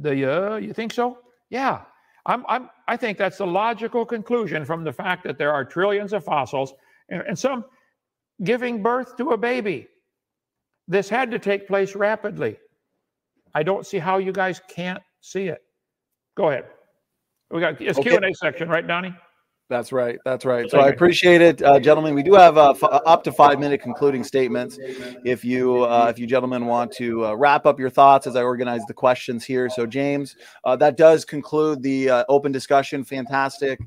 [0.00, 1.18] The uh, you think so?
[1.50, 1.82] Yeah.
[2.26, 6.12] I'm, I'm, I think that's the logical conclusion from the fact that there are trillions
[6.12, 6.74] of fossils
[7.08, 7.64] and, and some
[8.44, 9.88] giving birth to a baby.
[10.86, 12.56] This had to take place rapidly.
[13.54, 15.62] I don't see how you guys can't see it.
[16.36, 16.66] Go ahead.
[17.50, 18.10] We got it's okay.
[18.10, 19.14] Q and A section, right, Donnie?
[19.68, 20.18] That's right.
[20.24, 20.70] That's right.
[20.70, 22.14] So I appreciate it, uh, gentlemen.
[22.14, 24.78] We do have uh, f- uh, up to five minute concluding statements.
[25.24, 28.42] If you, uh, if you gentlemen want to uh, wrap up your thoughts as I
[28.42, 29.68] organize the questions here.
[29.68, 33.04] So James, uh, that does conclude the open discussion.
[33.04, 33.78] Fantastic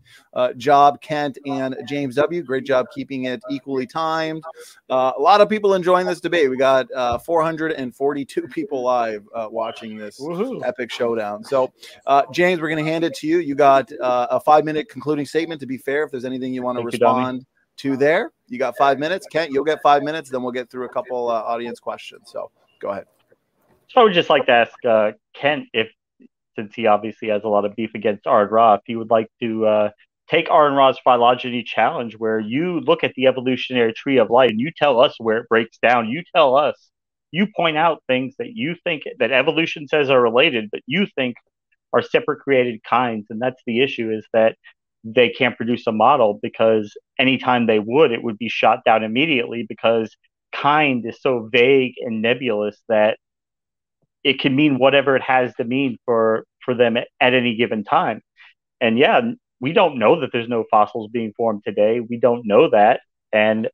[0.55, 2.43] job, Kent and James W.
[2.43, 4.43] Great job keeping it equally timed.
[4.89, 6.47] a lot of people enjoying this debate.
[6.47, 6.89] We got
[7.25, 10.63] 442 people live watching this Woo-hoo.
[10.63, 11.43] epic showdown.
[11.43, 11.73] So
[12.31, 13.39] James, we're going to hand it to you.
[13.39, 16.77] You got a five minute concluding statement to be fair, if there's anything you want
[16.77, 19.25] to respond you, to there, you got five minutes.
[19.31, 20.29] Kent, you'll get five minutes.
[20.29, 22.23] Then we'll get through a couple uh, audience questions.
[22.31, 23.05] So go ahead.
[23.89, 25.89] So I would just like to ask uh, Kent if,
[26.55, 29.27] since he obviously has a lot of beef against Aron Ra, if he would like
[29.41, 29.89] to uh,
[30.29, 34.59] take Aron Ra's phylogeny challenge, where you look at the evolutionary tree of life and
[34.59, 36.09] you tell us where it breaks down.
[36.09, 36.89] You tell us,
[37.31, 41.35] you point out things that you think that evolution says are related, but you think
[41.93, 43.27] are separate created kinds.
[43.29, 44.55] And that's the issue is that
[45.03, 49.65] they can't produce a model because anytime they would, it would be shot down immediately
[49.67, 50.15] because
[50.51, 53.17] kind is so vague and nebulous that
[54.23, 57.83] it can mean whatever it has to mean for for them at, at any given
[57.83, 58.21] time.
[58.79, 59.21] And yeah,
[59.59, 61.99] we don't know that there's no fossils being formed today.
[61.99, 63.01] We don't know that.
[63.31, 63.69] And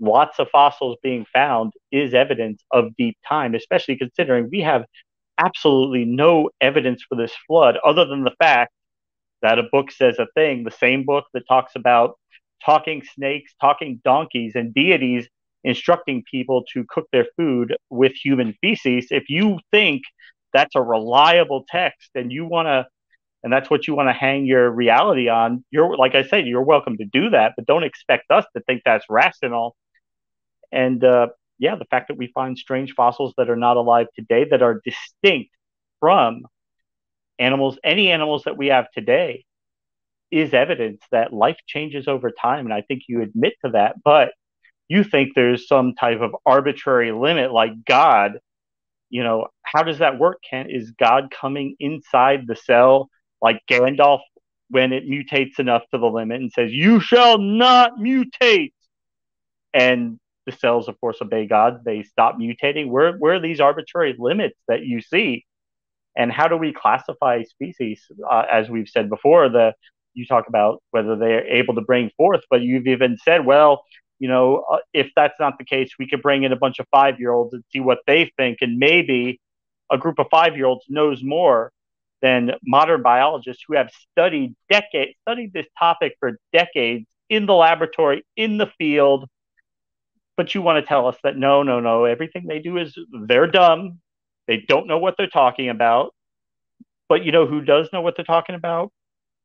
[0.00, 4.84] lots of fossils being found is evidence of deep time, especially considering we have
[5.38, 8.72] absolutely no evidence for this flood other than the fact
[9.44, 12.18] that a book says a thing, the same book that talks about
[12.64, 15.28] talking snakes, talking donkeys, and deities
[15.64, 20.02] instructing people to cook their food with human feces, if you think
[20.52, 22.86] that's a reliable text and you want to,
[23.42, 26.62] and that's what you want to hang your reality on, you're, like I said, you're
[26.62, 29.76] welcome to do that, but don't expect us to think that's rational.
[30.72, 34.46] And uh, yeah, the fact that we find strange fossils that are not alive today
[34.50, 35.50] that are distinct
[36.00, 36.42] from
[37.38, 39.44] animals, any animals that we have today,
[40.30, 42.66] is evidence that life changes over time.
[42.66, 44.32] And I think you admit to that, but
[44.88, 48.40] you think there's some type of arbitrary limit like God.
[49.10, 50.70] You know, how does that work, Kent?
[50.70, 54.20] Is God coming inside the cell like Gandalf
[54.70, 58.72] when it mutates enough to the limit and says, You shall not mutate?
[59.72, 61.84] And the cells, of course, obey God.
[61.84, 62.88] They stop mutating.
[62.88, 65.44] Where, where are these arbitrary limits that you see?
[66.16, 69.72] And how do we classify species uh, as we've said before the
[70.14, 73.84] you talk about whether they're able to bring forth but you've even said well
[74.18, 76.86] you know uh, if that's not the case we could bring in a bunch of
[76.90, 79.40] five year olds and see what they think and maybe
[79.90, 81.72] a group of five year olds knows more
[82.24, 88.24] than modern biologists who have studied decades, studied this topic for decades in the laboratory,
[88.34, 89.28] in the field.
[90.34, 92.96] But you want to tell us that no, no, no, everything they do is
[93.26, 94.00] they're dumb.
[94.46, 96.14] They don't know what they're talking about.
[97.08, 98.92] But you know who does know what they're talking about?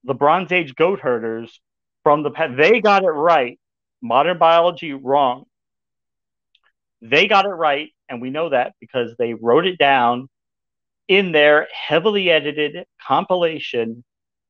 [0.03, 1.59] The Bronze Age goat herders
[2.03, 2.55] from the past.
[2.57, 3.59] They got it right.
[4.01, 5.45] Modern biology wrong.
[7.01, 10.29] They got it right, and we know that because they wrote it down
[11.07, 14.03] in their heavily edited compilation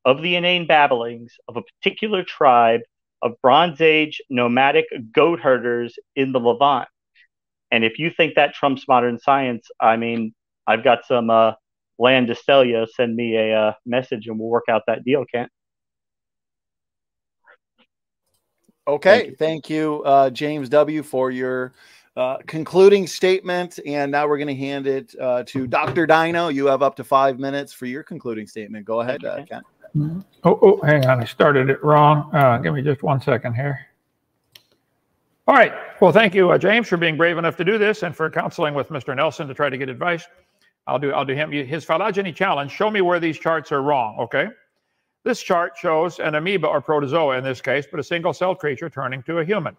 [0.05, 2.81] of the inane babblings of a particular tribe
[3.21, 6.87] of Bronze Age nomadic goat herders in the Levant.
[7.71, 10.33] And if you think that trumps modern science, I mean,
[10.69, 11.53] I've got some uh,
[11.97, 12.85] land to sell you.
[12.95, 15.51] Send me a uh, message and we'll work out that deal, Kent.
[18.87, 19.19] Okay.
[19.19, 21.73] Thank you, Thank you uh, James W., for your
[22.15, 23.79] uh, concluding statement.
[23.83, 26.05] And now we're going to hand it uh, to Dr.
[26.05, 26.49] Dino.
[26.49, 28.85] You have up to five minutes for your concluding statement.
[28.85, 29.63] Go ahead, uh, Ken.
[29.95, 30.19] Mm-hmm.
[30.43, 31.19] Oh, oh, hang on.
[31.19, 32.29] I started it wrong.
[32.33, 33.87] Uh, give me just one second here.
[35.47, 35.73] All right.
[35.99, 38.75] Well, thank you, uh, James, for being brave enough to do this and for counseling
[38.75, 39.15] with Mr.
[39.15, 40.27] Nelson to try to get advice.
[40.89, 41.11] I'll do.
[41.11, 42.71] I'll do him his phylogeny challenge.
[42.71, 44.17] Show me where these charts are wrong.
[44.19, 44.47] Okay.
[45.23, 48.89] This chart shows an amoeba or protozoa in this case, but a single cell creature
[48.89, 49.75] turning to a human.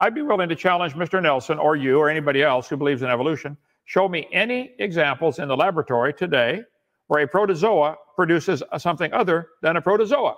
[0.00, 1.20] I'd be willing to challenge Mr.
[1.22, 3.56] Nelson or you or anybody else who believes in evolution.
[3.84, 6.62] Show me any examples in the laboratory today
[7.08, 10.36] where a protozoa produces something other than a protozoa.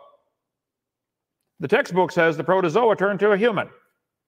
[1.60, 3.68] The textbook says the protozoa turned to a human.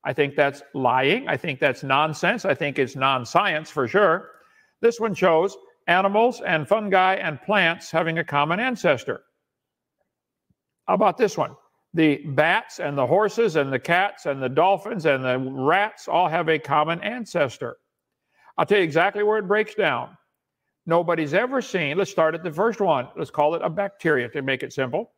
[0.05, 1.26] I think that's lying.
[1.26, 2.44] I think that's nonsense.
[2.44, 4.30] I think it's non science for sure.
[4.80, 5.56] This one shows
[5.86, 9.22] animals and fungi and plants having a common ancestor.
[10.86, 11.56] How about this one?
[11.94, 16.28] the bats and the horses and the cats and the dolphins and the rats all
[16.28, 17.76] have a common ancestor.
[18.59, 20.10] I'll tell you exactly where it breaks down.
[20.86, 23.09] Nobody's ever seen, let's start at the first one.
[23.16, 25.12] Let's call it a bacteria to make it simple.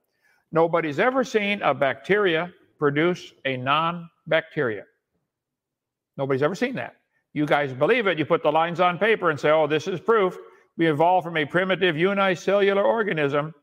[0.53, 4.85] Nobody's ever seen a bacteria produce a non bacteria.
[6.17, 6.97] Nobody's ever seen that.
[7.37, 8.19] You guys believe it.
[8.19, 10.37] You put the lines on paper and say, oh, this is proof.
[10.77, 13.55] We evolved from a primitive unicellular organism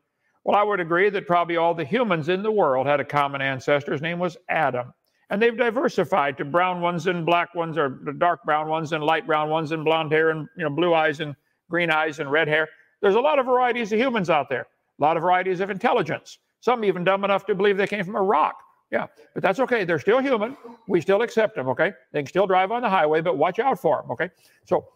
[0.44, 3.40] well, I would agree that probably all the humans in the world had a common
[3.40, 3.92] ancestor.
[3.92, 4.92] His name was Adam.
[5.30, 7.88] And they've diversified to brown ones and black ones, or
[8.18, 11.20] dark brown ones and light brown ones, and blonde hair and you know blue eyes
[11.20, 11.34] and
[11.70, 12.68] green eyes and red hair.
[13.00, 14.66] There's a lot of varieties of humans out there,
[15.00, 16.38] a lot of varieties of intelligence.
[16.60, 18.56] Some even dumb enough to believe they came from a rock.
[18.90, 19.84] Yeah, but that's okay.
[19.84, 20.56] They're still human.
[20.88, 21.68] We still accept them.
[21.68, 24.10] Okay, they can still drive on the highway, but watch out for them.
[24.10, 24.30] Okay,
[24.66, 24.86] so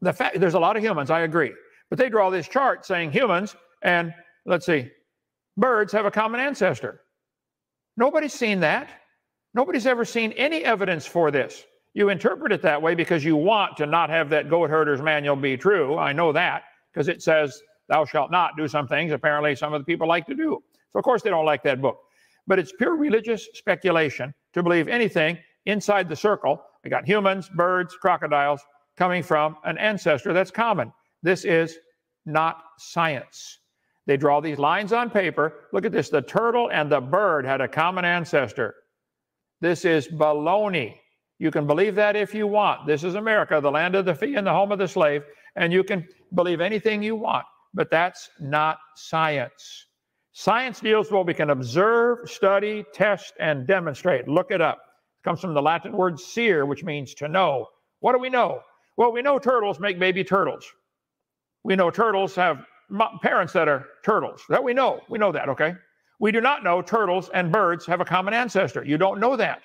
[0.00, 1.10] the fact there's a lot of humans.
[1.10, 1.52] I agree,
[1.88, 4.14] but they draw this chart saying humans and
[4.46, 4.90] let's see,
[5.56, 7.02] birds have a common ancestor.
[7.96, 8.88] Nobody's seen that.
[9.54, 11.64] Nobody's ever seen any evidence for this.
[11.94, 15.36] You interpret it that way because you want to not have that goat herder's manual
[15.36, 15.98] be true.
[15.98, 16.62] I know that
[16.92, 19.10] because it says, Thou shalt not do some things.
[19.10, 20.62] Apparently, some of the people like to do.
[20.92, 21.98] So, of course, they don't like that book.
[22.46, 26.62] But it's pure religious speculation to believe anything inside the circle.
[26.84, 28.60] We got humans, birds, crocodiles
[28.96, 30.92] coming from an ancestor that's common.
[31.22, 31.78] This is
[32.26, 33.58] not science.
[34.06, 35.68] They draw these lines on paper.
[35.72, 36.08] Look at this.
[36.08, 38.74] The turtle and the bird had a common ancestor.
[39.60, 40.96] This is baloney.
[41.38, 42.86] You can believe that if you want.
[42.86, 45.22] This is America, the land of the free and the home of the slave,
[45.56, 49.86] and you can believe anything you want, but that's not science.
[50.40, 54.26] Science deals with what we can observe, study, test, and demonstrate.
[54.26, 54.78] Look it up.
[54.78, 57.66] It comes from the Latin word "seer," which means to know.
[57.98, 58.62] What do we know?
[58.96, 60.64] Well, we know turtles make baby turtles.
[61.62, 62.64] We know turtles have
[63.20, 64.42] parents that are turtles.
[64.48, 65.02] That we know.
[65.10, 65.74] We know that, okay?
[66.20, 68.82] We do not know turtles and birds have a common ancestor.
[68.82, 69.60] You don't know that.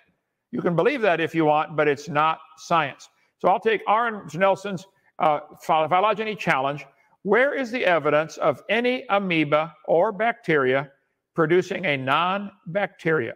[0.52, 3.08] You can believe that if you want, but it's not science.
[3.40, 4.86] So I'll take Aron Nelson's
[5.20, 6.86] uh, phylogeny challenge.
[7.26, 10.92] Where is the evidence of any amoeba or bacteria
[11.34, 13.34] producing a non bacteria?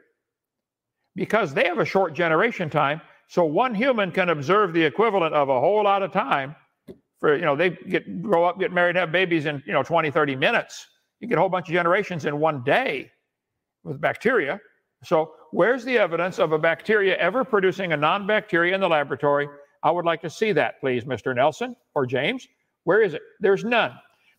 [1.16, 5.50] Because they have a short generation time, so one human can observe the equivalent of
[5.50, 6.56] a whole lot of time
[7.20, 10.12] for you know they get grow up get married have babies in you know 20
[10.12, 10.86] 30 minutes.
[11.20, 13.10] You get a whole bunch of generations in one day
[13.84, 14.62] with bacteria.
[15.04, 19.48] So where's the evidence of a bacteria ever producing a non-bacteria in the laboratory?
[19.82, 22.48] I would like to see that please mr nelson or james
[22.84, 23.94] where is it there's none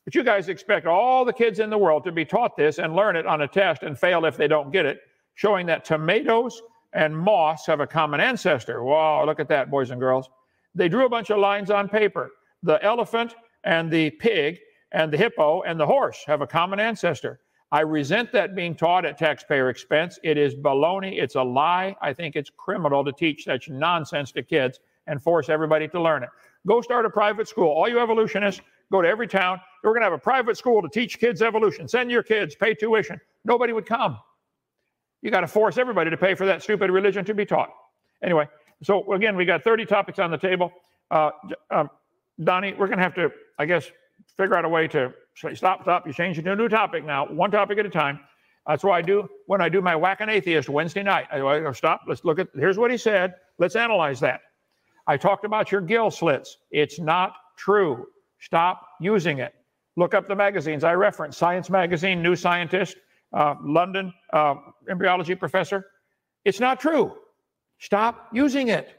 [0.05, 2.97] but you guys expect all the kids in the world to be taught this and
[2.97, 5.01] learn it on a test and fail if they don't get it
[5.35, 6.63] showing that tomatoes
[6.93, 10.29] and moss have a common ancestor wow look at that boys and girls
[10.75, 12.31] they drew a bunch of lines on paper
[12.63, 13.35] the elephant
[13.65, 14.59] and the pig
[14.93, 17.41] and the hippo and the horse have a common ancestor.
[17.73, 20.19] I resent that being taught at taxpayer expense.
[20.25, 21.23] It is baloney.
[21.23, 21.95] It's a lie.
[22.03, 26.25] I think it's criminal to teach such nonsense to kids and force everybody to learn
[26.25, 26.31] it.
[26.67, 27.69] Go start a private school.
[27.69, 28.61] All you evolutionists,
[28.93, 29.61] go to every town.
[29.83, 31.89] We're going to have a private school to teach kids evolution.
[31.89, 33.21] Send your kids, pay tuition.
[33.45, 34.19] Nobody would come.
[35.23, 37.71] You got to force everybody to pay for that stupid religion to be taught.
[38.23, 38.49] Anyway,
[38.83, 40.73] so again, we got 30 topics on the table.
[41.11, 41.31] Uh,
[41.71, 41.91] um,
[42.43, 43.91] Donnie, we're going to have to, I guess,
[44.37, 46.07] figure out a way to say, stop, stop.
[46.07, 48.21] You change it to a new topic now, one topic at a time.
[48.67, 51.27] That's what I do when I do my whack atheist Wednesday night.
[51.33, 53.35] I go, stop, let's look at, here's what he said.
[53.59, 54.41] Let's analyze that.
[55.07, 56.59] I talked about your gill slits.
[56.71, 58.07] It's not true.
[58.41, 59.55] Stop using it.
[59.97, 62.97] Look up the magazines I reference Science Magazine, New Scientist,
[63.33, 64.55] uh, London uh,
[64.89, 65.87] embryology professor.
[66.45, 67.15] It's not true.
[67.79, 68.97] Stop using it.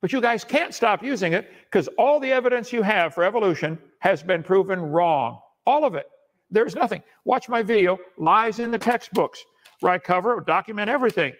[0.00, 3.78] But you guys can't stop using it because all the evidence you have for evolution
[4.00, 5.38] has been proven wrong.
[5.64, 6.06] All of it.
[6.50, 7.02] There's nothing.
[7.24, 9.42] Watch my video, Lies in the Textbooks,
[9.80, 11.32] where I cover, document everything.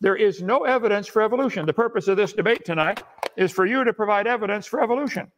[0.00, 1.66] There is no evidence for evolution.
[1.66, 3.02] The purpose of this debate tonight
[3.36, 5.30] is for you to provide evidence for evolution.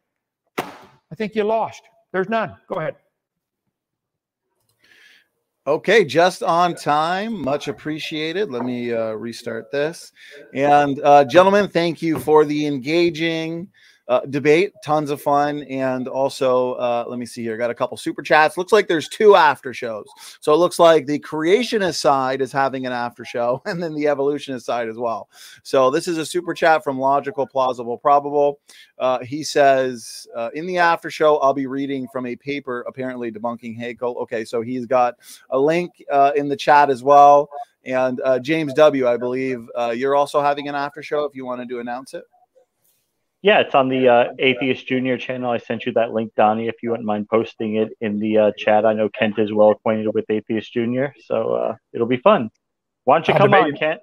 [0.57, 1.81] I think you lost.
[2.11, 2.55] There's none.
[2.67, 2.95] Go ahead.
[5.65, 7.41] Okay, just on time.
[7.41, 8.51] Much appreciated.
[8.51, 10.11] Let me uh, restart this.
[10.53, 13.69] And, uh, gentlemen, thank you for the engaging
[14.07, 14.73] uh, debate.
[14.83, 15.63] Tons of fun.
[15.63, 17.57] And also, uh, let me see here.
[17.57, 18.57] Got a couple super chats.
[18.57, 20.05] Looks like there's two after shows.
[20.41, 24.07] So it looks like the creationist side is having an after show and then the
[24.07, 25.29] evolutionist side as well.
[25.63, 28.59] So this is a super chat from Logical, Plausible, Probable.
[28.99, 33.31] Uh, he says, uh, in the after show, I'll be reading from a paper apparently
[33.31, 34.17] debunking Haeckel.
[34.23, 35.15] Okay, so he's got
[35.49, 37.49] a link uh, in the chat as well.
[37.85, 41.67] And uh, James W., I believe you're also having an after show if you wanted
[41.69, 42.23] to announce it.
[43.43, 45.51] Yeah, it's on the uh, Atheist Junior channel.
[45.51, 48.51] I sent you that link, Donnie, if you wouldn't mind posting it in the uh,
[48.57, 48.85] chat.
[48.85, 52.49] I know Kent is well acquainted with Atheist Junior, so uh, it'll be fun.
[53.03, 53.75] Why don't you I'll come on, him.
[53.75, 53.99] Kent?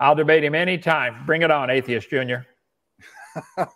[0.00, 1.26] I'll debate him anytime.
[1.26, 2.46] Bring it on, Atheist Junior.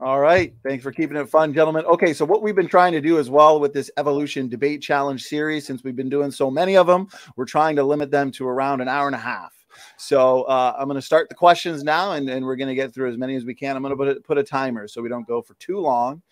[0.00, 0.52] All right.
[0.64, 1.84] Thanks for keeping it fun, gentlemen.
[1.84, 5.22] Okay, so what we've been trying to do as well with this evolution debate challenge
[5.22, 7.06] series, since we've been doing so many of them,
[7.36, 9.57] we're trying to limit them to around an hour and a half.
[9.96, 12.92] So uh, I'm going to start the questions now, and, and we're going to get
[12.92, 13.76] through as many as we can.
[13.76, 16.22] I'm going to put a, put a timer so we don't go for too long.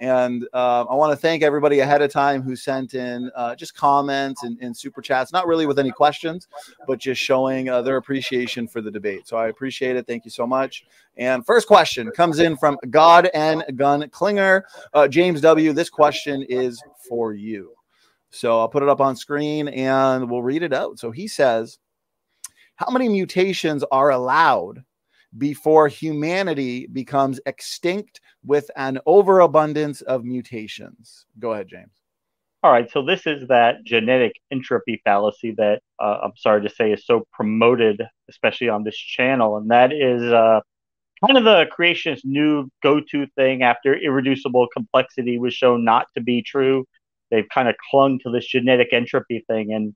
[0.00, 3.74] And uh, I want to thank everybody ahead of time who sent in uh, just
[3.74, 6.46] comments and, and, super chats, not really with any questions,
[6.86, 9.26] but just showing uh, their appreciation for the debate.
[9.26, 10.06] So I appreciate it.
[10.06, 10.84] Thank you so much.
[11.16, 14.64] And first question comes in from God and Gun Klinger.
[14.94, 17.72] Uh, James W., this question is for you.
[18.30, 20.98] So I'll put it up on screen and we'll read it out.
[20.98, 21.78] So he says,
[22.78, 24.84] how many mutations are allowed
[25.36, 31.26] before humanity becomes extinct with an overabundance of mutations?
[31.40, 31.90] Go ahead, James.
[32.62, 36.92] All right, so this is that genetic entropy fallacy that uh, I'm sorry to say
[36.92, 40.60] is so promoted, especially on this channel, and that is uh,
[41.26, 46.42] kind of the creationist new go-to thing after irreducible complexity was shown not to be
[46.42, 46.84] true.
[47.30, 49.94] They've kind of clung to this genetic entropy thing, and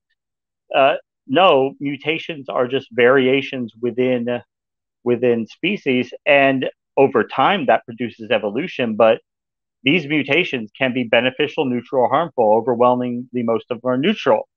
[0.75, 0.97] uh,
[1.27, 4.43] no, mutations are just variations within
[5.05, 8.97] within species, and over time that produces evolution.
[8.97, 9.21] But
[9.85, 12.53] these mutations can be beneficial, neutral, or harmful.
[12.55, 14.49] Overwhelmingly, most of them are neutral,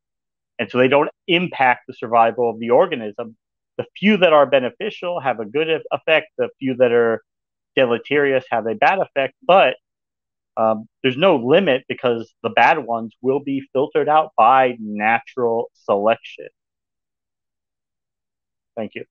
[0.60, 3.36] and so they don't impact the survival of the organism.
[3.78, 6.28] The few that are beneficial have a good effect.
[6.38, 7.24] The few that are
[7.76, 9.34] deleterious have a bad effect.
[9.46, 9.76] But
[10.58, 16.48] um, there's no limit because the bad ones will be filtered out by natural selection.
[18.76, 19.06] Thank you.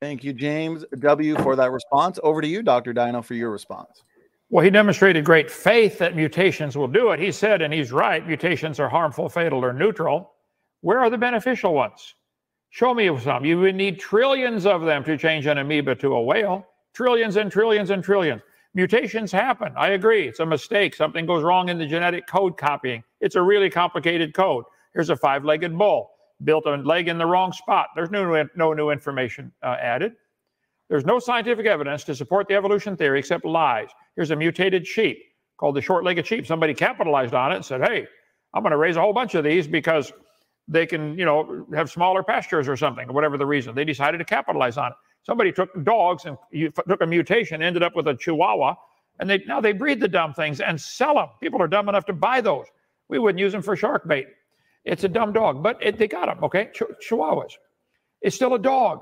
[0.00, 2.18] Thank you, James W., for that response.
[2.22, 2.92] Over to you, Dr.
[2.92, 4.02] Dino, for your response.
[4.50, 7.20] Well, he demonstrated great faith that mutations will do it.
[7.20, 10.32] He said, and he's right, mutations are harmful, fatal, or neutral.
[10.80, 12.14] Where are the beneficial ones?
[12.70, 13.44] Show me some.
[13.44, 16.66] You would need trillions of them to change an amoeba to a whale.
[16.94, 18.42] Trillions and trillions and trillions.
[18.74, 19.72] Mutations happen.
[19.76, 20.26] I agree.
[20.26, 20.94] It's a mistake.
[20.94, 23.04] Something goes wrong in the genetic code copying.
[23.20, 24.64] It's a really complicated code.
[24.94, 26.11] Here's a five legged bull,
[26.44, 27.88] built a leg in the wrong spot.
[27.94, 30.12] There's no, no new information uh, added.
[30.88, 33.88] There's no scientific evidence to support the evolution theory except lies.
[34.16, 35.18] Here's a mutated sheep
[35.56, 36.46] called the short legged sheep.
[36.46, 38.06] Somebody capitalized on it and said, hey,
[38.52, 40.12] I'm going to raise a whole bunch of these because
[40.68, 43.74] they can, you know, have smaller pastures or something, or whatever the reason.
[43.74, 44.96] They decided to capitalize on it.
[45.22, 46.36] Somebody took dogs and
[46.88, 48.74] took a mutation, ended up with a chihuahua,
[49.20, 51.28] and they now they breed the dumb things and sell them.
[51.40, 52.66] People are dumb enough to buy those.
[53.08, 54.26] We wouldn't use them for shark bait.
[54.84, 56.70] It's a dumb dog, but it, they got them, okay?
[56.74, 57.52] Ch- chihuahuas.
[58.20, 59.00] It's still a dog.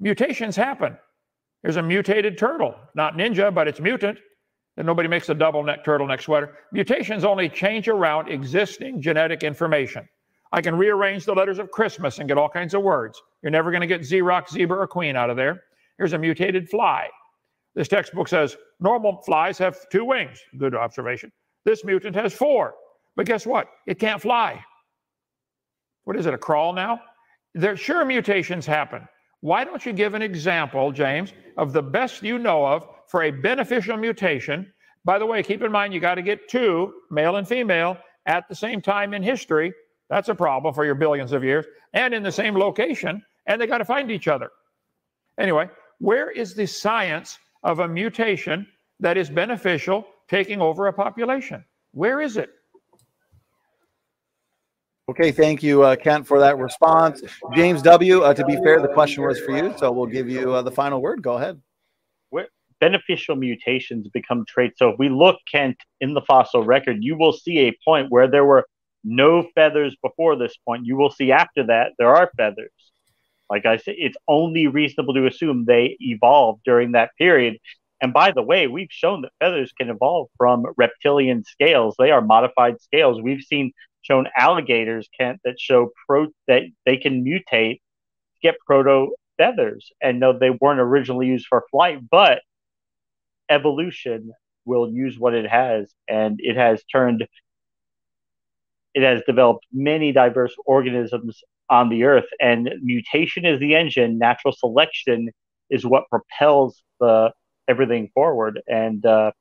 [0.00, 0.96] Mutations happen.
[1.62, 4.18] There's a mutated turtle, not ninja, but it's mutant.
[4.76, 6.56] And nobody makes a double neck turtleneck sweater.
[6.72, 10.08] Mutations only change around existing genetic information.
[10.50, 13.20] I can rearrange the letters of Christmas and get all kinds of words.
[13.42, 15.62] You're never going to get Xerox, zebra, or queen out of there.
[15.98, 17.08] Here's a mutated fly.
[17.74, 20.38] This textbook says normal flies have two wings.
[20.58, 21.32] Good observation.
[21.64, 22.74] This mutant has four.
[23.16, 23.68] But guess what?
[23.86, 24.62] It can't fly.
[26.04, 27.00] What is it, a crawl now?
[27.54, 29.06] There sure mutations happen.
[29.40, 33.30] Why don't you give an example, James, of the best you know of for a
[33.30, 34.72] beneficial mutation?
[35.04, 38.48] By the way, keep in mind you got to get two, male and female, at
[38.48, 39.72] the same time in history.
[40.08, 43.66] That's a problem for your billions of years, and in the same location, and they
[43.66, 44.50] got to find each other.
[45.38, 45.68] Anyway,
[45.98, 48.66] where is the science of a mutation
[49.00, 51.64] that is beneficial taking over a population?
[51.92, 52.50] Where is it?
[55.12, 57.20] Okay, thank you, uh, Kent, for that response.
[57.54, 60.54] James W., uh, to be fair, the question was for you, so we'll give you
[60.54, 61.20] uh, the final word.
[61.20, 61.60] Go ahead.
[62.30, 62.48] Where
[62.80, 64.78] beneficial mutations become traits.
[64.78, 68.26] So if we look, Kent, in the fossil record, you will see a point where
[68.26, 68.64] there were
[69.04, 70.86] no feathers before this point.
[70.86, 72.70] You will see after that there are feathers.
[73.50, 77.58] Like I said, it's only reasonable to assume they evolved during that period.
[78.00, 81.96] And by the way, we've shown that feathers can evolve from reptilian scales.
[81.98, 83.20] They are modified scales.
[83.20, 83.72] We've seen
[84.02, 87.80] shown alligators can that show pro that they can mutate
[88.42, 89.90] get proto feathers.
[90.02, 92.42] And no they weren't originally used for flight but
[93.48, 94.32] evolution
[94.64, 95.92] will use what it has.
[96.08, 97.26] And it has turned
[98.94, 102.26] it has developed many diverse organisms on the earth.
[102.40, 104.18] And mutation is the engine.
[104.18, 105.30] Natural selection
[105.70, 107.32] is what propels the
[107.68, 108.60] everything forward.
[108.66, 109.32] And uh,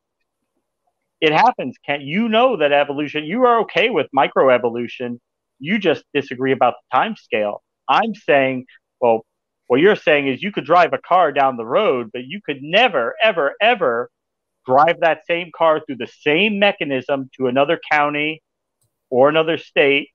[1.21, 1.77] it happens.
[1.85, 3.23] Can't you know that evolution?
[3.25, 5.19] You are okay with microevolution.
[5.59, 7.61] You just disagree about the time scale.
[7.87, 8.65] I'm saying,
[8.99, 9.23] well,
[9.67, 12.61] what you're saying is you could drive a car down the road, but you could
[12.61, 14.09] never, ever, ever
[14.65, 18.41] drive that same car through the same mechanism to another county
[19.11, 20.09] or another state.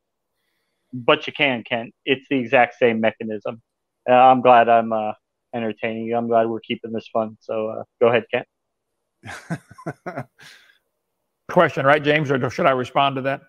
[0.93, 1.95] But you can, Kent.
[2.05, 3.63] It's the exact same mechanism.
[4.09, 5.13] Uh, I'm glad I'm uh,
[5.55, 6.17] entertaining you.
[6.17, 7.37] I'm glad we're keeping this fun.
[7.41, 8.47] So uh, go ahead, Kent.
[11.51, 12.31] question, right, James?
[12.31, 13.41] Or should I respond to that?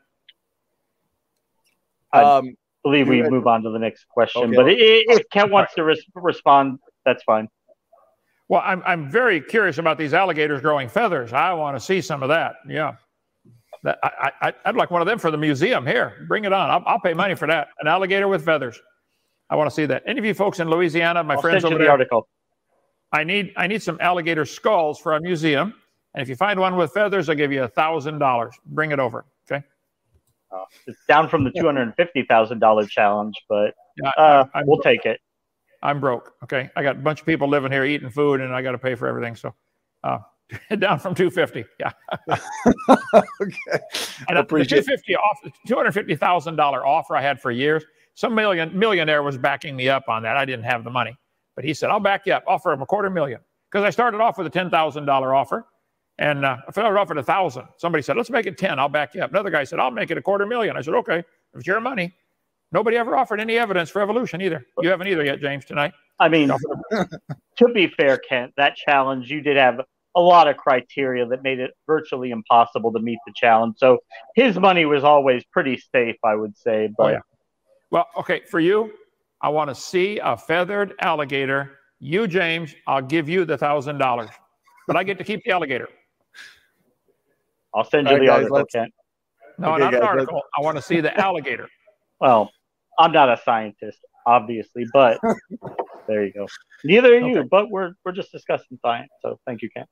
[2.13, 4.43] I um, believe we move on to the next question.
[4.43, 4.55] Okay.
[4.55, 7.49] But if Kent wants to res- respond, that's fine.
[8.49, 11.33] Well, I'm, I'm very curious about these alligators growing feathers.
[11.33, 12.55] I want to see some of that.
[12.67, 12.95] Yeah.
[13.83, 15.85] That, I, I, I'd like one of them for the museum.
[15.85, 16.69] Here, bring it on.
[16.69, 17.69] I'll, I'll pay money for that.
[17.79, 18.81] An alligator with feathers.
[19.49, 20.03] I want to see that.
[20.05, 22.27] Any of you folks in Louisiana, my I'll friends over the there, article.
[23.11, 25.73] I need I need some alligator skulls for a museum.
[26.17, 28.55] And if you find one with feathers, I'll give you a thousand dollars.
[28.65, 29.23] Bring it over.
[29.45, 29.63] Okay.
[30.51, 33.75] Uh, it's down from the two hundred and fifty thousand dollar challenge, but
[34.17, 35.19] uh, I, we'll take it.
[35.83, 36.33] I'm broke.
[36.43, 38.79] Okay, I got a bunch of people living here eating food, and I got to
[38.79, 39.35] pay for everything.
[39.35, 39.53] So,
[40.03, 40.17] uh,
[40.79, 41.65] down from two fifty.
[41.79, 41.91] Yeah.
[42.89, 43.79] okay.
[44.27, 45.37] And Appreciate the two fifty off,
[45.67, 47.85] two hundred fifty thousand dollar offer I had for years.
[48.15, 50.35] Some million millionaire was backing me up on that.
[50.35, 51.15] I didn't have the money,
[51.55, 52.43] but he said, "I'll back you up.
[52.47, 53.39] Offer him a quarter million
[53.71, 55.67] because I started off with a ten thousand dollar offer."
[56.19, 57.65] And uh, I started off at a thousand.
[57.77, 58.79] Somebody said, let's make it 10.
[58.79, 59.29] I'll back you up.
[59.29, 60.75] Another guy said, I'll make it a quarter million.
[60.75, 61.25] I said, okay, if
[61.55, 62.13] it's your money.
[62.71, 64.65] Nobody ever offered any evidence for evolution either.
[64.81, 65.93] You haven't either yet, James, tonight.
[66.19, 66.51] I mean,
[66.91, 69.79] to be fair, Kent, that challenge, you did have
[70.15, 73.75] a lot of criteria that made it virtually impossible to meet the challenge.
[73.77, 73.99] So
[74.35, 76.89] his money was always pretty safe, I would say.
[76.97, 77.19] But oh, yeah.
[77.91, 78.91] Well, okay, for you,
[79.41, 81.77] I want to see a feathered alligator.
[81.99, 84.31] You, James, I'll give you the thousand dollars,
[84.87, 85.87] but I get to keep the alligator.
[87.77, 88.93] I'll send you right, the guys, article, Kent.
[89.59, 90.35] No, okay, not guys, an article.
[90.35, 90.47] Let's...
[90.57, 91.69] I want to see the alligator.
[92.19, 92.49] Well,
[92.97, 95.19] I'm not a scientist, obviously, but
[96.07, 96.47] there you go.
[96.83, 99.11] Neither are you, but we're we're just discussing science.
[99.21, 99.87] So thank you, Kent.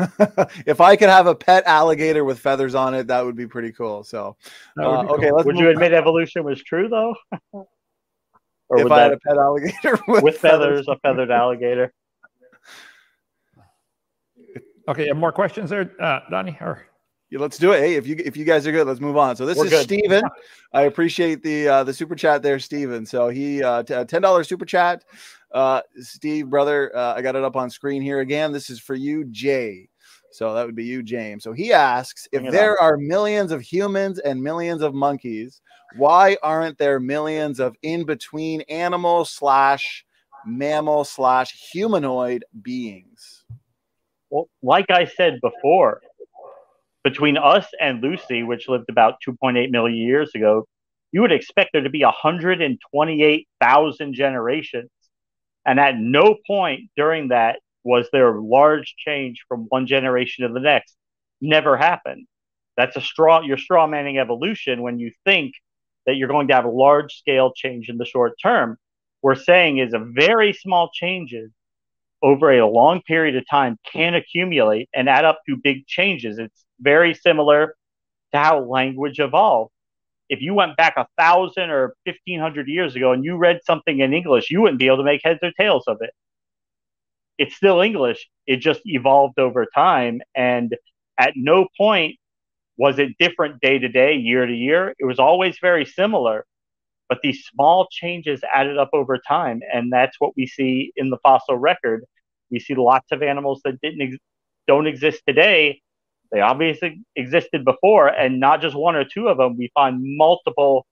[0.66, 3.70] if I could have a pet alligator with feathers on it, that would be pretty
[3.70, 4.02] cool.
[4.02, 4.36] So,
[4.76, 5.44] uh, okay, cool.
[5.44, 7.14] would you admit evolution was true though?
[7.52, 11.92] or if I that, had a pet alligator with, with feathers, feathers, a feathered alligator.
[14.88, 16.56] Okay, have more questions there, uh, Donnie?
[16.60, 16.86] Or
[17.30, 17.80] yeah, let's do it.
[17.80, 19.36] Hey, if you if you guys are good, let's move on.
[19.36, 19.84] So this We're is good.
[19.84, 20.22] Steven.
[20.72, 23.06] I appreciate the uh, the super chat there, Steven.
[23.06, 25.04] So he uh, t- uh, ten dollars super chat.
[25.52, 28.52] Uh, Steve, brother, uh, I got it up on screen here again.
[28.52, 29.88] This is for you, Jay.
[30.30, 31.44] So that would be you, James.
[31.44, 32.92] So he asks if there on.
[32.92, 35.60] are millions of humans and millions of monkeys,
[35.96, 40.04] why aren't there millions of in between animal slash
[40.46, 43.41] mammal slash humanoid beings?
[44.32, 46.00] Well, like I said before,
[47.04, 50.66] between us and Lucy, which lived about 2.8 million years ago,
[51.12, 54.88] you would expect there to be 128,000 generations.
[55.66, 60.54] And at no point during that was there a large change from one generation to
[60.54, 60.96] the next.
[61.42, 62.26] Never happened.
[62.78, 65.52] That's a straw, you're straw manning evolution when you think
[66.06, 68.78] that you're going to have a large scale change in the short term.
[69.20, 71.50] We're saying is a very small changes
[72.22, 76.38] over a long period of time can accumulate and add up to big changes.
[76.38, 77.74] It's very similar
[78.32, 79.72] to how language evolved.
[80.28, 83.98] If you went back a thousand or fifteen hundred years ago and you read something
[83.98, 86.10] in English, you wouldn't be able to make heads or tails of it.
[87.38, 88.28] It's still English.
[88.46, 90.20] It just evolved over time.
[90.34, 90.76] And
[91.18, 92.16] at no point
[92.76, 94.94] was it different day to day, year to year.
[94.98, 96.46] It was always very similar.
[97.08, 99.60] But these small changes added up over time.
[99.70, 102.04] And that's what we see in the fossil record.
[102.52, 104.18] We see lots of animals that didn't ex-
[104.68, 105.82] don't exist today
[106.32, 109.56] they obviously existed before, and not just one or two of them.
[109.56, 110.86] We find multiple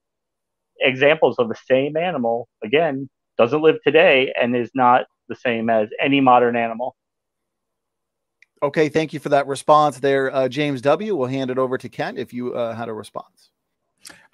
[0.78, 2.46] examples of the same animal.
[2.62, 3.08] Again,
[3.38, 6.94] doesn't live today and is not the same as any modern animal.
[8.62, 11.16] Okay, thank you for that response there, uh, James W.
[11.16, 13.50] We'll hand it over to Kent if you uh, had a response.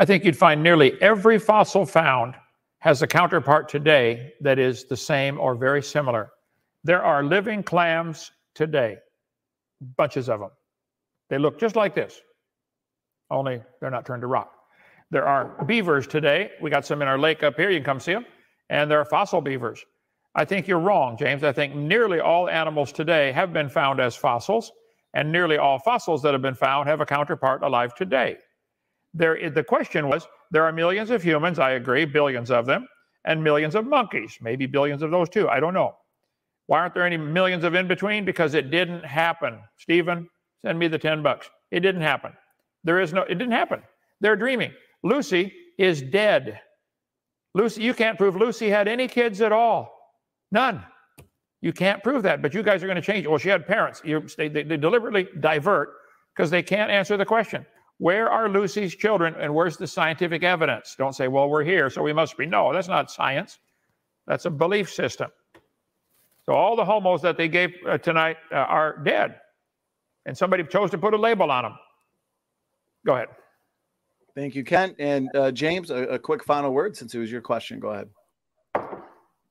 [0.00, 2.34] I think you'd find nearly every fossil found
[2.80, 6.30] has a counterpart today that is the same or very similar.
[6.86, 8.98] There are living clams today,
[9.96, 10.50] bunches of them.
[11.30, 12.20] They look just like this,
[13.28, 14.52] only they're not turned to rock.
[15.10, 16.52] There are beavers today.
[16.62, 17.70] We got some in our lake up here.
[17.70, 18.24] You can come see them.
[18.70, 19.84] And there are fossil beavers.
[20.36, 21.42] I think you're wrong, James.
[21.42, 24.70] I think nearly all animals today have been found as fossils,
[25.12, 28.36] and nearly all fossils that have been found have a counterpart alive today.
[29.12, 32.86] There, the question was there are millions of humans, I agree, billions of them,
[33.24, 35.48] and millions of monkeys, maybe billions of those too.
[35.48, 35.96] I don't know.
[36.66, 38.24] Why aren't there any millions of in between?
[38.24, 39.60] Because it didn't happen.
[39.78, 40.28] Stephen,
[40.66, 41.48] Send me the 10 bucks.
[41.70, 42.32] It didn't happen.
[42.82, 43.82] There is no, it didn't happen.
[44.20, 44.72] They're dreaming.
[45.04, 46.60] Lucy is dead.
[47.54, 49.92] Lucy, you can't prove Lucy had any kids at all.
[50.50, 50.84] None.
[51.60, 53.28] You can't prove that, but you guys are going to change.
[53.28, 54.02] Well, she had parents.
[54.04, 55.90] You, they, they, they deliberately divert
[56.34, 57.64] because they can't answer the question.
[57.98, 60.96] Where are Lucy's children and where's the scientific evidence?
[60.98, 62.44] Don't say, well, we're here, so we must be.
[62.44, 63.60] No, that's not science.
[64.26, 65.30] That's a belief system.
[66.46, 69.36] So all the homos that they gave uh, tonight uh, are dead
[70.26, 71.74] and somebody chose to put a label on them.
[73.04, 73.28] Go ahead.
[74.34, 74.96] Thank you, Kent.
[74.98, 77.80] And uh, James, a, a, quick final word since it was your question.
[77.80, 78.08] Go ahead.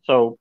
[0.03, 0.37] So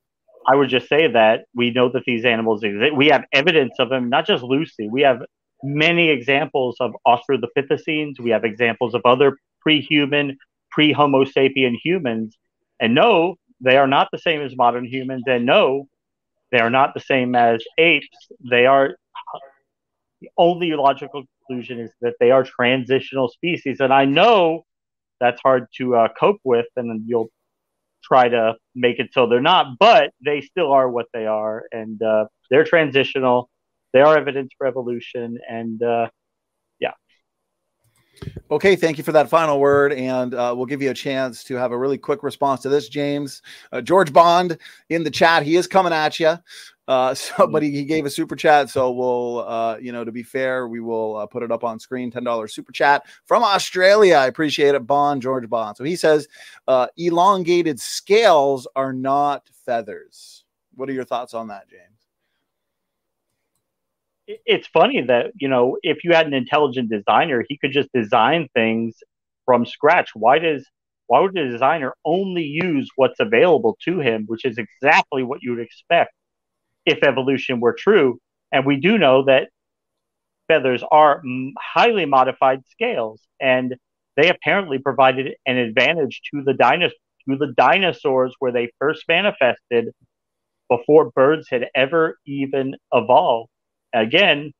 [0.47, 2.95] I would just say that we know that these animals exist.
[2.95, 4.87] We have evidence of them, not just Lucy.
[4.87, 5.23] We have
[5.63, 8.19] many examples of Australopithecines.
[8.19, 10.37] We have examples of other pre human,
[10.69, 12.37] pre Homo sapien humans.
[12.79, 15.23] And no, they are not the same as modern humans.
[15.25, 15.87] And no,
[16.55, 18.07] they are not the same as apes.
[18.49, 18.95] They are
[20.21, 23.81] the only logical conclusion is that they are transitional species.
[23.81, 24.63] And I know
[25.19, 27.27] that's hard to uh, cope with, and you'll
[28.01, 31.65] try to make it so they're not, but they still are what they are.
[31.73, 33.49] And uh, they're transitional,
[33.91, 35.37] they are evidence for evolution.
[35.49, 36.07] And uh.
[38.51, 41.55] Okay, thank you for that final word, and uh, we'll give you a chance to
[41.55, 43.41] have a really quick response to this, James.
[43.71, 44.57] Uh, George Bond
[44.89, 46.37] in the chat, he is coming at you.
[46.87, 48.69] Uh, so, but he, he, gave a super chat.
[48.69, 51.79] So we'll, uh, you know, to be fair, we will uh, put it up on
[51.79, 52.11] screen.
[52.11, 54.15] Ten dollars super chat from Australia.
[54.15, 55.77] I appreciate it, Bond George Bond.
[55.77, 56.27] So he says,
[56.67, 60.43] uh, elongated scales are not feathers.
[60.75, 61.94] What are your thoughts on that, James?
[64.27, 68.47] It's funny that you know if you had an intelligent designer, he could just design
[68.55, 68.95] things
[69.45, 70.09] from scratch.
[70.15, 70.67] Why does
[71.07, 75.51] why would the designer only use what's available to him, which is exactly what you
[75.51, 76.13] would expect
[76.85, 78.19] if evolution were true.
[78.51, 79.49] And we do know that
[80.47, 83.75] feathers are mm, highly modified scales, and
[84.17, 86.91] they apparently provided an advantage to the dinos-
[87.29, 89.89] to the dinosaurs where they first manifested
[90.69, 93.49] before birds had ever even evolved.
[93.95, 94.51] Again,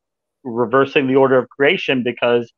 [0.43, 2.51] reversing the order of creation because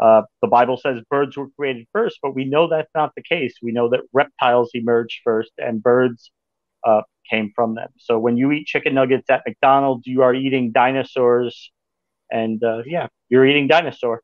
[0.00, 3.54] uh, the Bible says birds were created first, but we know that's not the case.
[3.62, 6.30] We know that reptiles emerged first and birds
[6.86, 7.88] uh, came from them.
[7.98, 11.70] So when you eat chicken nuggets at McDonald's, you are eating dinosaurs,
[12.30, 14.22] and uh, yeah, you're eating dinosaur.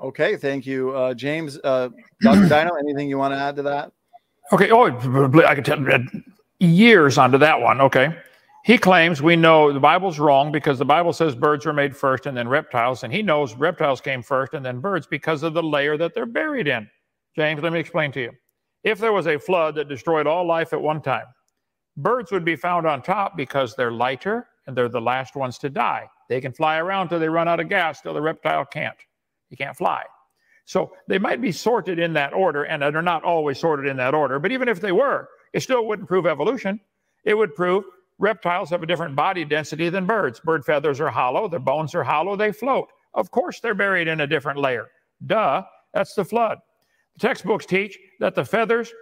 [0.00, 1.58] Okay, thank you, uh, James.
[1.62, 1.88] Uh,
[2.20, 2.48] Dr.
[2.48, 3.92] Dino, anything you want to add to that?
[4.52, 4.70] Okay.
[4.70, 5.78] Oh, I could tell
[6.58, 7.80] years onto that one.
[7.80, 8.14] Okay.
[8.64, 12.24] He claims we know the Bible's wrong because the Bible says birds were made first
[12.24, 15.62] and then reptiles, and he knows reptiles came first and then birds because of the
[15.62, 16.88] layer that they're buried in.
[17.36, 18.32] James, let me explain to you.
[18.82, 21.26] If there was a flood that destroyed all life at one time,
[21.98, 25.68] birds would be found on top because they're lighter and they're the last ones to
[25.68, 26.08] die.
[26.30, 28.96] They can fly around till they run out of gas, till the reptile can't.
[29.50, 30.04] He can't fly.
[30.64, 34.14] So they might be sorted in that order, and they're not always sorted in that
[34.14, 34.38] order.
[34.38, 36.80] But even if they were, it still wouldn't prove evolution.
[37.24, 37.84] It would prove
[38.18, 40.40] reptiles have a different body density than birds.
[40.40, 42.88] Bird feathers are hollow, their bones are hollow, they float.
[43.14, 44.86] Of course, they're buried in a different layer.
[45.26, 45.62] Duh,
[45.92, 46.58] that's the flood.
[47.14, 48.92] The textbooks teach that the feathers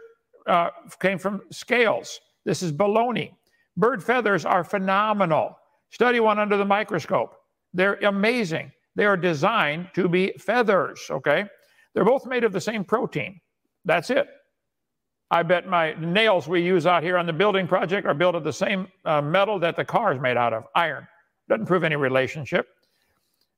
[0.47, 0.70] uh,
[1.01, 2.20] came from scales.
[2.44, 3.32] This is baloney.
[3.76, 5.56] Bird feathers are phenomenal.
[5.90, 7.34] Study one under the microscope.
[7.72, 8.70] They're amazing.
[8.97, 11.47] They are designed to be feathers, okay?
[11.94, 13.40] They're both made of the same protein.
[13.84, 14.26] That's it.
[15.32, 18.44] I bet my nails we use out here on the building project are built of
[18.44, 21.09] the same uh, metal that the car is made out of, iron.
[21.48, 22.68] Doesn't prove any relationship.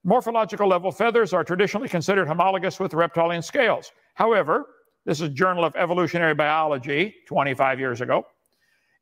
[0.05, 3.91] Morphological level feathers are traditionally considered homologous with reptilian scales.
[4.15, 4.67] However,
[5.05, 8.25] this is Journal of Evolutionary Biology 25 years ago.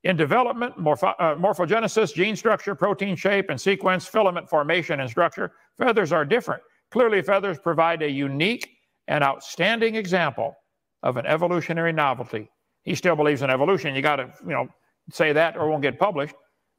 [0.05, 5.53] In development, morpho- uh, morphogenesis, gene structure, protein shape, and sequence, filament formation, and structure,
[5.77, 6.63] feathers are different.
[6.91, 8.71] Clearly, feathers provide a unique
[9.09, 10.57] and outstanding example
[11.03, 12.49] of an evolutionary novelty.
[12.85, 13.95] He still believes in evolution.
[13.95, 14.69] You got to, you know,
[15.11, 16.35] say that or it won't get published.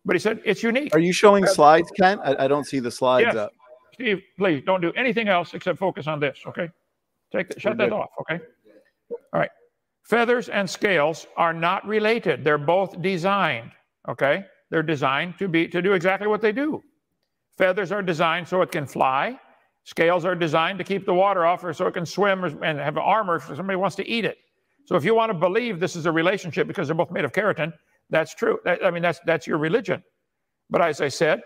[0.05, 0.93] But he said it's unique.
[0.93, 2.21] Are you showing slides, Kent?
[2.23, 3.35] I, I don't see the slides yes.
[3.35, 3.51] up.
[3.93, 6.39] Steve, please don't do anything else except focus on this.
[6.45, 6.69] Okay,
[7.31, 8.09] take the, shut that off.
[8.21, 8.43] Okay.
[9.11, 9.51] All right.
[10.03, 12.43] Feathers and scales are not related.
[12.43, 13.71] They're both designed.
[14.09, 14.45] Okay.
[14.69, 16.81] They're designed to be to do exactly what they do.
[17.57, 19.39] Feathers are designed so it can fly.
[19.83, 22.79] Scales are designed to keep the water off or so it can swim or, and
[22.79, 24.37] have armor if somebody wants to eat it.
[24.85, 27.31] So if you want to believe this is a relationship because they're both made of
[27.31, 27.73] keratin,
[28.09, 28.59] that's true.
[28.65, 30.03] That, I mean, that's that's your religion.
[30.69, 31.41] But as I said,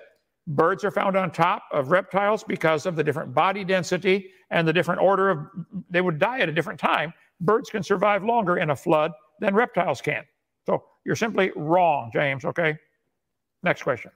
[0.47, 4.73] birds are found on top of reptiles because of the different body density and the
[4.73, 5.39] different order of
[5.89, 7.13] they would die at a different time.
[7.41, 10.23] Birds can survive longer in a flood than reptiles can.
[10.65, 12.45] So you're simply wrong, James.
[12.45, 12.77] Okay.
[13.63, 14.11] Next question.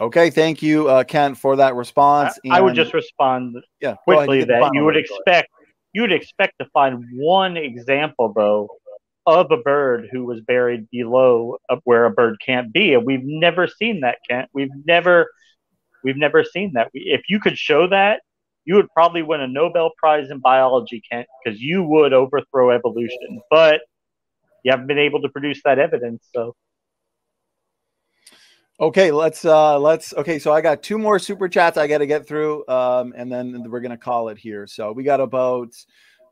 [0.00, 2.36] Okay, thank you, uh, Kent, for that response.
[2.50, 5.48] I, I would just respond yeah, quickly that you would expect
[5.94, 8.68] you would expect to find one example though
[9.26, 13.24] of a bird who was buried below uh, where a bird can't be, and we've
[13.24, 14.50] never seen that, Kent.
[14.52, 15.30] We've never
[16.02, 16.90] we've never seen that.
[16.92, 18.20] If you could show that,
[18.66, 23.40] you would probably win a Nobel Prize in biology, Kent, because you would overthrow evolution.
[23.50, 23.80] But
[24.62, 26.54] you haven't been able to produce that evidence, so
[28.80, 32.06] Okay, let's uh let's okay, so I got two more super chats I got to
[32.06, 34.66] get through um and then we're to call it here.
[34.66, 35.72] So we got about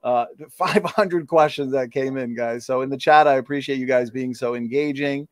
[0.02, 2.66] uh 500 questions that came in, guys.
[2.66, 5.28] So in the chat I appreciate you guys being so engaging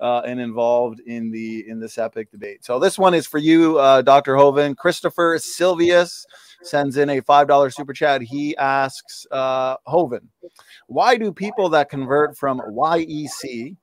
[0.00, 2.64] uh and involved in the in this epic debate.
[2.64, 4.34] So this one is for you uh Dr.
[4.34, 4.78] Hovind.
[4.78, 6.26] Christopher Silvius
[6.62, 8.20] sends in a $5 super chat.
[8.20, 10.26] He asks uh Hovind,
[10.88, 13.76] why do people that convert from YEC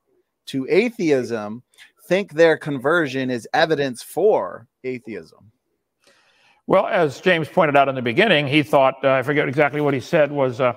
[0.48, 1.64] to atheism
[2.08, 5.52] think their conversion is evidence for atheism?
[6.68, 9.94] Well, as James pointed out in the beginning, he thought, uh, I forget exactly what
[9.94, 10.74] he said, was uh,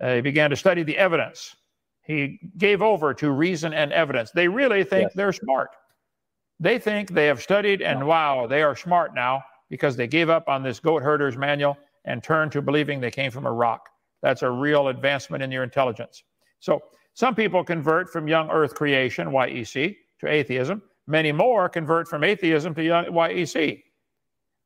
[0.00, 1.54] uh, he began to study the evidence.
[2.02, 4.32] He gave over to reason and evidence.
[4.32, 5.12] They really think yes.
[5.14, 5.70] they're smart.
[6.58, 10.48] They think they have studied and wow, they are smart now because they gave up
[10.48, 13.88] on this goat herder's manual and turned to believing they came from a rock.
[14.22, 16.24] That's a real advancement in your intelligence.
[16.58, 16.82] So
[17.14, 20.82] some people convert from young earth creation, YEC, to atheism.
[21.06, 23.82] Many more convert from atheism to YEC.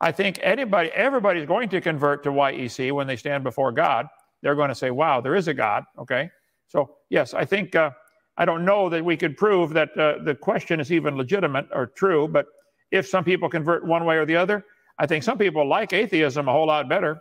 [0.00, 4.06] I think anybody, everybody's going to convert to YEC when they stand before God.
[4.42, 5.84] They're going to say, wow, there is a God.
[5.98, 6.28] Okay.
[6.66, 7.90] So, yes, I think, uh,
[8.36, 11.86] I don't know that we could prove that uh, the question is even legitimate or
[11.86, 12.46] true, but
[12.90, 14.64] if some people convert one way or the other,
[14.98, 17.20] I think some people like atheism a whole lot better.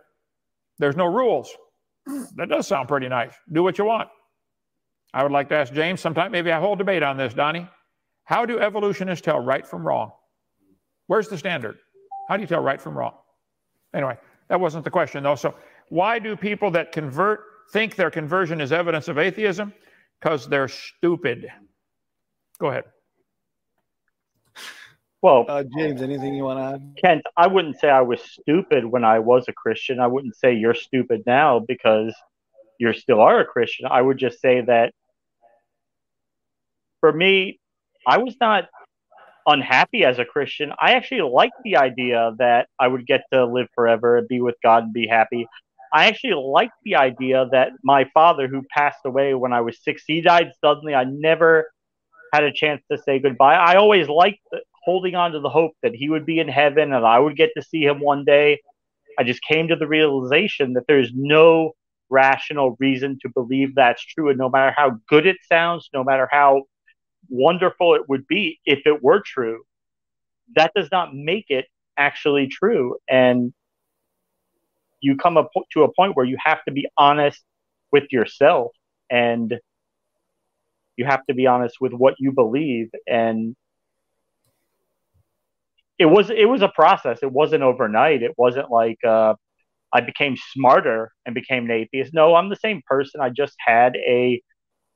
[0.79, 1.49] There's no rules.
[2.35, 3.33] That does sound pretty nice.
[3.51, 4.09] Do what you want.
[5.13, 7.67] I would like to ask James sometime, maybe a whole debate on this, Donnie.
[8.23, 10.11] How do evolutionists tell right from wrong?
[11.07, 11.77] Where's the standard?
[12.27, 13.13] How do you tell right from wrong?
[13.93, 14.17] Anyway,
[14.47, 15.35] that wasn't the question though.
[15.35, 15.55] So,
[15.89, 17.41] why do people that convert
[17.71, 19.73] think their conversion is evidence of atheism?
[20.19, 21.47] Because they're stupid.
[22.59, 22.85] Go ahead.
[25.21, 26.95] Well, uh, James, anything you want to add?
[27.01, 29.99] Kent, I wouldn't say I was stupid when I was a Christian.
[29.99, 32.13] I wouldn't say you're stupid now because
[32.77, 33.85] you still are a Christian.
[33.89, 34.93] I would just say that
[36.99, 37.59] for me,
[38.07, 38.65] I was not
[39.45, 40.71] unhappy as a Christian.
[40.79, 44.55] I actually liked the idea that I would get to live forever and be with
[44.63, 45.47] God and be happy.
[45.93, 50.03] I actually liked the idea that my father, who passed away when I was six,
[50.07, 50.95] he died suddenly.
[50.95, 51.71] I never
[52.33, 53.55] had a chance to say goodbye.
[53.55, 54.39] I always liked
[54.83, 57.51] holding on to the hope that he would be in heaven and I would get
[57.55, 58.59] to see him one day.
[59.19, 61.73] I just came to the realization that there's no
[62.09, 64.29] rational reason to believe that's true.
[64.29, 66.63] And no matter how good it sounds, no matter how
[67.29, 69.63] wonderful it would be if it were true,
[70.55, 71.65] that does not make it
[71.97, 72.97] actually true.
[73.09, 73.53] And
[75.01, 77.41] you come up to a point where you have to be honest
[77.91, 78.71] with yourself
[79.09, 79.59] and
[80.95, 82.89] you have to be honest with what you believe.
[83.07, 83.55] And
[85.99, 87.19] it was it was a process.
[87.21, 88.23] It wasn't overnight.
[88.23, 89.35] It wasn't like uh,
[89.93, 92.13] i became smarter and became an atheist.
[92.13, 93.21] No i'm the same person.
[93.21, 94.41] I just had a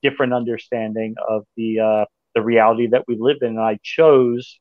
[0.02, 2.04] different understanding of the uh,
[2.38, 3.48] the reality that we live in.
[3.48, 4.60] And I chose,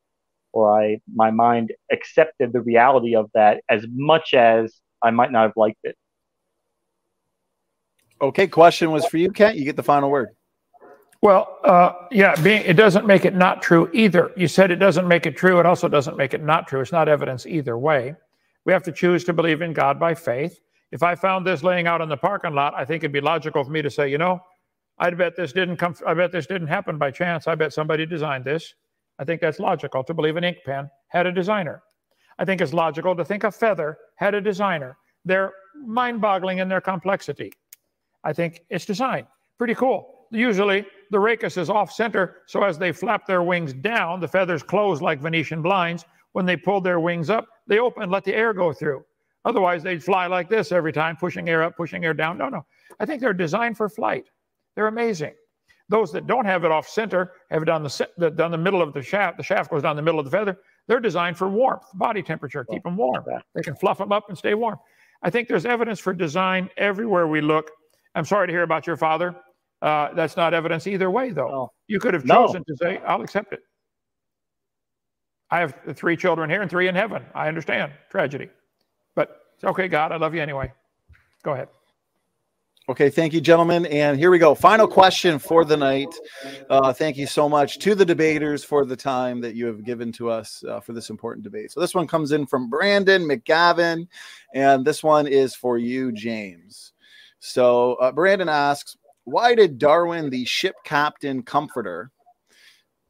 [0.51, 4.73] or I, my mind accepted the reality of that as much as
[5.03, 5.95] I might not have liked it.
[8.19, 9.57] Okay, question was for you, Kent.
[9.57, 10.29] You get the final word.
[11.21, 14.31] Well, uh, yeah, being, it doesn't make it not true either.
[14.35, 15.59] You said it doesn't make it true.
[15.59, 16.81] It also doesn't make it not true.
[16.81, 18.15] It's not evidence either way.
[18.65, 20.59] We have to choose to believe in God by faith.
[20.91, 23.63] If I found this laying out in the parking lot, I think it'd be logical
[23.63, 24.39] for me to say, you know,
[24.99, 25.95] I bet this didn't come.
[26.05, 27.47] I bet this didn't happen by chance.
[27.47, 28.73] I bet somebody designed this.
[29.19, 31.83] I think that's logical to believe an ink pen had a designer.
[32.39, 34.97] I think it's logical to think a feather had a designer.
[35.25, 35.53] They're
[35.85, 37.51] mind-boggling in their complexity.
[38.23, 39.27] I think it's design.
[39.57, 40.27] Pretty cool.
[40.31, 44.61] Usually the rachis is off center, so as they flap their wings down, the feathers
[44.61, 46.05] close like Venetian blinds.
[46.33, 49.03] When they pull their wings up, they open, let the air go through.
[49.45, 52.37] Otherwise, they'd fly like this every time, pushing air up, pushing air down.
[52.37, 52.65] No, no.
[52.99, 54.29] I think they're designed for flight.
[54.77, 55.33] They're amazing.
[55.89, 58.93] Those that don't have it off center, have it down the, down the middle of
[58.93, 61.85] the shaft, the shaft goes down the middle of the feather, they're designed for warmth,
[61.95, 63.25] body temperature, keep them warm.
[63.55, 64.77] They can fluff them up and stay warm.
[65.23, 67.71] I think there's evidence for design everywhere we look.
[68.13, 69.35] I'm sorry to hear about your father.
[69.81, 71.49] Uh, that's not evidence either way, though.
[71.49, 71.71] No.
[71.87, 72.75] You could have chosen no.
[72.75, 73.61] to say, I'll accept it.
[75.49, 77.25] I have three children here and three in heaven.
[77.33, 78.49] I understand tragedy.
[79.15, 80.71] But it's okay, God, I love you anyway.
[81.41, 81.69] Go ahead.
[82.89, 83.85] Okay, thank you, gentlemen.
[83.87, 84.55] And here we go.
[84.55, 86.07] Final question for the night.
[86.69, 90.09] Uh, thank you so much to the debaters for the time that you have given
[90.13, 91.69] to us uh, for this important debate.
[91.69, 94.07] So, this one comes in from Brandon McGavin,
[94.53, 96.93] and this one is for you, James.
[97.39, 98.95] So, uh, Brandon asks,
[99.25, 102.09] Why did Darwin, the ship captain comforter,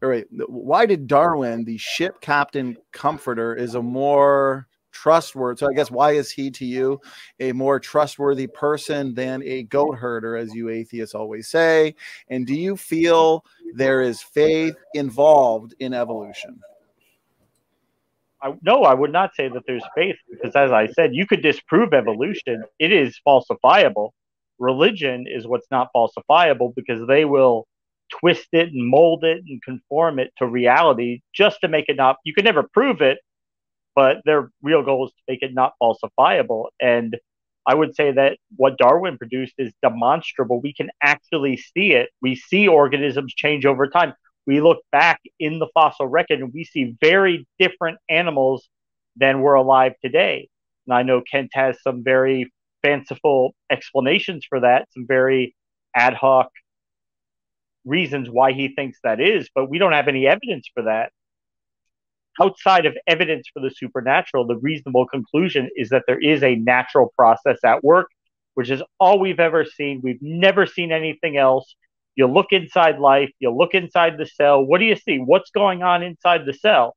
[0.02, 4.68] all right, why did Darwin, the ship captain comforter, is a more
[4.98, 5.60] trustworthy.
[5.60, 7.00] So I guess why is he to you
[7.40, 11.94] a more trustworthy person than a goat herder, as you atheists always say?
[12.30, 13.46] And do you feel
[13.76, 16.60] there is faith involved in evolution?
[18.42, 21.44] I, no, I would not say that there's faith because, as I said, you could
[21.44, 22.64] disprove evolution.
[22.80, 24.12] It is falsifiable.
[24.58, 27.68] Religion is what's not falsifiable because they will
[28.20, 32.18] twist it and mold it and conform it to reality just to make it not.
[32.24, 33.20] You can never prove it,
[33.98, 36.68] but their real goal is to make it not falsifiable.
[36.80, 37.18] And
[37.66, 40.62] I would say that what Darwin produced is demonstrable.
[40.62, 42.12] We can actually see it.
[42.22, 44.14] We see organisms change over time.
[44.46, 48.70] We look back in the fossil record and we see very different animals
[49.16, 50.48] than were alive today.
[50.86, 52.54] And I know Kent has some very
[52.84, 55.56] fanciful explanations for that, some very
[55.96, 56.52] ad hoc
[57.84, 61.12] reasons why he thinks that is, but we don't have any evidence for that
[62.42, 67.12] outside of evidence for the supernatural, the reasonable conclusion is that there is a natural
[67.16, 68.08] process at work,
[68.54, 70.02] which is all we've ever seen.
[70.04, 71.76] We've never seen anything else.
[72.16, 74.64] You look inside life, you look inside the cell.
[74.64, 75.18] What do you see?
[75.18, 76.96] What's going on inside the cell?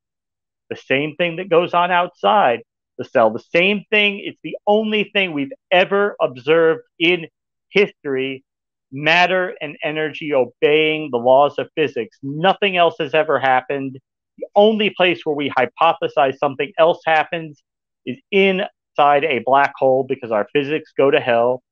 [0.71, 2.63] The same thing that goes on outside
[2.97, 3.31] the cell.
[3.31, 4.23] The same thing.
[4.25, 7.27] It's the only thing we've ever observed in
[7.71, 8.45] history
[8.93, 12.19] matter and energy obeying the laws of physics.
[12.23, 13.99] Nothing else has ever happened.
[14.41, 17.63] The only place where we hypothesize something else happens
[18.07, 21.63] is inside a black hole because our physics go to hell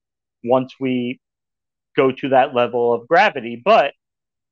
[0.45, 1.19] once we
[1.97, 3.61] go to that level of gravity.
[3.65, 3.95] But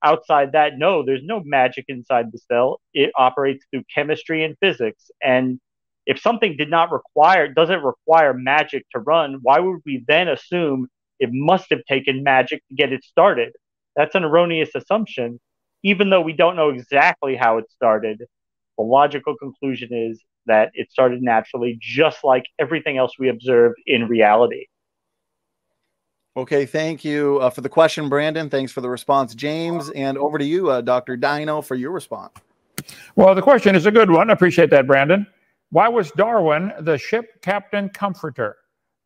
[0.03, 2.81] outside that, no, there's no magic inside the cell.
[2.95, 5.11] It operates through chemistry and physics.
[5.23, 5.61] And
[6.07, 10.89] if something did not require, doesn't require magic to run, why would we then assume
[11.21, 13.53] it must have taken magic to get it started?
[13.95, 15.39] That's an erroneous assumption
[15.83, 18.23] even though we don't know exactly how it started,
[18.77, 24.09] the logical conclusion is that it started naturally, just like everything else we observe in
[24.09, 24.67] reality.
[26.37, 28.51] Okay, thank you uh, for the question, Brandon.
[28.51, 29.91] Thanks for the response, James.
[29.91, 31.17] And over to you, uh, Dr.
[31.17, 32.35] Dino, for your response.
[33.17, 34.29] Well, the question is a good one.
[34.29, 35.27] I appreciate that, Brandon.
[35.71, 38.57] Why was Darwin the ship captain comforter?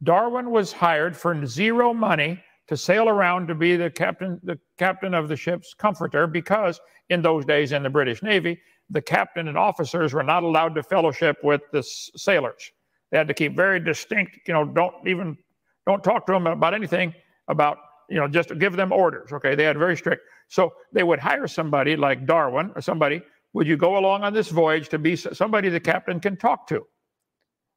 [0.03, 5.13] Darwin was hired for zero money to sail around to be the captain, the captain
[5.13, 8.61] of the ship's comforter, because in those days in the British Navy,
[8.91, 12.71] the captain and officers were not allowed to fellowship with the sailors.
[13.11, 15.37] They had to keep very distinct, you know, don't even
[15.85, 17.13] don't talk to them about anything
[17.49, 17.79] about,
[18.09, 19.33] you know, just give them orders.
[19.33, 19.57] Okay.
[19.57, 20.23] They had very strict.
[20.47, 23.21] So they would hire somebody like Darwin or somebody,
[23.53, 26.87] would you go along on this voyage to be somebody the captain can talk to?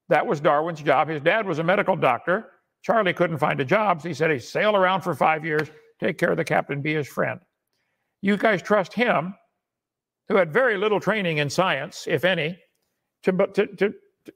[0.10, 1.08] That was Darwin's job.
[1.08, 2.52] His dad was a medical doctor.
[2.84, 4.02] Charlie couldn't find a job.
[4.02, 5.70] So he said he sail around for five years,
[6.00, 7.40] take care of the captain, be his friend.
[8.22, 9.34] You guys trust him,
[10.30, 12.58] who had very little training in science, if any,
[13.24, 13.94] to, to, to,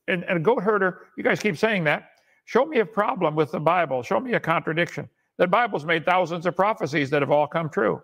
[0.08, 2.10] and, and a goat herder, you guys keep saying that.
[2.46, 4.02] Show me a problem with the Bible.
[4.02, 5.10] Show me a contradiction.
[5.38, 8.02] The Bible's made thousands of prophecies that have all come true.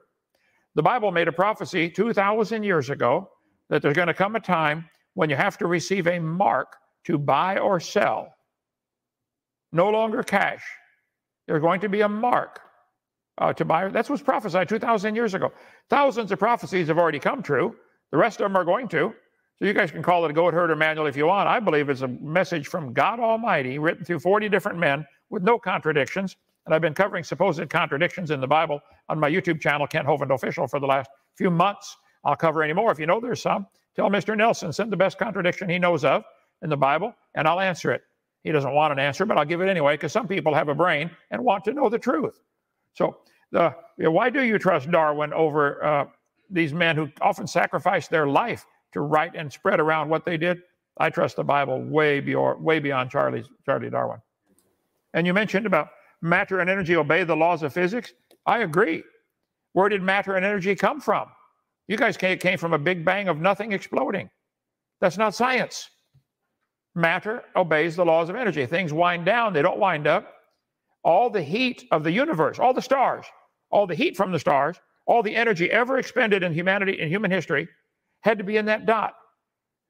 [0.75, 3.29] The Bible made a prophecy 2,000 years ago
[3.69, 6.75] that there's going to come a time when you have to receive a mark
[7.05, 8.33] to buy or sell.
[9.73, 10.63] No longer cash.
[11.47, 12.61] There's going to be a mark
[13.39, 13.89] uh, to buy.
[13.89, 15.51] That's what's prophesied 2,000 years ago.
[15.89, 17.75] Thousands of prophecies have already come true.
[18.11, 19.13] The rest of them are going to.
[19.57, 21.47] So you guys can call it a goat herder manual if you want.
[21.49, 25.57] I believe it's a message from God Almighty written through 40 different men with no
[25.57, 26.35] contradictions.
[26.65, 28.79] And I've been covering supposed contradictions in the Bible
[29.09, 31.97] on my YouTube channel, Kent Hovind Official, for the last few months.
[32.23, 32.91] I'll cover any more.
[32.91, 34.37] If you know there's some, tell Mr.
[34.37, 36.23] Nelson, send the best contradiction he knows of
[36.61, 38.01] in the Bible, and I'll answer it.
[38.43, 40.75] He doesn't want an answer, but I'll give it anyway because some people have a
[40.75, 42.41] brain and want to know the truth.
[42.93, 43.17] So,
[43.51, 46.05] the, why do you trust Darwin over uh,
[46.49, 50.61] these men who often sacrificed their life to write and spread around what they did?
[50.97, 54.19] I trust the Bible way beyond, way beyond Charlie's, Charlie Darwin.
[55.13, 55.89] And you mentioned about
[56.21, 58.13] matter and energy obey the laws of physics.
[58.45, 59.03] I agree.
[59.73, 61.27] Where did matter and energy come from?
[61.87, 64.29] You guys came from a big bang of nothing exploding.
[65.01, 65.89] That's not science.
[66.95, 68.65] Matter obeys the laws of energy.
[68.65, 70.31] Things wind down, they don't wind up.
[71.03, 73.25] All the heat of the universe, all the stars,
[73.71, 77.31] all the heat from the stars, all the energy ever expended in humanity in human
[77.31, 77.67] history
[78.21, 79.15] had to be in that dot.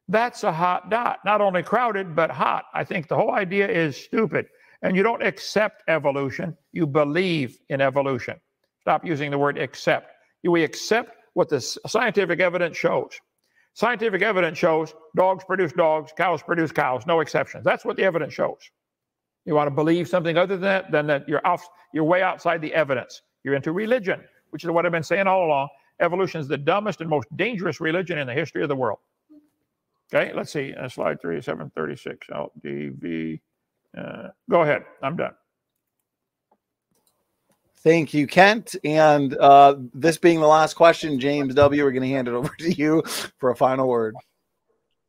[0.08, 2.66] That's a hot dot, not only crowded, but hot.
[2.74, 4.48] I think the whole idea is stupid.
[4.82, 8.40] And you don't accept evolution, you believe in evolution.
[8.82, 10.12] Stop using the word accept.
[10.44, 13.12] We accept what the scientific evidence shows.
[13.76, 17.64] Scientific evidence shows dogs produce dogs, cows produce cows, no exceptions.
[17.64, 18.60] That's what the evidence shows.
[19.46, 22.62] You want to believe something other than that, then that you're off, you're way outside
[22.62, 23.22] the evidence.
[23.44, 24.22] You're into religion,
[24.52, 25.70] which is what I've been saying all along.
[26.00, 29.00] Evolution is the dumbest and most dangerous religion in the history of the world.
[30.14, 30.74] Okay, let's see.
[30.74, 33.42] Uh, slide three, 736, LDV.
[33.98, 34.84] Uh, go ahead.
[35.02, 35.34] I'm done.
[37.84, 38.76] Thank you, Kent.
[38.84, 42.54] And uh, this being the last question, James W., we're going to hand it over
[42.60, 43.04] to you
[43.40, 44.16] for a final word.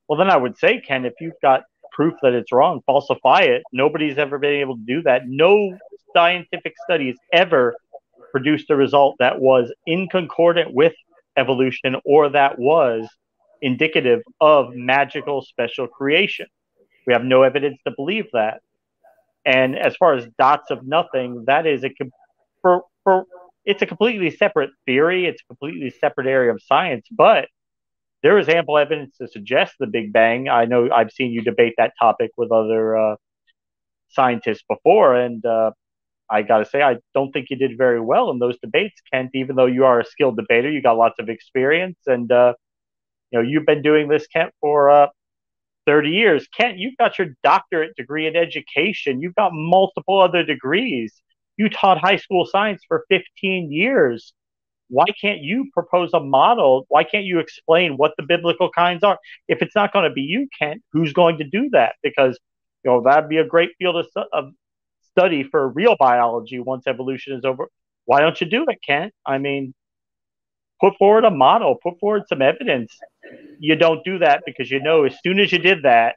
[0.09, 1.63] Well, then I would say, Ken, if you've got
[1.95, 3.63] proof that it's wrong, falsify it.
[3.73, 5.23] Nobody's ever been able to do that.
[5.27, 5.79] No
[6.13, 7.77] scientific studies ever
[8.33, 10.93] produced a result that was inconcordant with
[11.37, 13.09] evolution or that was
[13.63, 16.47] indicative of magical special creation.
[17.07, 18.61] We have no evidence to believe that.
[19.47, 21.91] And as far as dots of nothing, that is a
[22.65, 23.27] for for
[23.67, 25.27] it's a completely separate theory.
[25.27, 27.49] It's a completely separate area of science, but
[28.23, 30.49] there is ample evidence to suggest the Big Bang.
[30.49, 33.17] I know I've seen you debate that topic with other uh,
[34.09, 35.73] scientists before, and uh,
[36.31, 39.31] I got to say, I don't think you did very well in those debates, Kent.
[39.35, 42.55] Even though you are a skilled debater, you got lots of experience, and uh,
[43.31, 45.09] you know you've been doing this, Kent, for uh,
[45.87, 46.49] 30 years.
[46.59, 49.21] Kent, you've got your doctorate degree in education.
[49.21, 51.23] You've got multiple other degrees.
[51.57, 54.33] You taught high school science for 15 years.
[54.89, 56.85] Why can't you propose a model?
[56.89, 59.19] Why can't you explain what the biblical kinds are?
[59.49, 61.95] If it's not going to be you, Kent, who's going to do that?
[62.03, 62.39] Because
[62.85, 64.53] you know that'd be a great field of, of
[65.11, 67.69] study for real biology once evolution is over.
[68.05, 69.15] Why don't you do it, Kent?
[69.25, 69.75] I mean,
[70.81, 72.97] put forward a model, put forward some evidence.
[73.59, 76.17] You don't do that because you know as soon as you did that,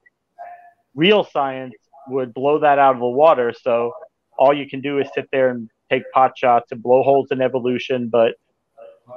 [0.93, 1.75] real science
[2.09, 3.53] would blow that out of the water.
[3.61, 3.93] So
[4.37, 7.41] all you can do is sit there and take pot shots and blow holes in
[7.41, 8.09] evolution.
[8.09, 8.35] But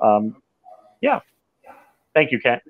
[0.03, 0.37] um,
[1.01, 1.21] yeah,
[2.15, 2.63] thank you, Kent.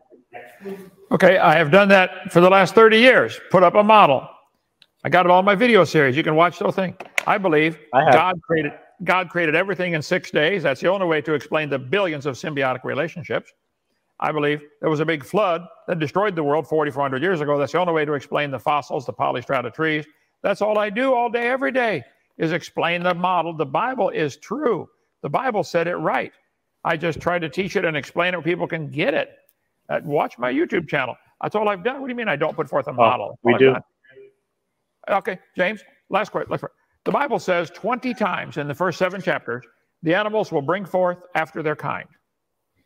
[1.10, 3.40] Okay, I have done that for the last 30 years.
[3.50, 4.28] Put up a model.
[5.02, 6.16] I got it all in my video series.
[6.16, 6.94] You can watch the whole thing.
[7.26, 8.72] I believe I God created
[9.04, 10.62] God created everything in six days.
[10.62, 13.50] That's the only way to explain the billions of symbiotic relationships.
[14.22, 17.58] I believe there was a big flood that destroyed the world 4,400 years ago.
[17.58, 20.04] That's the only way to explain the fossils, the polystrata trees.
[20.42, 22.04] That's all I do all day, every day
[22.38, 23.56] is explain the model.
[23.56, 24.88] The Bible is true.
[25.22, 26.32] The Bible said it right.
[26.84, 29.30] I just try to teach it and explain it where people can get it.
[29.88, 31.16] Uh, watch my YouTube channel.
[31.42, 32.00] That's all I've done.
[32.00, 33.30] What do you mean I don't put forth a oh, model?
[33.32, 33.74] Oh, we do.
[35.08, 36.56] Okay, James, last question.
[37.04, 39.64] The Bible says 20 times in the first seven chapters,
[40.02, 42.06] the animals will bring forth after their kind.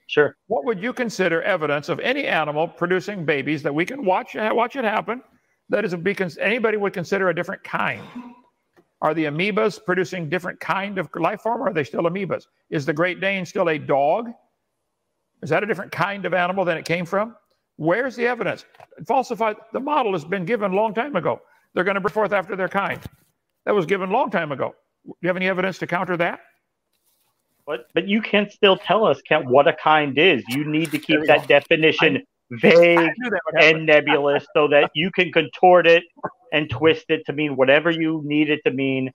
[0.07, 0.37] Sure.
[0.47, 4.77] What would you consider evidence of any animal producing babies that we can watch watch
[4.77, 5.23] it happen?
[5.71, 5.95] That is,
[6.39, 8.03] anybody would consider a different kind.
[9.05, 12.47] Are the amoebas producing different kind of life form, or are they still amoebas?
[12.71, 14.31] Is the Great Dane still a dog?
[15.43, 17.37] Is that a different kind of animal than it came from?
[17.77, 18.65] Where's the evidence?
[19.07, 19.57] Falsified.
[19.75, 21.43] The model has been given a long time ago.
[21.75, 22.99] They're going to bring forth after their kind.
[23.67, 24.75] That was given a long time ago.
[25.05, 26.41] Do you have any evidence to counter that?
[27.67, 30.43] But but you can still tell us, Kent, what a kind is.
[30.49, 31.47] You need to keep that go.
[31.47, 32.23] definition I,
[32.53, 33.11] vague
[33.61, 36.05] and nebulous so that you can contort it
[36.55, 39.11] and twist it to mean whatever you need it to mean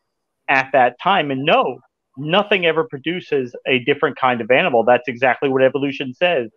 [0.49, 1.31] at that time.
[1.31, 1.79] And no,
[2.17, 4.83] nothing ever produces a different kind of animal.
[4.83, 6.49] That's exactly what evolution says.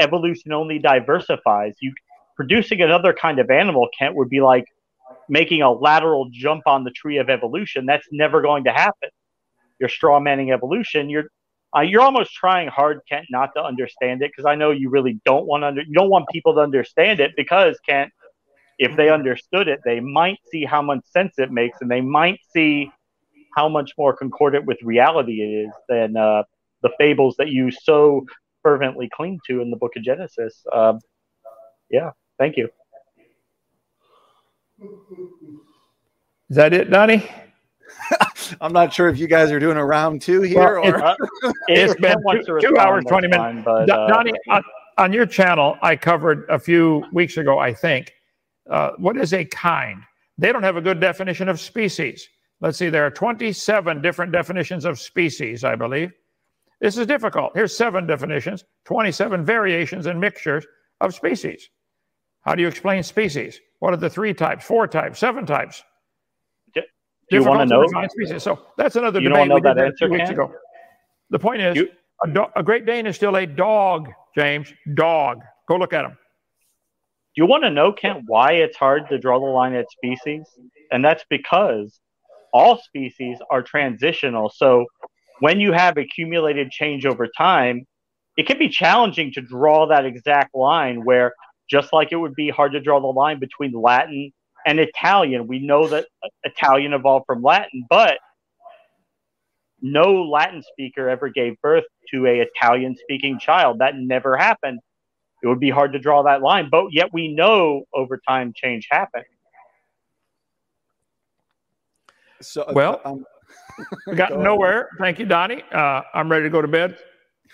[0.00, 1.74] Evolution only diversifies.
[1.80, 1.94] You
[2.36, 4.64] producing another kind of animal Kent would be like
[5.28, 7.86] making a lateral jump on the tree of evolution.
[7.86, 9.10] That's never going to happen.
[9.78, 11.08] You're straw manning evolution.
[11.08, 11.26] You're
[11.76, 15.20] uh, you're almost trying hard, Kent, not to understand it because I know you really
[15.24, 18.10] don't want under you don't want people to understand it because Kent,
[18.78, 22.40] if they understood it, they might see how much sense it makes and they might
[22.52, 22.90] see
[23.54, 26.42] how much more concordant with reality it is than uh,
[26.82, 28.24] the fables that you so
[28.62, 30.64] fervently cling to in the Book of Genesis.
[30.72, 30.94] Uh,
[31.90, 32.68] yeah, thank you.
[36.50, 37.28] Is that it, Donnie?
[38.60, 40.80] I'm not sure if you guys are doing a round two here.
[40.80, 41.04] Well, or...
[41.04, 41.16] Uh,
[41.68, 43.38] it's, it's been two, two hours, 20 minutes.
[43.38, 44.62] Time, but, uh, Donnie, on,
[44.98, 48.12] on, your channel, I covered a few weeks ago, I think,
[48.70, 50.02] uh, what is a kind?
[50.36, 52.28] They don't have a good definition of species.
[52.60, 56.12] Let's see, there are 27 different definitions of species, I believe.
[56.80, 57.52] This is difficult.
[57.54, 60.66] Here's seven definitions, 27 variations and mixtures
[61.00, 61.70] of species.
[62.42, 63.60] How do you explain species?
[63.80, 65.82] What are the three types, four types, seven types?
[67.30, 68.08] Do you want to know?
[68.08, 68.42] Species.
[68.42, 70.50] So that's another you debate we did that two weeks ago.
[71.30, 71.88] The point is, you,
[72.24, 74.72] a, a Great Dane is still a dog, James.
[74.94, 75.42] Dog.
[75.68, 76.16] Go look at him.
[77.38, 80.42] You want to know, Kent, why it's hard to draw the line at species?
[80.90, 82.00] And that's because
[82.52, 84.50] all species are transitional.
[84.52, 84.86] So
[85.38, 87.86] when you have accumulated change over time,
[88.36, 91.32] it can be challenging to draw that exact line where
[91.70, 94.32] just like it would be hard to draw the line between Latin
[94.66, 95.46] and Italian.
[95.46, 96.06] We know that
[96.42, 98.18] Italian evolved from Latin, but
[99.80, 103.78] no Latin speaker ever gave birth to a Italian speaking child.
[103.78, 104.80] That never happened.
[105.42, 108.88] It would be hard to draw that line, but yet we know over time change
[108.90, 109.24] happened.
[112.40, 113.24] So uh, well, um,
[114.06, 114.88] we got nowhere.
[114.98, 115.62] Thank you, Donnie.
[115.72, 116.98] Uh, I'm ready to go to bed.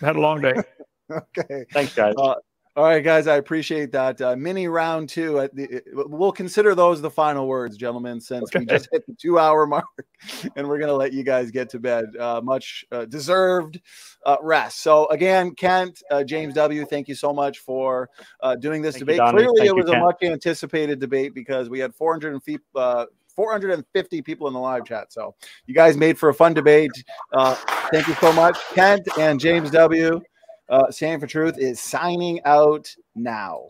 [0.01, 0.55] Had a long day.
[1.11, 1.65] okay.
[1.73, 2.15] Thanks, guys.
[2.17, 2.35] Uh,
[2.77, 4.21] all right, guys, I appreciate that.
[4.21, 5.39] Uh, mini round two.
[5.39, 5.49] Uh,
[5.93, 8.61] we'll consider those the final words, gentlemen, since okay.
[8.61, 9.85] we just hit the two hour mark
[10.57, 12.05] and we're going to let you guys get to bed.
[12.19, 13.81] Uh, much uh, deserved
[14.27, 14.83] uh, rest.
[14.83, 18.11] So, again, Kent, uh, James W., thank you so much for
[18.59, 19.21] doing this thank debate.
[19.25, 22.61] You, Clearly, thank it was you, a much anticipated debate because we had 400 feet.
[23.37, 25.13] 450 people in the live chat.
[25.13, 25.35] So
[25.67, 26.93] you guys made for a fun debate.
[27.33, 30.21] thank you so much, Kent and James W
[30.69, 33.69] uh, Stand for Truth is signing out now.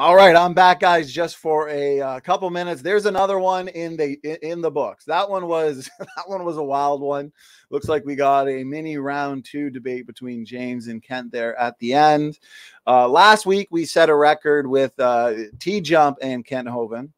[0.00, 2.80] All right, I'm back, guys, just for a uh, couple minutes.
[2.80, 5.04] There's another one in the in the books.
[5.04, 7.30] That one was that one was a wild one.
[7.68, 11.78] Looks like we got a mini round two debate between James and Kent there at
[11.80, 12.38] the end.
[12.86, 17.10] Uh, last week we set a record with uh, T Jump and Kent Hovind.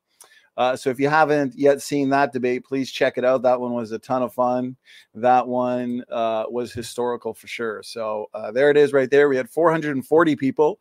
[0.57, 3.43] Uh, so if you haven't yet seen that debate, please check it out.
[3.43, 4.75] That one was a ton of fun.
[5.15, 7.85] That one uh, was historical for sure.
[7.85, 9.29] So uh, there it is, right there.
[9.29, 10.81] We had 440 people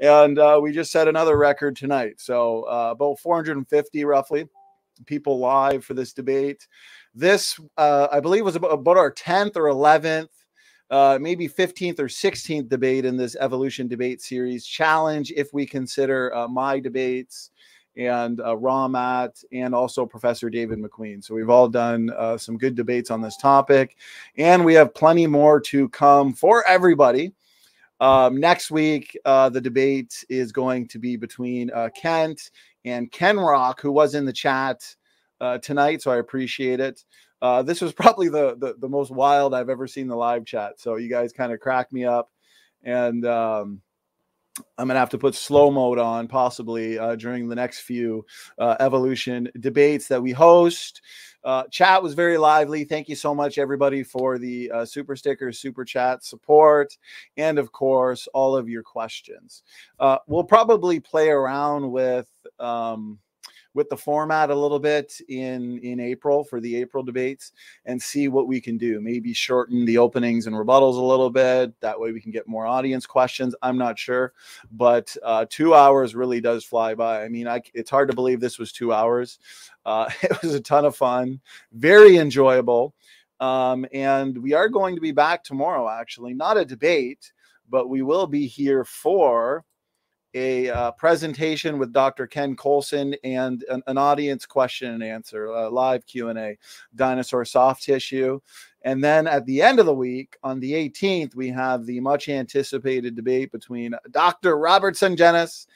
[0.00, 2.20] and uh, we just set another record tonight.
[2.20, 4.48] So uh, about 450 roughly
[5.06, 6.66] people live for this debate.
[7.14, 10.28] This, uh, I believe, was about, about our 10th or 11th,
[10.90, 15.32] uh, maybe 15th or 16th debate in this evolution debate series challenge.
[15.36, 17.50] If we consider uh, my debates
[17.96, 21.22] and uh, Ramat and also Professor David McQueen.
[21.22, 23.96] So we've all done uh, some good debates on this topic,
[24.38, 27.32] and we have plenty more to come for everybody.
[28.00, 32.50] Um, next week, uh, the debate is going to be between uh, Kent
[32.84, 34.82] and Ken Rock, who was in the chat
[35.40, 36.02] uh, tonight.
[36.02, 37.04] So I appreciate it.
[37.42, 40.80] Uh, this was probably the, the, the most wild I've ever seen the live chat.
[40.80, 42.30] So you guys kind of cracked me up,
[42.82, 43.82] and um,
[44.78, 48.24] I'm gonna have to put slow mode on possibly uh, during the next few
[48.58, 51.02] uh, evolution debates that we host.
[51.42, 52.84] Uh, chat was very lively.
[52.84, 56.96] Thank you so much, everybody, for the uh, super stickers, super chat support,
[57.36, 59.62] and of course, all of your questions.
[59.98, 62.28] Uh, we'll probably play around with.
[62.58, 63.18] Um,
[63.74, 67.52] with the format a little bit in in April for the April debates
[67.84, 69.00] and see what we can do.
[69.00, 71.78] Maybe shorten the openings and rebuttals a little bit.
[71.80, 73.54] That way we can get more audience questions.
[73.62, 74.32] I'm not sure,
[74.72, 77.22] but uh, two hours really does fly by.
[77.22, 79.38] I mean, I, it's hard to believe this was two hours.
[79.84, 81.40] Uh, it was a ton of fun,
[81.72, 82.94] very enjoyable.
[83.38, 87.32] Um, and we are going to be back tomorrow, actually, not a debate,
[87.70, 89.64] but we will be here for
[90.34, 92.26] a uh, presentation with Dr.
[92.26, 96.56] Ken Colson and an, an audience question and answer, a live Q&A,
[96.94, 98.40] dinosaur soft tissue.
[98.82, 102.28] And then at the end of the week, on the 18th, we have the much
[102.28, 104.58] anticipated debate between Dr.
[104.58, 105.66] Robertson Sungenis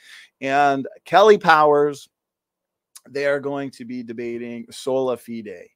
[0.41, 2.09] and Kelly Powers.
[3.09, 5.69] They are going to be debating sola fide.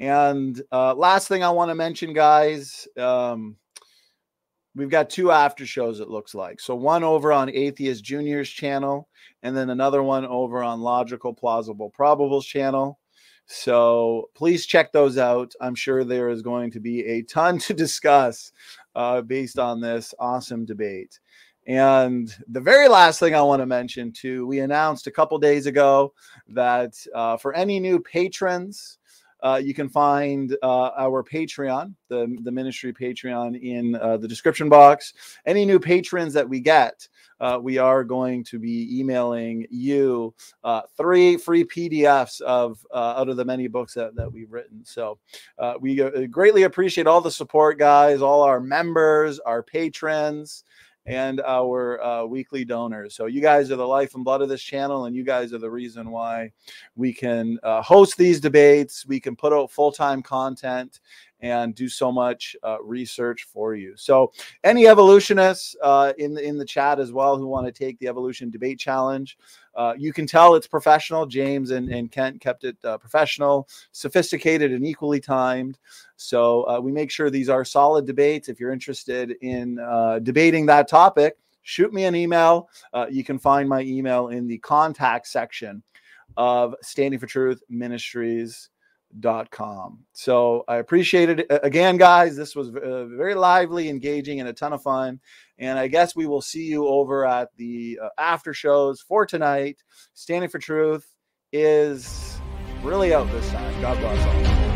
[0.00, 3.56] And uh, last thing I want to mention, guys, um,
[4.78, 6.60] we've got two after shows, it looks like.
[6.60, 9.08] So one over on Atheist Junior's channel,
[9.42, 12.98] and then another one over on Logical Plausible Probables channel.
[13.46, 15.52] So please check those out.
[15.60, 18.52] I'm sure there is going to be a ton to discuss
[18.94, 21.18] uh, based on this awesome debate.
[21.66, 25.66] And the very last thing I want to mention, too, we announced a couple days
[25.66, 26.14] ago
[26.48, 28.98] that uh, for any new patrons,
[29.40, 34.68] uh, you can find uh, our Patreon, the, the ministry Patreon, in uh, the description
[34.68, 35.12] box.
[35.46, 37.08] Any new patrons that we get,
[37.40, 40.34] uh, we are going to be emailing you
[40.64, 44.84] uh, three free PDFs of uh, out of the many books that, that we've written.
[44.84, 45.18] So
[45.80, 45.96] we
[46.28, 50.64] greatly appreciate all the support, guys, all our members, our patrons
[51.08, 53.14] and our uh, weekly donors.
[53.14, 55.58] So you guys are the life and blood of this channel, and you guys are
[55.58, 56.52] the reason why
[56.96, 59.06] we can uh, host these debates.
[59.06, 61.00] We can put out full time content
[61.40, 63.94] and do so much uh, research for you.
[63.96, 64.32] So,
[64.64, 68.08] any evolutionists uh, in the, in the chat as well who want to take the
[68.08, 69.38] evolution debate challenge,
[69.78, 71.24] uh, you can tell it's professional.
[71.24, 75.78] James and, and Kent kept it uh, professional, sophisticated, and equally timed.
[76.16, 78.48] So uh, we make sure these are solid debates.
[78.48, 82.68] If you're interested in uh, debating that topic, shoot me an email.
[82.92, 85.82] Uh, you can find my email in the contact section
[86.36, 88.70] of Standing for Truth Ministries
[89.20, 94.52] dot com so i appreciate it again guys this was very lively engaging and a
[94.52, 95.18] ton of fun
[95.58, 99.82] and i guess we will see you over at the uh, after shows for tonight.
[100.14, 101.06] Standing for truth
[101.52, 102.38] is
[102.82, 103.80] really out this time.
[103.80, 104.67] God bless all